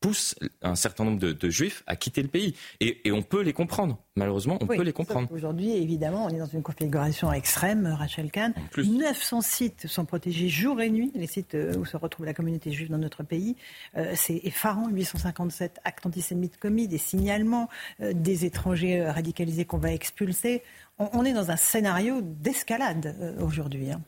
[0.00, 2.54] pousse un certain nombre de, juifs à quitter le pays.
[2.80, 3.98] Et, on peut les comprendre.
[4.16, 5.28] Malheureusement, on peut les comprendre.
[5.32, 8.52] Aujourd'hui, évidemment, on est dans une configuration extrême, Rachel Kahn.
[8.76, 12.72] 900 sites sont protégés jour et nuit, les sites euh, où se retrouve la communauté
[12.72, 13.56] juive dans notre pays.
[13.96, 17.68] Euh, c'est effarant, 857 actes antisémites commis, des signalements,
[18.00, 20.62] euh, des étrangers radicalisés qu'on va expulser.
[20.98, 23.90] On, est dans un scénario d'escalade aujourd'hui.
[23.90, 24.00] Hein.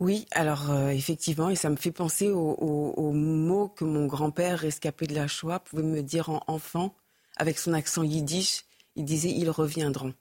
[0.00, 5.06] Oui, alors euh, effectivement, et ça me fait penser aux mots que mon grand-père rescapé
[5.06, 6.94] de la Shoah pouvait me dire en enfant,
[7.36, 8.64] avec son accent yiddish.
[8.96, 10.14] Il disait ils reviendront.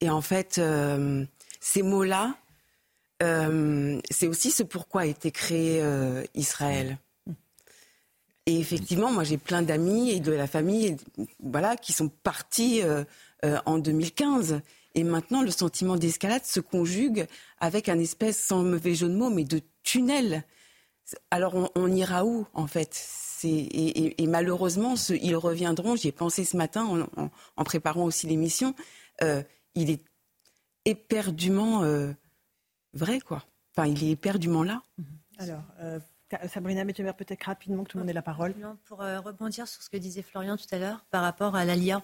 [0.00, 1.24] Et en fait, euh,
[1.60, 2.36] ces mots-là,
[3.22, 5.82] euh, c'est aussi ce pourquoi a été créé
[6.34, 6.98] Israël.
[8.44, 10.96] Et effectivement, moi j'ai plein d'amis et de la famille,
[11.40, 12.82] voilà, qui sont partis
[13.42, 14.60] en 2015
[14.96, 17.26] et maintenant, le sentiment d'escalade se conjugue
[17.60, 20.42] avec un espèce, sans mauvais jeu de mots, mais de tunnel.
[21.30, 22.98] Alors, on, ira où, en fait?
[23.44, 25.96] Et, malheureusement, ils reviendront.
[25.96, 27.06] J'y ai pensé ce matin
[27.56, 28.74] en, préparant aussi l'émission.
[29.22, 29.42] Euh,
[29.74, 30.02] il est
[30.86, 32.12] éperdument euh,
[32.94, 33.44] vrai, quoi.
[33.76, 34.80] Enfin, il est éperdument là.
[34.96, 35.06] Mhm.
[35.40, 36.00] Alors, euh,
[36.48, 38.54] Sabrina Mettemer, peut-être rapidement, que tout le monde ait la parole.
[38.86, 42.02] Pour rebondir sur ce que disait Florian tout à l'heure par rapport à l'ALIA.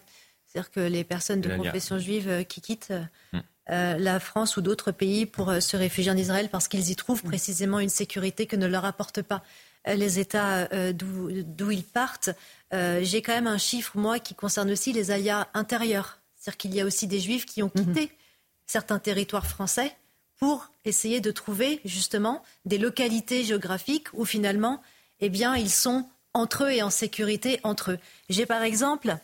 [0.53, 3.03] C'est-à-dire que les personnes de confession juive euh, qui quittent euh,
[3.33, 3.41] hmm.
[3.71, 7.25] euh, la France ou d'autres pays pour se réfugier en Israël parce qu'ils y trouvent
[7.25, 7.29] hmm.
[7.29, 9.43] précisément une sécurité que ne leur apportent pas
[9.85, 12.31] les États d'où ils partent.
[12.71, 16.21] J'ai quand même un chiffre, moi, qui concerne aussi les alia intérieurs.
[16.37, 17.87] C'est-à-dire qu'il y a aussi des juifs qui ont hmm.
[17.87, 18.13] quitté
[18.65, 19.93] certains territoires français
[20.39, 24.81] pour essayer de trouver justement des localités géographiques où finalement,
[25.19, 27.99] eh bien, ils sont entre eux et en sécurité entre eux.
[28.29, 29.17] J'ai par exemple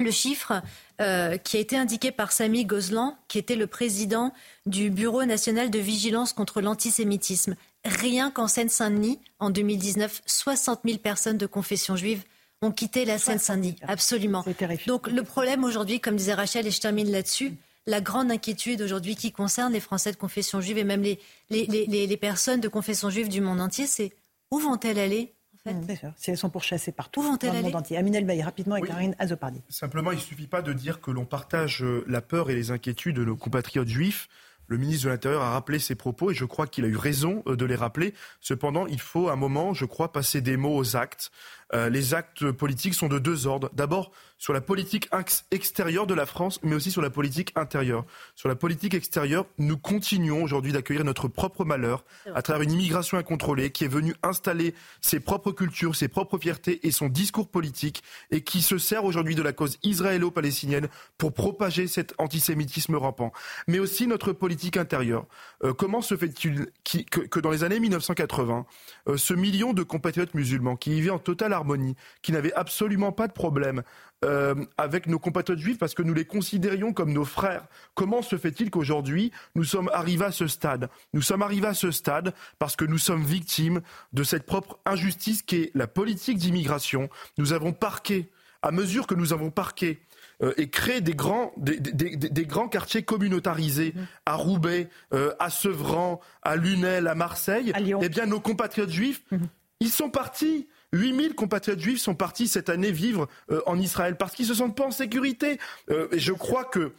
[0.00, 0.62] le chiffre
[1.00, 4.32] euh, qui a été indiqué par Samy Gozlan, qui était le président
[4.66, 7.56] du Bureau national de vigilance contre l'antisémitisme.
[7.84, 12.22] Rien qu'en Seine-Saint-Denis, en 2019, 60 000 personnes de confession juive
[12.62, 13.76] ont quitté la Seine-Saint-Denis.
[13.82, 14.44] Absolument.
[14.86, 17.54] Donc le problème aujourd'hui, comme disait Rachel, et je termine là-dessus,
[17.86, 21.18] la grande inquiétude aujourd'hui qui concerne les Français de confession juive et même les,
[21.50, 24.12] les, les, les personnes de confession juive du monde entier, c'est
[24.50, 25.32] où vont-elles aller
[25.66, 26.06] en fait.
[26.16, 27.96] Si elles sont pourchassées partout dans le monde entier.
[27.96, 29.62] Aminel Bailly, rapidement, et Karine Azopardi.
[29.68, 32.70] Simplement, il ne suffit pas de dire que l'on partage euh, la peur et les
[32.70, 34.28] inquiétudes de nos compatriotes juifs.
[34.68, 37.42] Le ministre de l'Intérieur a rappelé ses propos et je crois qu'il a eu raison
[37.46, 38.14] euh, de les rappeler.
[38.40, 41.30] Cependant, il faut un moment, je crois, passer des mots aux actes.
[41.74, 43.70] Euh, les actes politiques sont de deux ordres.
[43.72, 45.08] D'abord, sur la politique
[45.50, 48.04] extérieure de la France, mais aussi sur la politique intérieure.
[48.34, 52.04] Sur la politique extérieure, nous continuons aujourd'hui d'accueillir notre propre malheur
[52.34, 56.86] à travers une immigration incontrôlée qui est venue installer ses propres cultures, ses propres fiertés
[56.86, 60.88] et son discours politique et qui se sert aujourd'hui de la cause israélo-palestinienne
[61.18, 63.32] pour propager cet antisémitisme rampant.
[63.66, 65.26] Mais aussi notre politique intérieure.
[65.64, 68.66] Euh, comment se fait-il que, que, dans les années 1980,
[69.08, 73.26] euh, ce million de compatriotes musulmans qui vivaient en totale harmonie, qui n'avaient absolument pas
[73.26, 73.82] de problème
[74.24, 77.66] euh, avec nos compatriotes juifs parce que nous les considérions comme nos frères.
[77.94, 80.88] Comment se fait-il qu'aujourd'hui nous sommes arrivés à ce stade?
[81.12, 83.80] Nous sommes arrivés à ce stade parce que nous sommes victimes
[84.12, 87.08] de cette propre injustice qui est la politique d'immigration.
[87.36, 88.28] Nous avons parqué,
[88.62, 90.00] à mesure que nous avons parqué
[90.42, 93.94] euh, et créé des grands, des, des, des, grands quartiers communautarisés
[94.26, 99.22] à Roubaix, euh, à Sevran, à Lunel, à Marseille, à eh bien nos compatriotes juifs,
[99.80, 100.68] ils sont partis.
[100.92, 104.76] 8000 compatriotes juifs sont partis cette année vivre euh, en Israël parce qu'ils se sentent
[104.76, 105.58] pas en sécurité.
[105.90, 106.92] Euh, et je crois que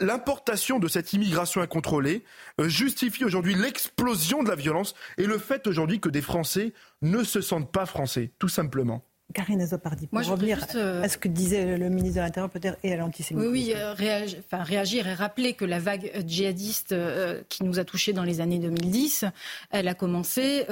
[0.00, 2.22] l'importation de cette immigration incontrôlée
[2.60, 6.72] euh, justifie aujourd'hui l'explosion de la violence et le fait aujourd'hui que des Français
[7.02, 9.02] ne se sentent pas français, tout simplement.
[9.32, 12.96] Karine Azopardi, pour revenir à ce que disait le ministre de l'Intérieur peut-être et à
[12.96, 13.52] l'antisémitisme.
[13.52, 16.94] Oui, oui enfin, réagir et rappeler que la vague djihadiste
[17.48, 19.24] qui nous a touchés dans les années 2010,
[19.70, 20.66] elle a commencé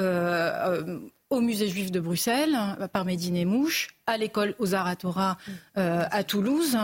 [1.32, 2.58] au musée juif de Bruxelles
[2.92, 5.38] par Médine Mouche, à l'école aux Aratora
[5.78, 6.76] euh, à Toulouse.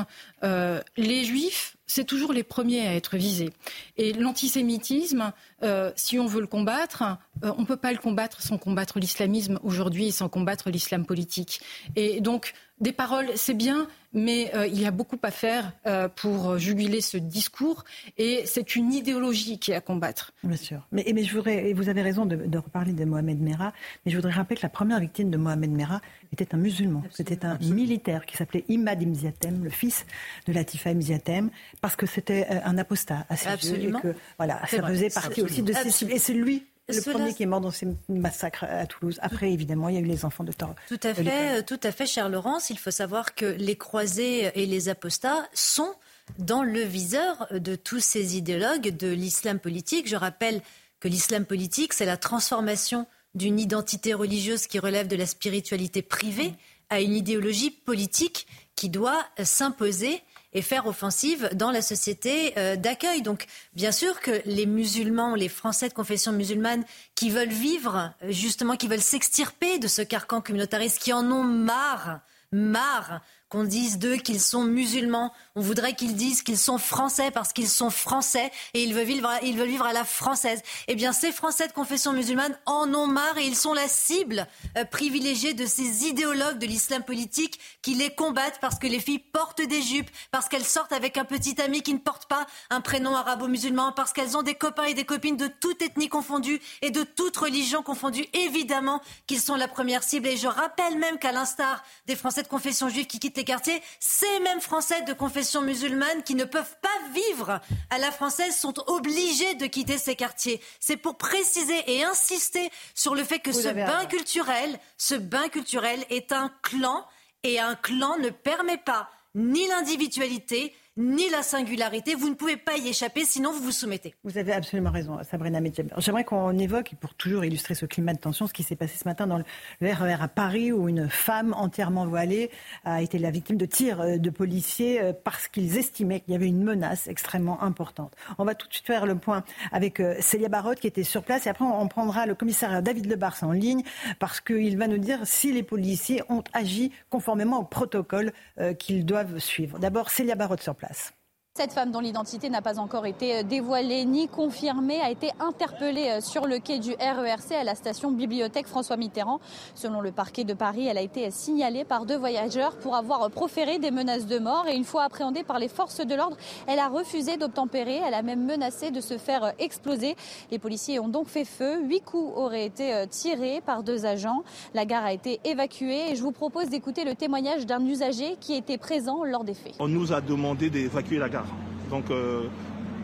[0.43, 3.51] Euh, les juifs, c'est toujours les premiers à être visés.
[3.97, 5.33] Et l'antisémitisme,
[5.65, 7.03] euh, si on veut le combattre,
[7.43, 11.61] on ne peut pas le combattre sans combattre l'islamisme aujourd'hui et sans combattre l'islam politique.
[11.97, 16.09] Et donc, des paroles, c'est bien, mais euh, il y a beaucoup à faire euh,
[16.09, 17.85] pour juguler ce discours
[18.17, 20.33] et c'est une idéologie qui est à combattre.
[20.45, 20.87] Bien sûr.
[20.93, 23.73] Mais, mais je voudrais, et vous avez raison de, de, reparler de Mohamed Merah,
[24.05, 26.01] mais je voudrais rappeler que la première victime de Mohamed Merah
[26.33, 27.03] était un musulman.
[27.11, 30.07] C'était un militaire qui s'appelait Imad Imziatem, le fils
[30.47, 31.51] de Latifa Imziatem,
[31.81, 33.99] parce que c'était euh, un apostat assez Absolument.
[33.99, 37.43] et que voilà, ça faisait partie aussi de ses Et c'est lui le premier qui
[37.43, 39.19] est mort dans ces massacres à Toulouse.
[39.23, 40.75] Après, évidemment, il y a eu les enfants de Thor.
[40.89, 42.71] Tout à fait, tout à fait, cher Laurence.
[42.71, 45.93] Il faut savoir que les croisés et les apostats sont
[46.39, 50.09] dans le viseur de tous ces idéologues de l'islam politique.
[50.09, 50.63] Je rappelle
[51.01, 56.55] que l'islam politique, c'est la transformation d'une identité religieuse qui relève de la spiritualité privée
[56.91, 60.23] à une idéologie politique qui doit s'imposer
[60.53, 63.23] et faire offensive dans la société euh, d'accueil.
[63.23, 66.85] Donc, bien sûr que les musulmans, les Français de confession musulmane
[67.15, 72.21] qui veulent vivre, justement, qui veulent s'extirper de ce carcan communautariste, qui en ont marre,
[72.51, 75.33] marre qu'on dise d'eux qu'ils sont musulmans.
[75.59, 79.85] On voudrait qu'ils disent qu'ils sont français parce qu'ils sont français et ils veulent vivre,
[79.85, 80.63] à la française.
[80.87, 84.47] Eh bien, ces Français de confession musulmane en ont marre et ils sont la cible
[84.77, 89.19] euh, privilégiée de ces idéologues de l'islam politique qui les combattent parce que les filles
[89.19, 92.81] portent des jupes, parce qu'elles sortent avec un petit ami qui ne porte pas un
[92.81, 96.93] prénom arabo-musulman, parce qu'elles ont des copains et des copines de toute ethnie confondue et
[96.93, 98.27] de toute religion confondue.
[98.33, 100.29] Évidemment qu'ils sont la première cible.
[100.29, 104.39] Et je rappelle même qu'à l'instar des Français de confession juive qui quittent quartiers, ces
[104.45, 107.61] mêmes Français de confession musulmane qui ne peuvent pas vivre
[107.91, 110.61] à la française sont obligés de quitter ces quartiers.
[110.81, 116.05] C'est pour préciser et insister sur le fait que ce bain culturel, ce bain culturel
[116.11, 117.07] est un clan
[117.43, 122.15] et un clan ne permet pas ni l'individualité, ni la singularité.
[122.17, 124.15] Vous ne pouvez pas y échapper, sinon vous vous soumettez.
[124.25, 125.93] Vous avez absolument raison, Sabrina Medjab.
[125.99, 129.07] J'aimerais qu'on évoque, pour toujours illustrer ce climat de tension, ce qui s'est passé ce
[129.07, 129.45] matin dans le
[129.81, 132.51] RER à Paris, où une femme entièrement voilée
[132.85, 136.37] a été la victime de tirs euh, de policiers euh, parce qu'ils estimaient qu'il y
[136.37, 138.15] avait une menace extrêmement importante.
[138.39, 141.23] On va tout de suite faire le point avec euh, Célia Barotte qui était sur
[141.23, 143.83] place et après on prendra le commissaire David Lebars en ligne
[144.19, 148.33] parce qu'il va nous dire si les policiers ont agi conformément au protocole
[148.79, 149.79] qu'ils doivent suivre.
[149.79, 150.88] D'abord, Célia Barotte sur place.
[150.89, 151.13] Yes.
[151.59, 156.47] Cette femme dont l'identité n'a pas encore été dévoilée ni confirmée a été interpellée sur
[156.47, 159.41] le quai du RERC à la station Bibliothèque François Mitterrand.
[159.75, 163.81] Selon le parquet de Paris, elle a été signalée par deux voyageurs pour avoir proféré
[163.81, 166.37] des menaces de mort et une fois appréhendée par les forces de l'ordre,
[166.69, 168.03] elle a refusé d'obtempérer.
[168.07, 170.15] Elle a même menacé de se faire exploser.
[170.53, 171.83] Les policiers ont donc fait feu.
[171.83, 174.45] Huit coups auraient été tirés par deux agents.
[174.75, 178.55] La gare a été évacuée et je vous propose d'écouter le témoignage d'un usager qui
[178.55, 179.75] était présent lors des faits.
[179.81, 181.48] On nous a demandé d'évacuer la gare.
[181.91, 182.43] Donc euh,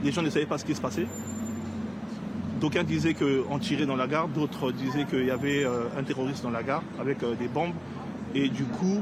[0.02, 1.06] les gens ne savaient pas ce qui se passait.
[2.60, 6.42] D'aucuns disaient qu'on tirait dans la gare, d'autres disaient qu'il y avait euh, un terroriste
[6.42, 7.74] dans la gare avec euh, des bombes.
[8.34, 9.00] Et du coup,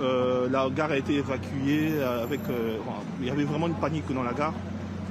[0.00, 2.40] la gare a été évacuée avec.
[3.20, 4.54] il y avait vraiment une panique dans la gare.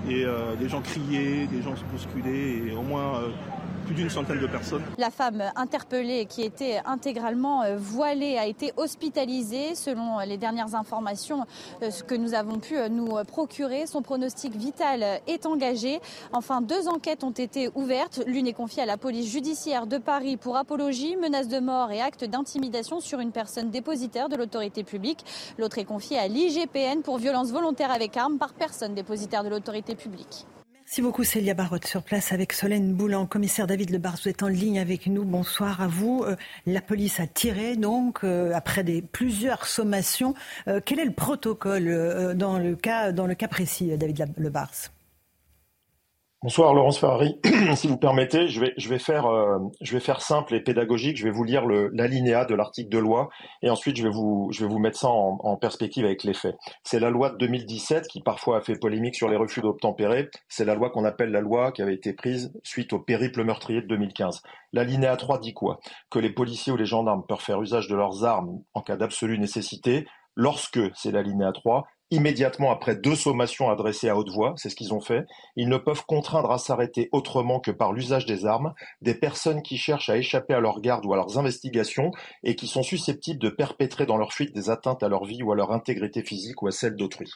[0.10, 0.26] Et
[0.60, 3.22] les gens criaient, des gens se bousculaient, et au moins
[5.00, 9.74] La femme interpellée qui était intégralement euh, voilée a été hospitalisée.
[9.74, 11.46] Selon les dernières informations
[11.82, 16.00] euh, que nous avons pu euh, nous procurer, son pronostic vital est engagé.
[16.34, 18.22] Enfin, deux enquêtes ont été ouvertes.
[18.28, 22.02] L'une est confiée à la police judiciaire de Paris pour apologie, menace de mort et
[22.02, 25.26] acte d'intimidation sur une personne dépositaire de l'autorité publique.
[25.58, 29.96] L'autre est confiée à l'IGPN pour violence volontaire avec arme par personne dépositaire de l'autorité
[29.96, 30.46] publique.
[30.90, 33.28] Merci beaucoup Célia Barotte sur place avec Solène Boulan.
[33.28, 35.24] Commissaire David Lebar, vous êtes en ligne avec nous.
[35.24, 36.24] Bonsoir à vous.
[36.26, 36.36] Euh,
[36.66, 40.34] la police a tiré donc euh, après des, plusieurs sommations.
[40.68, 44.90] Euh, quel est le protocole dans, le cas, dans le cas précis, David Lebars?
[46.42, 47.38] Bonsoir Laurence Ferrari.
[47.76, 51.18] si vous permettez, je vais, je vais, faire, euh, je vais faire simple et pédagogique.
[51.18, 53.28] Je vais vous lire l'alinéa de l'article de loi
[53.62, 56.34] et ensuite je vais vous, je vais vous mettre ça en, en perspective avec les
[56.34, 56.56] faits.
[56.86, 60.30] C'est la loi de 2017 qui parfois a fait polémique sur les refus d'obtempérer.
[60.48, 63.82] C'est la loi qu'on appelle la loi qui avait été prise suite au périple meurtrier
[63.82, 64.42] de 2015.
[64.72, 65.82] L'alinéa 3 dit quoi?
[66.10, 69.40] Que les policiers ou les gendarmes peuvent faire usage de leurs armes en cas d'absolue
[69.40, 70.08] nécessité
[70.38, 74.94] lorsque, c'est l'alinéa 3, immédiatement après deux sommations adressées à haute voix, c'est ce qu'ils
[74.94, 75.26] ont fait,
[75.56, 79.78] ils ne peuvent contraindre à s'arrêter autrement que par l'usage des armes des personnes qui
[79.78, 82.12] cherchent à échapper à leur garde ou à leurs investigations
[82.44, 85.52] et qui sont susceptibles de perpétrer dans leur fuite des atteintes à leur vie ou
[85.52, 87.32] à leur intégrité physique ou à celle d'autrui.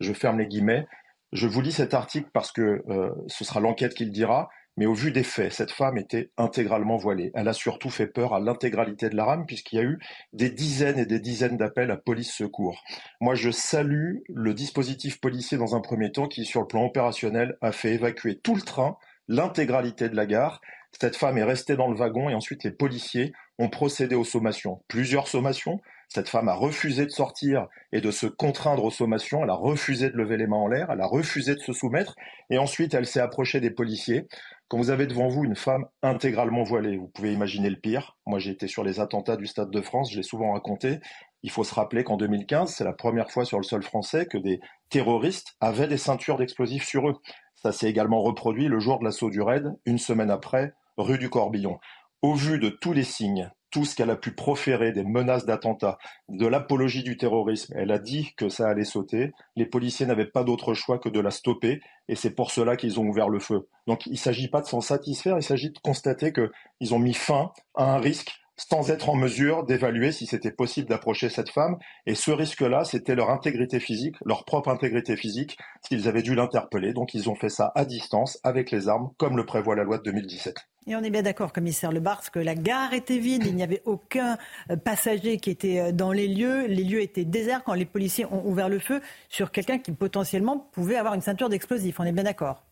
[0.00, 0.86] Je ferme les guillemets.
[1.32, 4.48] Je vous lis cet article parce que euh, ce sera l'enquête qui le dira.
[4.76, 7.30] Mais au vu des faits, cette femme était intégralement voilée.
[7.34, 9.98] Elle a surtout fait peur à l'intégralité de la rame puisqu'il y a eu
[10.34, 12.82] des dizaines et des dizaines d'appels à police secours.
[13.20, 17.56] Moi, je salue le dispositif policier dans un premier temps qui, sur le plan opérationnel,
[17.62, 18.98] a fait évacuer tout le train,
[19.28, 20.60] l'intégralité de la gare.
[21.00, 24.82] Cette femme est restée dans le wagon et ensuite les policiers ont procédé aux sommations.
[24.88, 25.80] Plusieurs sommations.
[26.08, 29.42] Cette femme a refusé de sortir et de se contraindre aux sommations.
[29.42, 30.88] Elle a refusé de lever les mains en l'air.
[30.90, 32.14] Elle a refusé de se soumettre.
[32.48, 34.26] Et ensuite, elle s'est approchée des policiers.
[34.68, 38.16] Quand vous avez devant vous une femme intégralement voilée, vous pouvez imaginer le pire.
[38.26, 40.98] Moi, j'ai été sur les attentats du Stade de France, je l'ai souvent raconté.
[41.44, 44.38] Il faut se rappeler qu'en 2015, c'est la première fois sur le sol français que
[44.38, 44.58] des
[44.90, 47.14] terroristes avaient des ceintures d'explosifs sur eux.
[47.54, 51.30] Ça s'est également reproduit le jour de l'assaut du raid, une semaine après, rue du
[51.30, 51.78] Corbillon.
[52.22, 55.98] Au vu de tous les signes, tout ce qu'elle a pu proférer, des menaces d'attentat,
[56.30, 57.74] de l'apologie du terrorisme.
[57.76, 59.34] Elle a dit que ça allait sauter.
[59.54, 62.98] Les policiers n'avaient pas d'autre choix que de la stopper, et c'est pour cela qu'ils
[62.98, 63.68] ont ouvert le feu.
[63.86, 67.12] Donc il ne s'agit pas de s'en satisfaire, il s'agit de constater qu'ils ont mis
[67.12, 71.76] fin à un risque sans être en mesure d'évaluer si c'était possible d'approcher cette femme.
[72.06, 76.94] Et ce risque-là, c'était leur intégrité physique, leur propre intégrité physique, s'ils avaient dû l'interpeller.
[76.94, 79.98] Donc ils ont fait ça à distance, avec les armes, comme le prévoit la loi
[79.98, 80.66] de 2017.
[80.88, 83.64] Et on est bien d'accord, commissaire Le Bars, que la gare était vide, il n'y
[83.64, 84.38] avait aucun
[84.70, 88.24] euh, passager qui était euh, dans les lieux, les lieux étaient déserts quand les policiers
[88.26, 91.98] ont ouvert le feu sur quelqu'un qui potentiellement pouvait avoir une ceinture d'explosifs.
[91.98, 92.62] On est bien d'accord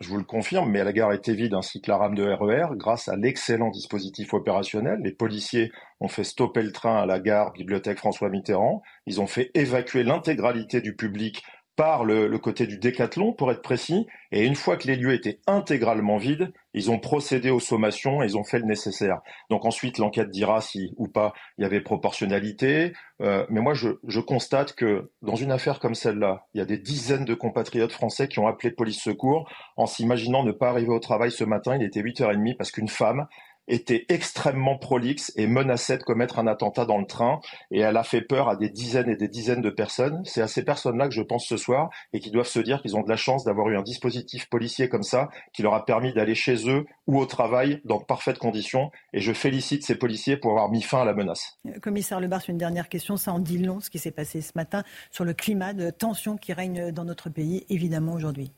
[0.00, 2.72] je vous le confirme, mais la gare était vide ainsi que la rame de RER.
[2.72, 7.18] E grâce à l'excellent dispositif opérationnel, les policiers ont fait stopper le train à la
[7.18, 8.82] gare Bibliothèque François Mitterrand.
[9.06, 11.42] Ils ont fait évacuer l'intégralité du public
[11.78, 14.08] par le, côté du décathlon, pour être précis.
[14.32, 18.26] Et une fois que les lieux étaient intégralement vides, ils ont procédé aux sommations et
[18.26, 19.20] ils ont fait le nécessaire.
[19.48, 22.94] Donc ensuite, l'enquête dira si ou pas il y avait proportionnalité.
[23.22, 26.64] Euh, mais moi, je, je, constate que dans une affaire comme celle-là, il y a
[26.64, 30.90] des dizaines de compatriotes français qui ont appelé police secours en s'imaginant ne pas arriver
[30.90, 31.76] au travail ce matin.
[31.76, 33.28] Il était 8h30 parce qu'une femme
[33.68, 37.40] était extrêmement prolixe et menaçait de commettre un attentat dans le train
[37.70, 40.22] et elle a fait peur à des dizaines et des dizaines de personnes.
[40.24, 42.96] C'est à ces personnes-là que je pense ce soir et qui doivent se dire qu'ils
[42.96, 46.12] ont de la chance d'avoir eu un dispositif policier comme ça qui leur a permis
[46.12, 50.52] d'aller chez eux ou au travail dans parfaites conditions et je félicite ces policiers pour
[50.52, 51.58] avoir mis fin à la menace.
[51.82, 53.16] Commissaire Lebar, une dernière question.
[53.16, 56.36] Ça en dit long ce qui s'est passé ce matin sur le climat de tension
[56.36, 58.52] qui règne dans notre pays, évidemment aujourd'hui.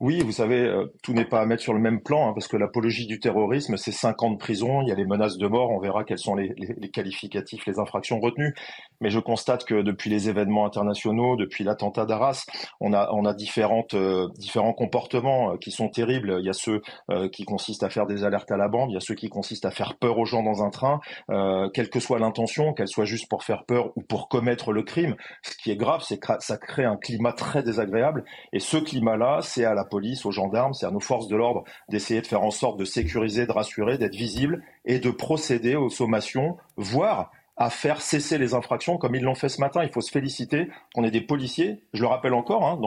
[0.00, 2.46] Oui, vous savez, euh, tout n'est pas à mettre sur le même plan, hein, parce
[2.46, 5.46] que l'apologie du terrorisme, c'est cinq ans de prison, il y a les menaces de
[5.48, 8.54] mort, on verra quels sont les, les, qualificatifs, les infractions retenues.
[9.00, 12.46] Mais je constate que depuis les événements internationaux, depuis l'attentat d'Arras,
[12.78, 16.36] on a, on a différentes, euh, différents comportements euh, qui sont terribles.
[16.38, 16.80] Il y a ceux
[17.32, 19.64] qui consistent à faire des alertes à la bande, il y a ceux qui consistent
[19.64, 21.00] à faire peur aux gens dans un train,
[21.74, 25.16] quelle que soit l'intention, qu'elle soit juste pour faire peur ou pour commettre le crime.
[25.42, 28.24] Ce qui est grave, c'est que ça crée un climat très désagréable.
[28.52, 31.64] Et ce climat-là, c'est à la police, aux gendarmes, c'est à nos forces de l'ordre
[31.88, 35.90] d'essayer de faire en sorte de sécuriser, de rassurer, d'être visible et de procéder aux
[35.90, 39.82] sommations, voire à faire cesser les infractions comme ils l'ont fait ce matin.
[39.82, 42.78] Il faut se féliciter qu'on ait des policiers, je le rappelle encore, hein,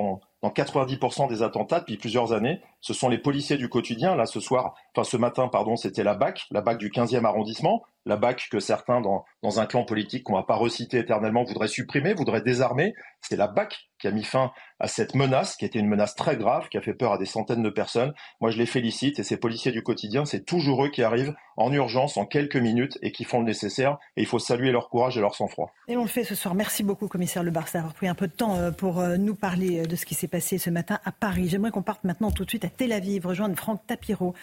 [0.41, 4.15] dans 90% des attentats depuis plusieurs années, ce sont les policiers du quotidien.
[4.15, 7.83] Là, ce soir, enfin ce matin, pardon, c'était la BAC, la BAC du 15e arrondissement,
[8.05, 12.13] la BAC que certains dans, un clan politique qu'on va pas reciter éternellement voudraient supprimer,
[12.13, 12.95] voudraient désarmer.
[13.21, 16.35] C'est la BAC qui a mis fin à cette menace, qui était une menace très
[16.35, 18.13] grave, qui a fait peur à des centaines de personnes.
[18.39, 21.71] Moi, je les félicite et ces policiers du quotidien, c'est toujours eux qui arrivent en
[21.71, 23.99] urgence en quelques minutes et qui font le nécessaire.
[24.17, 25.71] Et il faut saluer leur courage et leur sang-froid.
[25.87, 26.55] Et on le fait ce soir.
[26.55, 29.35] Merci beaucoup, commissaire Le Barça, d'avoir pris un peu de temps euh, pour euh, nous
[29.35, 31.49] parler euh, de ce qui s'est passé ce matin à Paris.
[31.49, 34.33] J'aimerais qu'on parte maintenant tout de suite à Tel Aviv, rejoindre Franck Tapiro,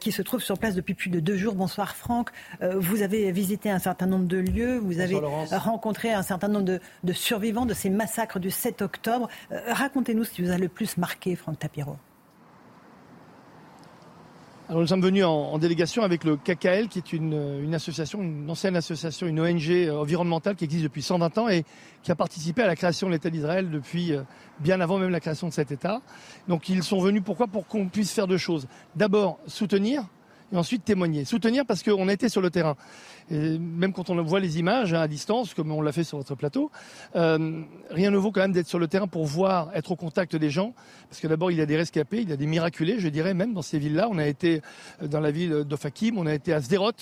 [0.00, 1.54] qui se trouve sur place depuis plus de deux jours.
[1.54, 2.30] Bonsoir, Franck.
[2.60, 5.18] Vous avez visité un certain nombre de lieux, vous avez
[5.52, 9.28] rencontré un certain nombre de, de survivants de ces massacres du 7 octobre.
[9.50, 11.96] Racontez-nous ce qui vous a le plus marqué, Franck Tapiro.
[14.68, 18.76] Alors nous sommes venus en, délégation avec le KKL, qui est une, association, une ancienne
[18.76, 21.64] association, une ONG euh, environnementale qui existe depuis 120 ans et
[22.02, 24.24] qui a participé à la création de l'État d'Israël depuis euh,
[24.60, 26.02] bien avant même la création de cet État.
[26.48, 27.46] Donc ils sont venus pourquoi?
[27.46, 28.68] Pour qu'on puisse faire deux choses.
[28.94, 30.04] D'abord soutenir
[30.52, 31.24] et ensuite témoigner.
[31.24, 32.76] Soutenir parce qu'on été sur le terrain.
[33.30, 36.16] Et même quand on voit les images hein, à distance, comme on l'a fait sur
[36.16, 36.70] votre plateau,
[37.16, 40.34] euh, rien ne vaut quand même d'être sur le terrain pour voir, être au contact
[40.36, 40.72] des gens.
[41.10, 43.34] Parce que d'abord, il y a des rescapés, il y a des miraculés, je dirais
[43.34, 44.08] même dans ces villes-là.
[44.10, 44.62] On a été
[45.02, 46.92] dans la ville d'Ofakim, on a été à Sderot,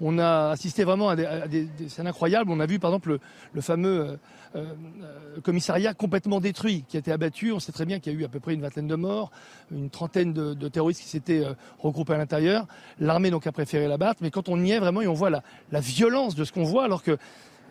[0.00, 2.50] on a assisté vraiment à des, scènes incroyables.
[2.50, 3.18] On a vu par exemple
[3.52, 4.16] le, fameux euh,
[4.56, 7.52] euh, commissariat complètement détruit, qui a été abattu.
[7.52, 9.30] On sait très bien qu'il y a eu à peu près une vingtaine de morts,
[9.70, 11.44] une trentaine de, terroristes qui s'étaient
[11.78, 12.66] regroupés à l'intérieur.
[12.98, 15.42] L'armée donc a préféré l'abattre, mais quand on y est vraiment et on voit la,
[15.70, 17.18] la violence de ce qu'on voit, alors que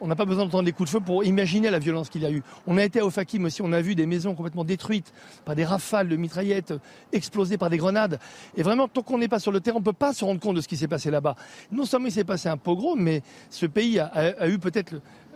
[0.02, 2.26] on n'a pas besoin d'entendre des coups de feu pour imaginer la violence qu'il y
[2.26, 2.44] a eu.
[2.68, 5.14] On a été à Ofakim aussi, on a vu des maisons complètement détruites
[5.46, 6.74] par des rafales de mitraillettes,
[7.14, 8.20] explosées par des grenades.
[8.58, 10.40] Et vraiment, tant qu'on n'est pas sur le terrain, on ne peut pas se rendre
[10.40, 11.36] compte de ce qui s'est passé là-bas.
[11.72, 14.96] Non seulement il s'est passé un pogrom, mais ce pays a, eu peut-être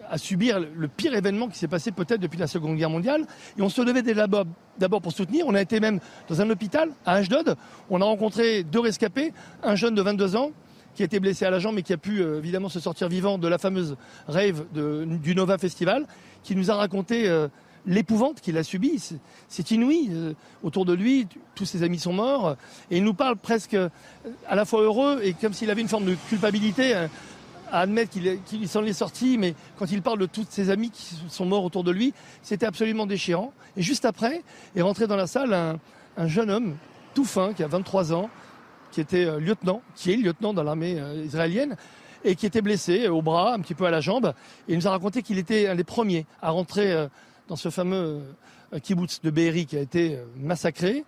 [0.09, 3.25] à subir le pire événement qui s'est passé peut-être depuis la Seconde Guerre mondiale.
[3.57, 5.45] Et on se levait d'abord pour soutenir.
[5.47, 7.55] On a été même dans un hôpital à Ashdod.
[7.89, 9.33] On a rencontré deux rescapés,
[9.63, 10.51] un jeune de 22 ans
[10.95, 13.07] qui a été blessé à la jambe et qui a pu euh, évidemment se sortir
[13.07, 13.95] vivant de la fameuse
[14.27, 16.05] rave du Nova Festival,
[16.43, 17.47] qui nous a raconté euh,
[17.85, 19.01] l'épouvante qu'il a subie.
[19.47, 20.09] C'est inouï.
[20.11, 22.57] Euh, autour de lui, tous ses amis sont morts.
[22.91, 23.77] Et il nous parle presque
[24.47, 27.07] à la fois heureux et comme s'il avait une forme de culpabilité
[27.71, 28.11] à admettre
[28.45, 29.37] qu'il s'en est sorti.
[29.37, 32.65] Mais quand il parle de tous ses amis qui sont morts autour de lui, c'était
[32.65, 33.53] absolument déchirant.
[33.77, 34.43] Et juste après,
[34.75, 35.79] est rentré dans la salle un,
[36.17, 36.75] un jeune homme
[37.13, 38.29] tout fin qui a 23 ans,
[38.91, 41.75] qui était euh, lieutenant, qui est lieutenant dans l'armée euh, israélienne,
[42.23, 44.33] et qui était blessé au bras, un petit peu à la jambe.
[44.67, 47.07] Et il nous a raconté qu'il était un des premiers à rentrer euh,
[47.47, 48.21] dans ce fameux
[48.83, 51.03] kibbutz de Be'eri qui a été massacré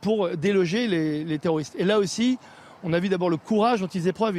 [0.00, 1.76] pour déloger les, terroristes.
[1.78, 2.36] Et là aussi,
[2.82, 4.38] on a vu d'abord le courage dont ils preuve.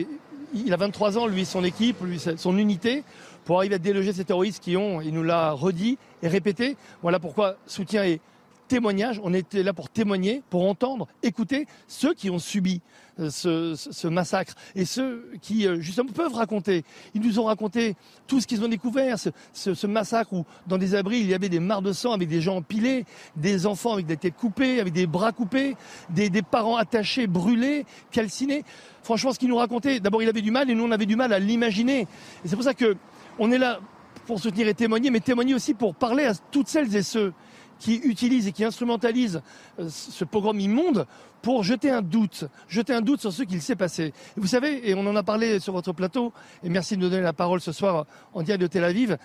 [0.53, 3.03] Il a 23 ans, lui, son équipe, lui, son unité,
[3.45, 6.77] pour arriver à déloger ces terroristes qui ont, il nous l'a redit et répété.
[7.01, 8.21] Voilà pourquoi soutien est
[8.67, 9.19] témoignage.
[9.23, 12.81] On était là pour témoigner, pour entendre, écouter ceux qui ont subi
[13.19, 13.29] euh,
[13.75, 16.83] ce, massacre et ceux qui euh, justement peuvent raconter.
[17.15, 17.95] Ils nous ont raconté
[18.27, 21.59] tout ce qu'ils ont découvert, ce, massacre où dans des abris il y avait des
[21.59, 25.07] mares de sang avec des gens empilés, des enfants avec des têtes coupées, avec des
[25.07, 25.75] bras coupés,
[26.11, 28.63] des, parents attachés, brûlés, calcinés.
[29.01, 31.15] Franchement, ce qu'ils nous racontaient, d'abord il avait du mal et nous on avait du
[31.15, 32.01] mal à l'imaginer.
[32.01, 32.95] Et c'est pour ça que
[33.39, 33.79] on est là
[34.27, 37.33] pour soutenir et témoigner, mais témoigner aussi pour parler à toutes celles et ceux
[37.79, 39.41] qui utilise et qui instrumentalise
[39.79, 41.05] euh, ce pogrom immonde
[41.41, 44.13] pour jeter un doute, jeter un doute sur ce qu'il s'est passé.
[44.35, 46.33] vous savez, et on en a parlé sur votre plateau,
[46.63, 49.17] et merci de nous donner la parole ce soir en direct de Tel Aviv,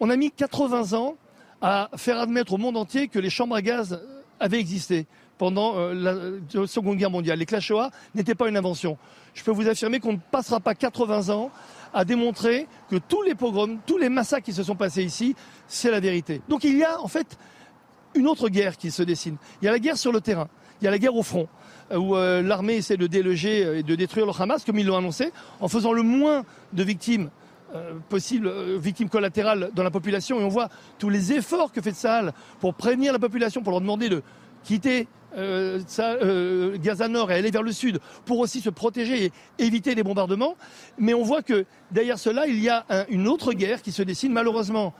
[0.00, 1.16] on a mis 80 ans
[1.62, 4.00] à faire admettre au monde entier que les chambres à gaz
[4.40, 5.06] avaient existé
[5.38, 5.94] pendant euh,
[6.52, 7.38] la Seconde Guerre mondiale.
[7.38, 8.98] Les Shoah n'étaient pas une invention.
[9.32, 11.50] Je peux vous affirmer qu'on ne passera pas 80 ans
[11.94, 15.34] à démontrer que tous les pogroms, tous les massacres qui se sont passés ici,
[15.66, 16.42] c'est la vérité.
[16.48, 17.38] Donc il y a en fait
[18.14, 19.36] une autre guerre qui se dessine.
[19.60, 20.48] Il y a la guerre sur le terrain,
[20.80, 21.48] il y a la guerre au front,
[21.92, 24.86] euh, où euh, l'armée essaie de déloger euh, et de détruire le Hamas, comme ils
[24.86, 27.30] l'ont annoncé, en faisant le moins de victimes
[28.08, 30.40] possibles, victimes collatérales dans la population.
[30.40, 30.68] Et on voit
[30.98, 34.24] tous les efforts que fait Sahel pour prévenir la population, pour leur demander de
[34.64, 35.06] quitter
[35.36, 39.32] Gaza Nord et aller vers le sud pour aussi se protéger et
[39.64, 40.56] éviter les bombardements.
[40.98, 44.32] Mais on voit que derrière cela, il y a une autre guerre qui se dessine
[44.32, 44.92] malheureusement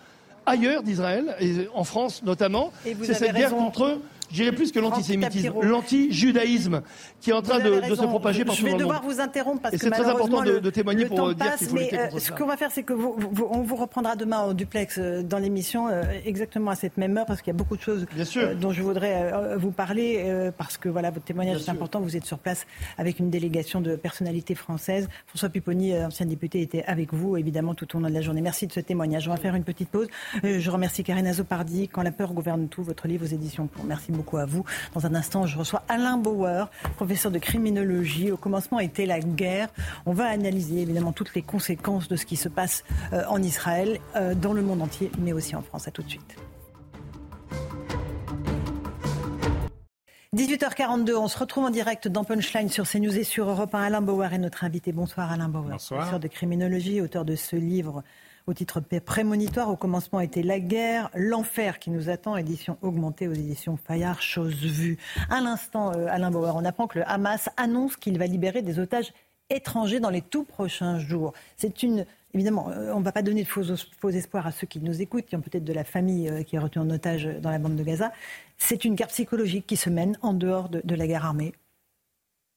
[0.46, 2.72] ailleurs d'Israël, et en France notamment.
[3.02, 3.98] C'est cette guerre contre
[4.30, 6.82] je dirais plus que l'antisémitisme, l'anti-judaïsme
[7.20, 9.80] qui est en train de, se propager partout Je vais devoir vous interrompre parce que
[9.80, 12.70] c'est très important de, témoigner pour dire qu'il faut contre euh, Ce qu'on va faire,
[12.70, 13.16] c'est que vous,
[13.50, 17.26] on vous reprendra demain au duplex euh, dans l'émission euh, exactement à cette même heure
[17.26, 18.06] parce qu'il y a beaucoup de choses
[18.60, 22.00] dont je voudrais vous parler parce que voilà votre témoignage est important.
[22.00, 22.66] Vous êtes sur place
[22.98, 25.08] avec une délégation de personnalités françaises.
[25.26, 28.40] François Pupponi, ancien député, était avec vous évidemment tout au long de la journée.
[28.40, 29.26] Merci de ce témoignage.
[29.28, 30.08] On va faire une petite pause.
[30.42, 31.88] Je remercie Karine Azopardi.
[31.88, 33.84] Quand la peur gouverne tout, votre livre aux éditions pour.
[33.84, 34.64] Merci beaucoup à vous.
[34.94, 38.30] Dans un instant, je reçois Alain Bauer, professeur de criminologie.
[38.30, 39.68] Au commencement était la guerre.
[40.06, 43.98] On va analyser évidemment toutes les conséquences de ce qui se passe euh, en Israël,
[44.16, 45.88] euh, dans le monde entier, mais aussi en France.
[45.88, 46.36] À tout de suite.
[50.36, 53.82] 18h42, on se retrouve en direct dans Punchline sur CNews et sur Europe 1.
[53.82, 54.92] Alain Bauer est notre invité.
[54.92, 58.04] Bonsoir Alain Bauer, professeur de criminologie, auteur de ce livre
[58.50, 59.70] au titre prémonitoire.
[59.70, 64.54] Au commencement était la guerre, l'enfer qui nous attend, édition augmentée aux éditions Fayard, chose
[64.54, 64.98] vue.
[65.30, 68.80] À l'instant, euh, Alain Bauer, on apprend que le Hamas annonce qu'il va libérer des
[68.80, 69.12] otages
[69.50, 71.32] étrangers dans les tout prochains jours.
[71.56, 73.64] C'est une Évidemment, euh, on ne va pas donner de faux,
[74.08, 76.60] espoirs à ceux qui nous écoutent, qui ont peut-être de la famille euh, qui est
[76.60, 78.12] retenue en otage dans la bande de Gaza.
[78.56, 81.52] C'est une guerre psychologique qui se mène en dehors de, la guerre armée.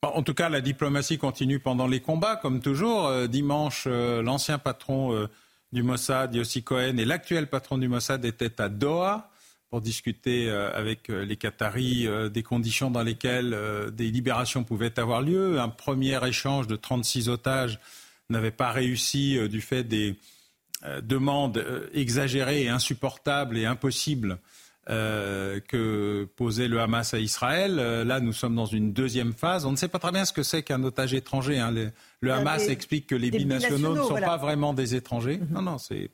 [0.04, 3.28] En tout cas, la diplomatie continue pendant les combats, comme toujours.
[3.28, 5.28] dimanche, l'ancien patron
[5.74, 9.32] du Mossad, Yossi Cohen, et l'actuel patron du Mossad étaient à Doha
[9.72, 13.58] pour discuter euh, avec euh, les Qataris euh, des conditions dans lesquelles
[13.92, 15.60] des libérations pouvaient avoir lieu.
[15.60, 17.80] Un premier échange de 36 otages
[18.30, 20.16] n'avait pas réussi du fait des
[21.02, 24.38] demandes exagérées insupportables et impossibles
[24.90, 27.80] euh, que posait le Hamas à Israël.
[27.80, 29.66] Euh, là, nous sommes dans une deuxième phase.
[29.66, 31.58] On ne sait pas très bien ce que c'est qu'un otage étranger.
[31.58, 31.72] Hein.
[32.20, 35.38] Le, Hamas explique que les binationaux, ne sont pas vraiment des étrangers.
[35.38, 35.48] Mhm.
[35.52, 36.10] Non, non, c'est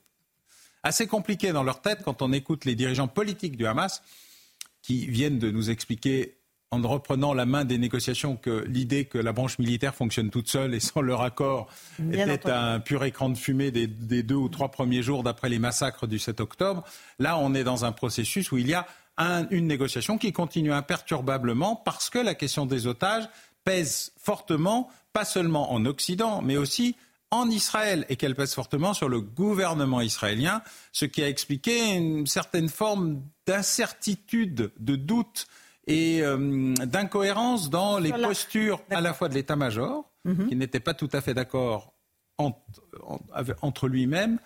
[0.83, 4.03] assez compliqué dans leur tête quand on écoute les dirigeants politiques du Hamas
[4.81, 6.38] qui viennent de nous expliquer
[6.71, 10.75] en reprenant la main des négociations que l'idée que la branche militaire fonctionne toute seule
[10.75, 11.67] et sans leur accord
[12.11, 16.05] était un pur écran de fumée des, deux ou trois premiers jours d'après les massacres
[16.05, 16.83] du 7 octobre.
[17.17, 18.85] Là, on est dans un processus où il y a
[19.49, 23.27] une négociation qui continue imperturbablement parce que la question des otages
[23.63, 26.95] pèse fortement, pas seulement en Occident, mais aussi
[27.31, 30.61] en Israël et qu'elle pèse fortement sur le gouvernement israélien,
[30.93, 35.47] ce qui a expliqué une certaine forme d'incertitude, de doute
[35.89, 40.47] et euh, d'incohérence dans les postures à la fois de l'état-major, mhm.
[40.47, 41.93] qui n'était pas tout à fait d'accord
[42.37, 44.37] entre, lui-même,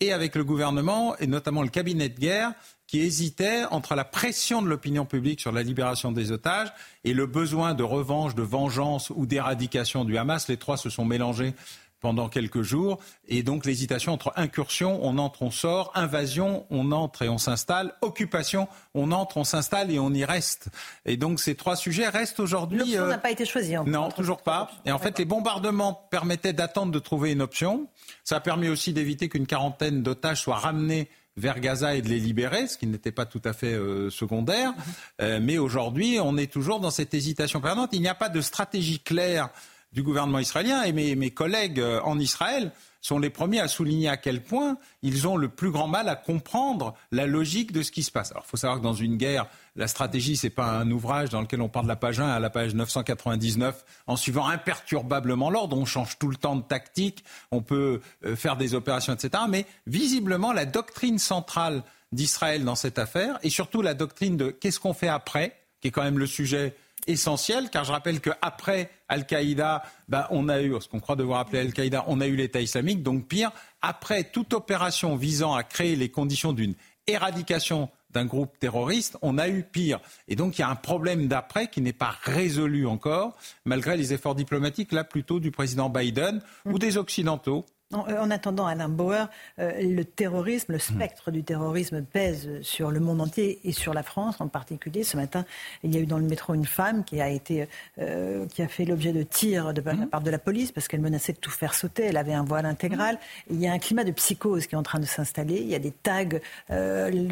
[0.00, 2.52] et avec le gouvernement, et notamment le cabinet de guerre,
[2.86, 6.72] qui hésitait entre la pression de l'opinion publique sur la libération des otages
[7.04, 10.48] et le besoin de revanche, de vengeance ou d'éradication du Hamas.
[10.48, 11.54] Les trois se sont mélangés
[12.02, 12.98] pendant quelques jours.
[13.28, 17.94] Et donc l'hésitation entre incursion, on entre, on sort, invasion, on entre et on s'installe,
[18.02, 20.68] occupation, on entre, on s'installe et on y reste.
[21.06, 22.80] Et donc ces trois sujets restent aujourd'hui.
[22.80, 23.74] L'option euh, n'a pas été choisie.
[23.86, 24.70] non, toujours pas.
[24.84, 27.86] Et en fait, les bombardements permettaient d'attendre de trouver une option.
[28.24, 32.18] Ça a permis aussi d'éviter qu'une quarantaine d'otages soient ramenés vers Gaza et de les
[32.18, 34.74] libérer, ce qui n'était pas tout à fait euh, secondaire.
[35.20, 37.90] Euh, mais aujourd'hui, on est toujours dans cette hésitation permanente.
[37.92, 39.48] Il n'y a pas de stratégie claire
[39.92, 44.16] du gouvernement israélien et mes, collègues euh, en Israël sont les premiers à souligner à
[44.16, 48.04] quel point ils ont le plus grand mal à comprendre la logique de ce qui
[48.04, 48.30] se passe.
[48.30, 51.40] Alors, il faut savoir que dans une guerre, la stratégie, c'est pas un ouvrage dans
[51.40, 55.76] lequel on part de la page 1 à la page 999 en suivant imperturbablement l'ordre.
[55.76, 59.42] On change tout le temps de tactique, on peut euh, faire des opérations, etc.
[59.48, 61.82] Mais visiblement, la doctrine centrale
[62.12, 65.90] d'Israël dans cette affaire, et surtout la doctrine de qu'est-ce qu'on fait après, qui est
[65.90, 70.88] quand même le sujet essentiel, car je rappelle qu'après Al-Qaïda, ben, on a eu, ce
[70.88, 73.02] qu'on croit devoir appeler Al-Qaïda, on a eu l'État islamique.
[73.02, 73.50] Donc pire,
[73.80, 76.74] après toute opération visant à créer les conditions d'une
[77.06, 80.00] éradication d'un groupe terroriste, on a eu pire.
[80.28, 84.12] Et donc il y a un problème d'après qui n'est pas résolu encore, malgré les
[84.12, 89.28] efforts diplomatiques, là plutôt du président Biden ou des Occidentaux euh, en attendant, Alain Bauer,
[89.58, 94.02] euh, le terrorisme, le spectre du terrorisme pèse sur le monde entier et sur la
[94.02, 95.04] France en particulier.
[95.04, 95.44] Ce matin,
[95.82, 98.68] il y a eu dans le métro une femme qui a été, euh, qui a
[98.68, 100.06] fait l'objet de tirs de la mhm.
[100.08, 102.04] part de la police parce qu'elle menaçait de tout faire sauter.
[102.04, 103.18] Elle avait un voile intégral.
[103.50, 105.60] il y a un climat de psychose qui est en train de s'installer.
[105.60, 106.38] Il y a des tags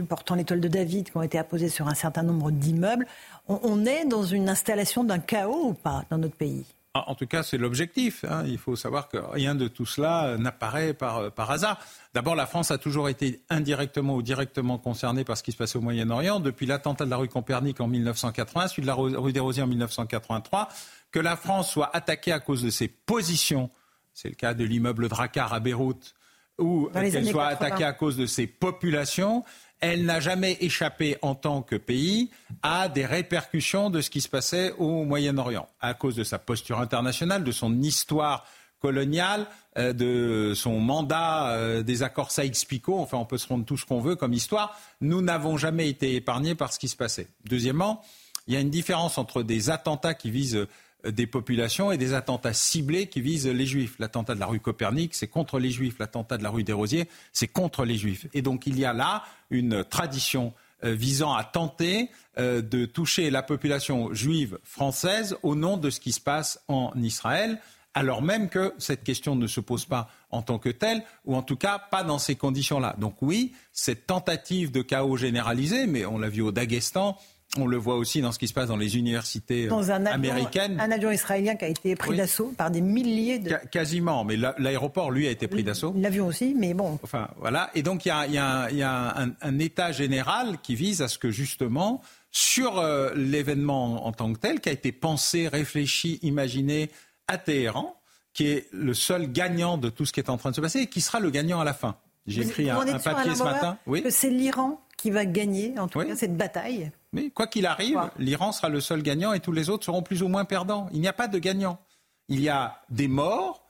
[0.09, 3.07] portant l'étoile de David qui ont été apposés sur un certain nombre d'immeubles.
[3.49, 6.67] on est dans une installation d'un chaos ou pas dans notre pays?
[6.95, 8.25] En tout cas, c'est l'objectif.
[8.25, 8.43] Hein.
[8.47, 11.79] Il faut savoir que rien de tout cela n'apparaît par, par hasard.
[12.15, 15.79] D'abord, la France a toujours été indirectement ou directement concernée par ce qui se passait
[15.79, 16.41] au Moyen-Orient.
[16.41, 19.69] Depuis l'attentat de la rue Copernic en 1980, celui de la rue des Rosiers en
[19.69, 20.69] 1983,
[21.13, 23.71] que la France soit attaquée à cause de ses positions,
[24.13, 26.15] c'est le cas de l'immeuble Drakkar à Beyrouth,
[26.59, 29.45] ou qu'elle soit attaquée à cause de ses populations,
[29.81, 32.31] elle n'a jamais échappé en tant que pays
[32.63, 36.81] à des répercussions de ce qui se passait au Moyen-Orient, à cause de sa posture
[36.81, 38.45] internationale, de son histoire
[38.81, 39.47] coloniale,
[39.79, 42.99] euh, de son mandat euh, des accords Saïx-Picot.
[42.99, 44.79] Enfin, on peut se rendre tout ce qu'on veut comme histoire.
[45.01, 47.29] Nous n'avons jamais été épargnés par ce qui se passait.
[47.45, 48.03] Deuxièmement,
[48.47, 50.67] il y a une différence entre des attentats qui visent
[51.05, 53.97] des populations et des attentats ciblés qui visent les juifs.
[53.99, 55.99] L'attentat de la rue Copernic, c'est contre les juifs.
[55.99, 58.27] L'attentat de la rue des Rosiers, c'est contre les juifs.
[58.35, 60.53] Et donc il y a là une tradition
[60.85, 66.01] euh, visant à tenter euh, de toucher la population juive française au nom de ce
[66.01, 67.59] qui se passe en Israël,
[67.93, 71.43] alors même que cette question ne se pose pas en tant que telle, ou en
[71.43, 72.97] tout cas pas dans ces conditions-là.
[72.99, 77.19] Donc oui, cette tentative de chaos généralisé, mais on l'a vu au Daghestan,
[77.57, 80.33] on le voit aussi dans ce qui se passe dans les universités dans un avion,
[80.33, 80.81] américaines.
[80.81, 83.55] Un avion israélien qui a été pris d'assaut par des milliers de.
[83.71, 85.93] quasiment, mais l'aéroport, lui, a été pris d'assaut.
[85.97, 86.99] L'avion aussi, mais bon.
[87.03, 87.71] Enfin, voilà.
[87.75, 92.01] Et donc, il y a, un, état général qui vise à ce que, justement,
[92.31, 96.91] sur euh, l'événement en tant que tel, qui a été pensé, réfléchi, imaginé
[97.27, 97.97] à Téhéran,
[98.33, 100.81] qui est le seul gagnant de tout ce qui est en train de se passer
[100.81, 101.97] et qui sera le gagnant à la fin.
[102.27, 103.79] J'ai écrit un, papier ce matin.
[103.87, 104.03] Oui.
[104.03, 106.91] Que c'est l'Iran qui va gagner, en tout cas, cette bataille.
[107.13, 110.23] Mais quoi qu'il arrive, l'Iran sera le seul gagnant et tous les autres seront plus
[110.23, 110.89] ou moins perdants.
[110.93, 111.81] Il n'y a pas de gagnant.
[112.29, 113.65] Il y a des morts,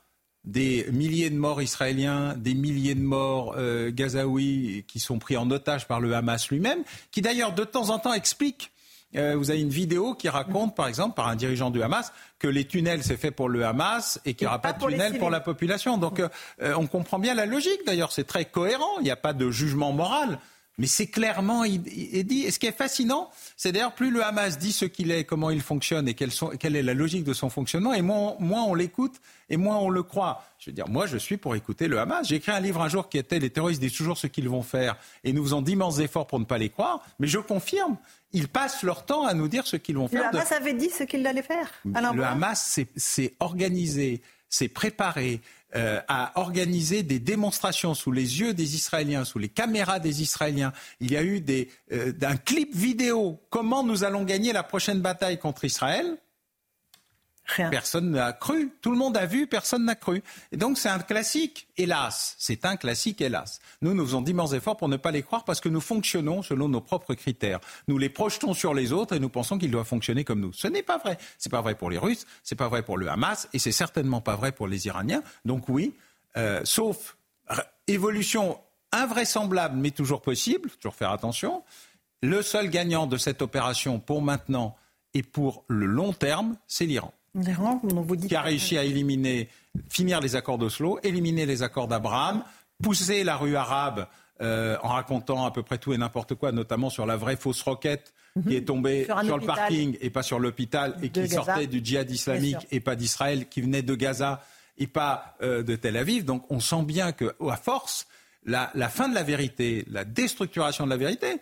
[0.44, 5.50] des milliers de morts israéliens, des milliers de morts euh, gazaouis qui sont pris en
[5.50, 8.72] otage par le Hamas lui-même, qui d'ailleurs de temps en temps explique.
[9.16, 12.46] Euh, vous avez une vidéo qui raconte, par exemple, par un dirigeant du Hamas, que
[12.46, 15.30] les tunnels c'est fait pour le Hamas et qu'il n'y aura pas, de tunnels pour,
[15.30, 15.98] la population.
[15.98, 16.28] Donc, euh,
[16.76, 17.80] on comprend bien la logique.
[17.86, 18.98] D'ailleurs, c'est très cohérent.
[19.00, 20.38] Il n'y a pas de jugement moral.
[20.80, 22.44] Mais c'est clairement dit.
[22.46, 25.50] Et ce qui est fascinant, c'est d'ailleurs plus le Hamas dit ce qu'il est, comment
[25.50, 28.74] il fonctionne et quelle, quelle, est la logique de son fonctionnement, et moins, moins on
[28.74, 29.20] l'écoute
[29.50, 30.42] et moins on le croit.
[30.58, 32.26] Je veux dire, moi, je suis pour écouter le Hamas.
[32.26, 34.62] J'ai écrit un livre un jour qui était Les terroristes disent toujours ce qu'ils vont
[34.62, 37.04] faire, et nous faisons d'immenses efforts pour ne pas les croire.
[37.18, 37.98] Mais je confirme,
[38.32, 40.30] ils passent leur temps à nous dire ce qu'ils vont faire.
[40.32, 41.70] Le Hamas avait dit ce qu'il allait faire.
[41.84, 45.40] le Hamas s'est organisé, s'est préparé,
[45.76, 50.72] euh, a organisé des démonstrations sous les yeux des Israéliens, sous les caméras des Israéliens.
[51.00, 53.40] Il y a eu des, euh, un clip vidéo.
[53.50, 56.18] Comment nous allons gagner la prochaine bataille contre Israël?
[57.56, 58.72] Personne n'a cru.
[58.80, 60.22] Tout le monde a vu, personne n'a cru.
[60.52, 62.34] Et donc c'est un classique, hélas.
[62.38, 63.60] C'est un classique, hélas.
[63.82, 66.68] Nous, nous faisons d'immenses efforts pour ne pas les croire parce que nous fonctionnons selon
[66.68, 67.60] nos propres critères.
[67.88, 70.52] Nous les projetons sur les autres et nous pensons qu'ils doivent fonctionner comme nous.
[70.52, 71.18] Ce n'est pas vrai.
[71.38, 74.20] C'est pas vrai pour les Russes, c'est pas vrai pour le Hamas et c'est certainement
[74.20, 75.22] pas vrai pour les Iraniens.
[75.44, 75.94] Donc oui,
[76.36, 77.16] euh, sauf
[77.86, 78.60] évolution
[78.92, 81.64] invraisemblable mais toujours possible, toujours faire attention.
[82.22, 84.76] Le seul gagnant de cette opération pour maintenant
[85.14, 87.12] et pour le long terme, c'est l'Iran
[88.28, 89.48] qui a réussi à éliminer,
[89.88, 92.42] finir les accords d'Oslo, éliminer les accords d'Abraham,
[92.82, 94.06] pousser la rue arabe
[94.42, 97.62] euh, en racontant à peu près tout et n'importe quoi, notamment sur la vraie fausse
[97.62, 98.44] roquette mhm.
[98.44, 102.10] qui est tombée sur, le parking et pas sur l'hôpital et qui sortait du djihad
[102.10, 104.42] islamique et pas d'Israël, qui venait de Gaza
[104.78, 106.24] et pas euh, de Tel Aviv.
[106.24, 108.06] Donc on sent bien que, à force,
[108.44, 111.36] la, la fin de la vérité, la déstructuration de la vérité,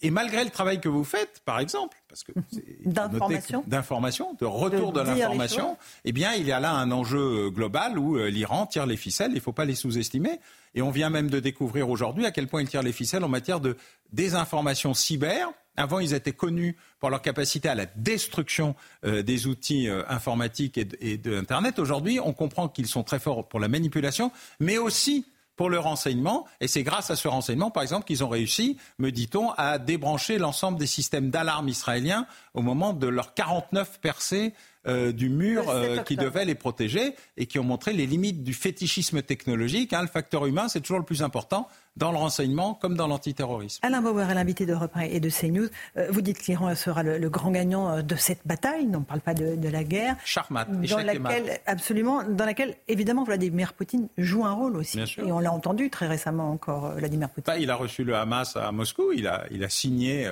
[0.00, 2.32] et malgré le travail que vous faites, par exemple, parce que
[2.84, 7.98] d'information, d'information, de retour de, l'information, eh bien, il y a là un enjeu global
[7.98, 9.32] où euh, l'Iran tire les ficelles.
[9.32, 10.38] Il ne faut pas les sous-estimer.
[10.74, 13.28] Et on vient même de découvrir aujourd'hui à quel point il tire les ficelles en
[13.28, 13.76] matière de
[14.12, 15.48] désinformation cyber.
[15.76, 20.78] Avant, ils étaient connus pour leur capacité à la destruction euh, des outils euh, informatiques
[20.78, 21.78] et et de Internet.
[21.78, 24.30] Aujourd'hui, on comprend qu'ils sont très forts pour la manipulation,
[24.60, 25.26] mais aussi
[25.56, 26.46] pour le renseignement.
[26.60, 30.38] Et c'est grâce à ce renseignement, par exemple, qu'ils ont réussi, me dit-on, à débrancher
[30.38, 34.54] l'ensemble des systèmes d'alarme israéliens au moment de leurs 49 percées
[34.88, 38.52] euh, du mur euh, qui devait les protéger et qui ont montré les limites du
[38.52, 39.92] fétichisme technologique.
[39.92, 40.02] Hein.
[40.02, 43.78] le facteur humain, c'est toujours le plus important dans le renseignement comme dans l'antiterrorisme.
[43.82, 45.68] Alain Bauer est l'invité de Repas et de CNews.
[45.96, 48.88] Euh, vous dites que l'Iran sera le, grand gagnant de cette bataille.
[48.92, 50.16] On ne parle pas de, la guerre.
[50.24, 54.98] Charmat, dans laquelle, absolument, dans laquelle, évidemment, Vladimir Poutine joue un rôle aussi.
[54.98, 57.54] Et on l'a entendu très récemment encore, Vladimir Poutine.
[57.60, 59.12] il a reçu le Hamas à Moscou.
[59.12, 60.28] Il a, il a signé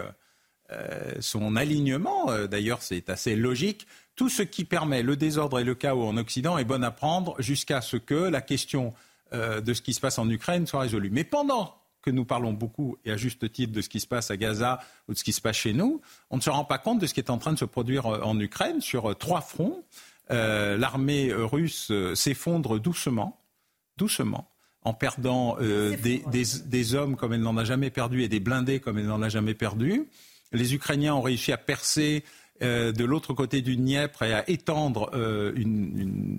[1.21, 2.33] son alignement.
[2.49, 3.87] D'ailleurs, c'est assez logique
[4.21, 7.35] tout ce qui permet le désordre et le chaos en Occident est bon à prendre
[7.39, 8.93] jusqu'à ce que la question
[9.33, 11.09] euh, de ce qui se passe en Ukraine soit résolue.
[11.11, 14.31] Mais pendant que nous parlons beaucoup, et à juste titre, de ce qui se passe
[14.31, 14.79] à Gaza
[15.09, 17.07] ou de ce qui se passe chez nous, on ne se rend pas compte de
[17.07, 19.83] ce qui est en train de se produire euh, en Ukraine sur euh, trois fronts.
[20.29, 23.41] l'armée russe s'effondre doucement,
[23.97, 24.51] doucement,
[24.83, 28.99] en perdant des, des, hommes comme elle n'en a jamais perdu et des blindés comme
[28.99, 30.11] elle n'en a jamais perdu.
[30.53, 32.23] Les Ukrainiens ont réussi à percer
[32.63, 36.35] euh, de l'autre côté du Dniepr et à étendre euh, une,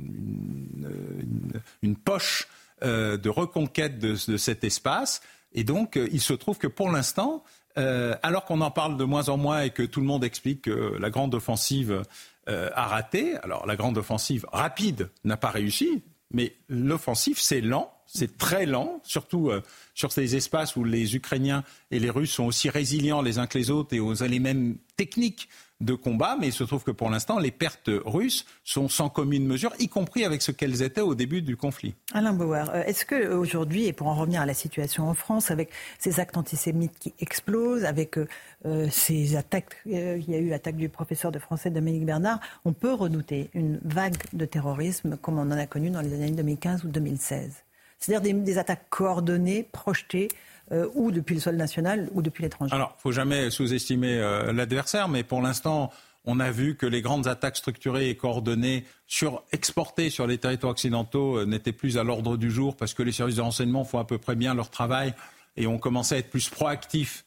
[1.95, 2.48] poche
[2.84, 5.23] euh, de reconquête de, cet espace.
[5.53, 7.43] Et donc, il se trouve que pour l'instant,
[7.76, 10.95] alors qu'on en parle de moins en moins et que tout le monde explique que
[10.99, 12.03] la grande offensive
[12.48, 18.38] a raté, alors la grande offensive rapide n'a pas réussi, mais l'offensive, c'est lent, c'est
[18.38, 19.52] très lent, surtout
[19.93, 23.57] sur ces espaces où les Ukrainiens et les Russes sont aussi résilients les uns que
[23.57, 25.49] les autres et ont les mêmes techniques
[25.81, 29.45] de combat, mais il se trouve que pour l'instant, les pertes russes sont sans commune
[29.45, 31.95] mesure, y compris avec ce qu'elles étaient au début du conflit.
[32.13, 35.69] Alain Bauer, euh, est-ce qu'aujourd'hui, et pour en revenir à la situation en France, avec
[35.99, 38.27] ces actes antisémites qui explosent, avec euh,
[38.65, 42.73] euh, ces attaques, il y a eu l'attaque du professeur de français Dominique Bernard, on
[42.73, 46.85] peut redouter une vague de terrorisme comme on en a connu dans les années 2015
[46.85, 47.63] ou 2016
[47.99, 50.27] C'est-à-dire des attaques coordonnées, projetées
[50.72, 52.73] euh, ou depuis le sol national ou depuis l'étranger.
[52.73, 55.91] Alors, faut jamais sous-estimer euh, l'adversaire, mais pour l'instant,
[56.23, 60.72] on a vu que les grandes attaques structurées et coordonnées sur, exportées sur les territoires
[60.72, 63.99] occidentaux euh, n'étaient plus à l'ordre du jour parce que les services de renseignement font
[63.99, 65.14] à peu près bien leur travail
[65.57, 67.26] et ont commencé à être plus proactifs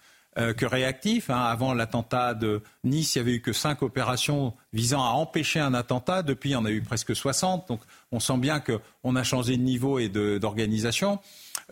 [0.57, 1.31] que réactifs.
[1.31, 1.41] Hein.
[1.45, 5.75] Avant l'attentat de Nice, il n'y avait eu que cinq opérations visant à empêcher un
[5.75, 6.25] attentat.
[6.25, 7.69] Depuis, il y en a eu presque 60.
[7.69, 7.81] Donc,
[8.11, 11.21] on sent bien qu'on a changé de niveau et d'organisation.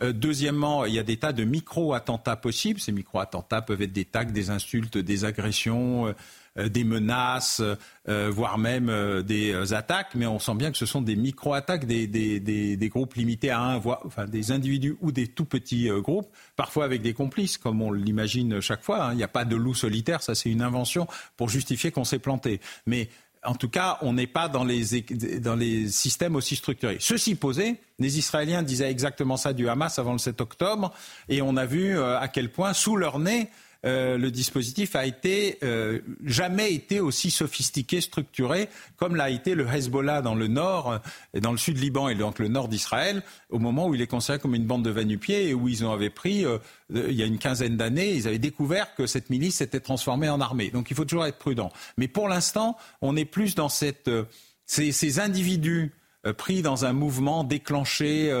[0.01, 2.79] Euh, deuxièmement, il y a des tas de micro-attentats possibles.
[2.79, 6.07] Ces micro-attentats peuvent être des tags, des insultes, des agressions.
[6.07, 6.13] Euh,
[6.59, 7.63] euh, des menaces,
[8.05, 13.15] voire même des attaques, mais on sent bien que ce sont des micro-attaques, des, groupes
[13.15, 17.15] limités à un, voire, enfin des individus ou des tout petits groupes, parfois avec des
[17.15, 19.03] complices, comme on l'imagine chaque fois.
[19.03, 19.13] Hein.
[19.13, 21.07] Il n'y a pas de loup solitaire, ça c'est une invention
[21.37, 22.61] pour justifier qu'on s'est planté.
[22.85, 23.09] Mais
[23.45, 25.01] en tout cas, on n'est pas dans les,
[25.39, 26.97] dans les systèmes aussi structurés.
[26.99, 30.93] Ceci posé, les Israéliens disaient exactement ça du Hamas avant le 7 octobre,
[31.29, 33.49] et on a vu euh, à quel point, sous leur nez,
[33.85, 39.67] euh, le dispositif a été euh, jamais été aussi sophistiqué, structuré comme l'a été le
[39.67, 41.01] Hezbollah dans le nord,
[41.33, 44.07] et dans le sud Liban et donc le nord d'Israël, au moment où il est
[44.07, 46.57] considéré comme une bande de vanupiers et où ils ont avaient pris, euh,
[46.93, 50.39] il y a une quinzaine d'années, ils avaient découvert que cette milice s'était transformée en
[50.39, 50.69] armée.
[50.69, 51.71] Donc il faut toujours être prudent.
[51.97, 55.91] Mais pour l'instant, on est plus dans ces individus
[56.37, 58.31] pris dans un mouvement déclenché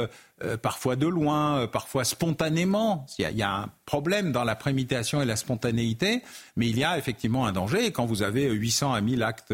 [0.43, 3.05] euh, parfois de loin, euh, parfois spontanément.
[3.17, 6.21] Il y, a, un problème dans la préméditation et la spontanéité,
[6.55, 7.85] mais il y a effectivement un danger.
[7.85, 9.53] Et quand vous avez 800 à 1000 actes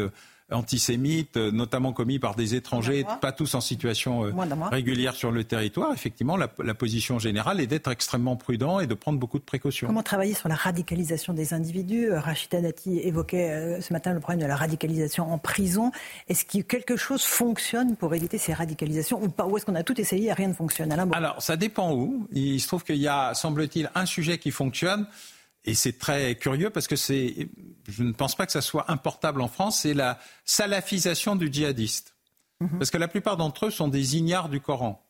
[0.52, 4.32] antisémites, euh, notamment commis par des étrangers, pas tous en situation euh,
[4.70, 9.18] régulière sur le territoire, effectivement, la, position générale est d'être extrêmement prudent et de prendre
[9.18, 9.86] beaucoup de précautions.
[9.86, 12.10] Comment travailler sur la radicalisation des individus?
[12.10, 15.92] Euh, Rachida Dati évoquait ce matin le problème de la radicalisation en prison.
[16.28, 19.46] Est-ce que quelque chose fonctionne pour éviter ces radicalisations ou pas?
[19.46, 20.90] Ou est-ce qu'on a tout essayé et rien ne fonctionne?
[21.12, 22.26] Alors, ça dépend où.
[22.32, 25.06] Il se trouve qu'il y a, semble-t-il, un sujet qui fonctionne.
[25.64, 27.48] Et c'est très curieux parce que c'est,
[27.88, 32.14] je ne pense pas que ça soit importable en France, c'est la salafisation du djihadiste.
[32.60, 32.78] Mhm.
[32.78, 35.06] Parce que la plupart d'entre eux sont des ignares du Coran.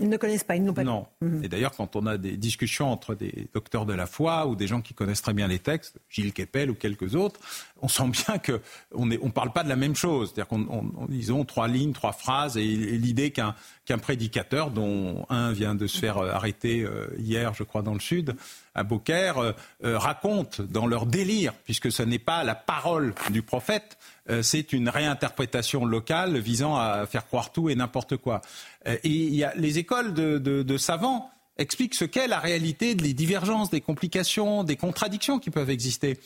[0.00, 0.82] Ils ne connaissent pas, ils n'ont pas.
[0.82, 1.06] Non.
[1.20, 1.44] Mhm.
[1.44, 4.66] Et d'ailleurs, quand on a des discussions entre des docteurs de la foi ou des
[4.66, 7.38] gens qui connaissent très bien les textes, Gilles Kepel ou quelques autres,
[7.80, 8.60] on sent bien que
[8.92, 10.32] on ne on parle pas de la même chose.
[10.34, 10.66] C'est-à-dire
[11.08, 13.54] qu'ils ont trois lignes, trois phrases, et, l'idée qu'un
[13.84, 18.00] qu'un prédicateur, dont un vient de se faire arrêter euh, hier, je crois, dans le
[18.00, 18.34] sud,
[18.74, 19.52] à Beaucaire, euh,
[19.82, 23.98] raconte dans leur délire, puisque ce n'est pas la parole du prophète,
[24.40, 28.40] c'est une réinterprétation locale visant à faire croire tout et n'importe quoi.
[28.86, 32.94] et il y a les écoles de, de, de savants expliquent ce qu'est la réalité
[32.94, 36.18] des divergences, des complications, des contradictions qui peuvent exister.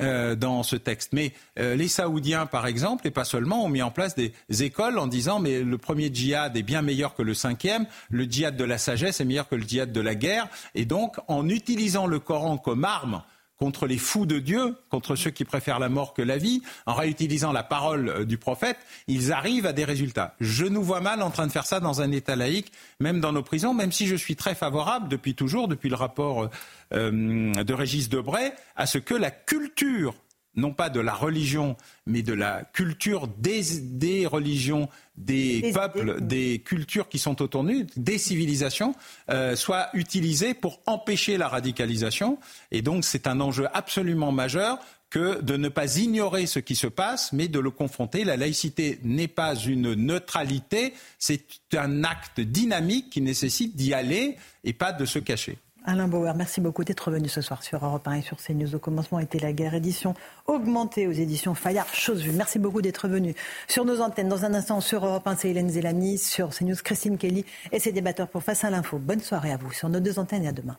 [0.00, 1.12] Euh, dans ce texte.
[1.12, 4.32] Mais euh, les Saoudiens, par exemple, et pas seulement, ont mis en place des
[4.62, 8.56] écoles en disant mais le premier djihad est bien meilleur que le cinquième, le djihad
[8.56, 12.06] de la sagesse est meilleur que le djihad de la guerre, et donc en utilisant
[12.06, 13.22] le Coran comme arme
[13.62, 16.94] contre les fous de Dieu, contre ceux qui préfèrent la mort que la vie, en
[16.94, 18.76] réutilisant la parole euh, du prophète,
[19.06, 20.34] ils arrivent à des résultats.
[20.40, 23.30] Je nous vois mal en train de faire ça dans un État laïque, même dans
[23.30, 26.50] nos prisons, même si je suis très favorable depuis toujours, depuis le rapport
[26.92, 30.16] euh, de Régis Debray, à ce que la culture
[30.54, 31.76] non pas de la religion,
[32.06, 37.86] mais de la culture des, religions, des, peuples, des, cultures qui sont autour de nous,
[37.96, 38.94] des civilisations,
[39.30, 42.38] euh, soit utilisée pour empêcher la radicalisation.
[42.70, 44.78] Et donc c'est un enjeu absolument majeur
[45.12, 48.24] que de ne pas ignorer ce qui se passe, mais de le confronter.
[48.24, 54.72] La laïcité n'est pas une neutralité, c'est un acte dynamique qui nécessite d'y aller et
[54.72, 55.58] pas de se cacher.
[55.84, 58.76] Alain Bauer, merci beaucoup d'être venu ce soir sur Europe 1 et sur CNews.
[58.76, 60.14] Au commencement était la guerre, édition
[60.46, 61.92] augmentée aux éditions Fayard.
[61.92, 62.30] Chose vue.
[62.30, 63.34] Merci beaucoup d'être venu
[63.66, 64.28] sur nos antennes.
[64.28, 66.18] Dans un instant, sur Europe 1, c'est Hélène Zélani.
[66.18, 68.98] Sur CNews, Christine Kelly et ses débatteurs pour Face à l'info.
[68.98, 70.76] Bonne soirée à vous sur nos deux antennes et à demain.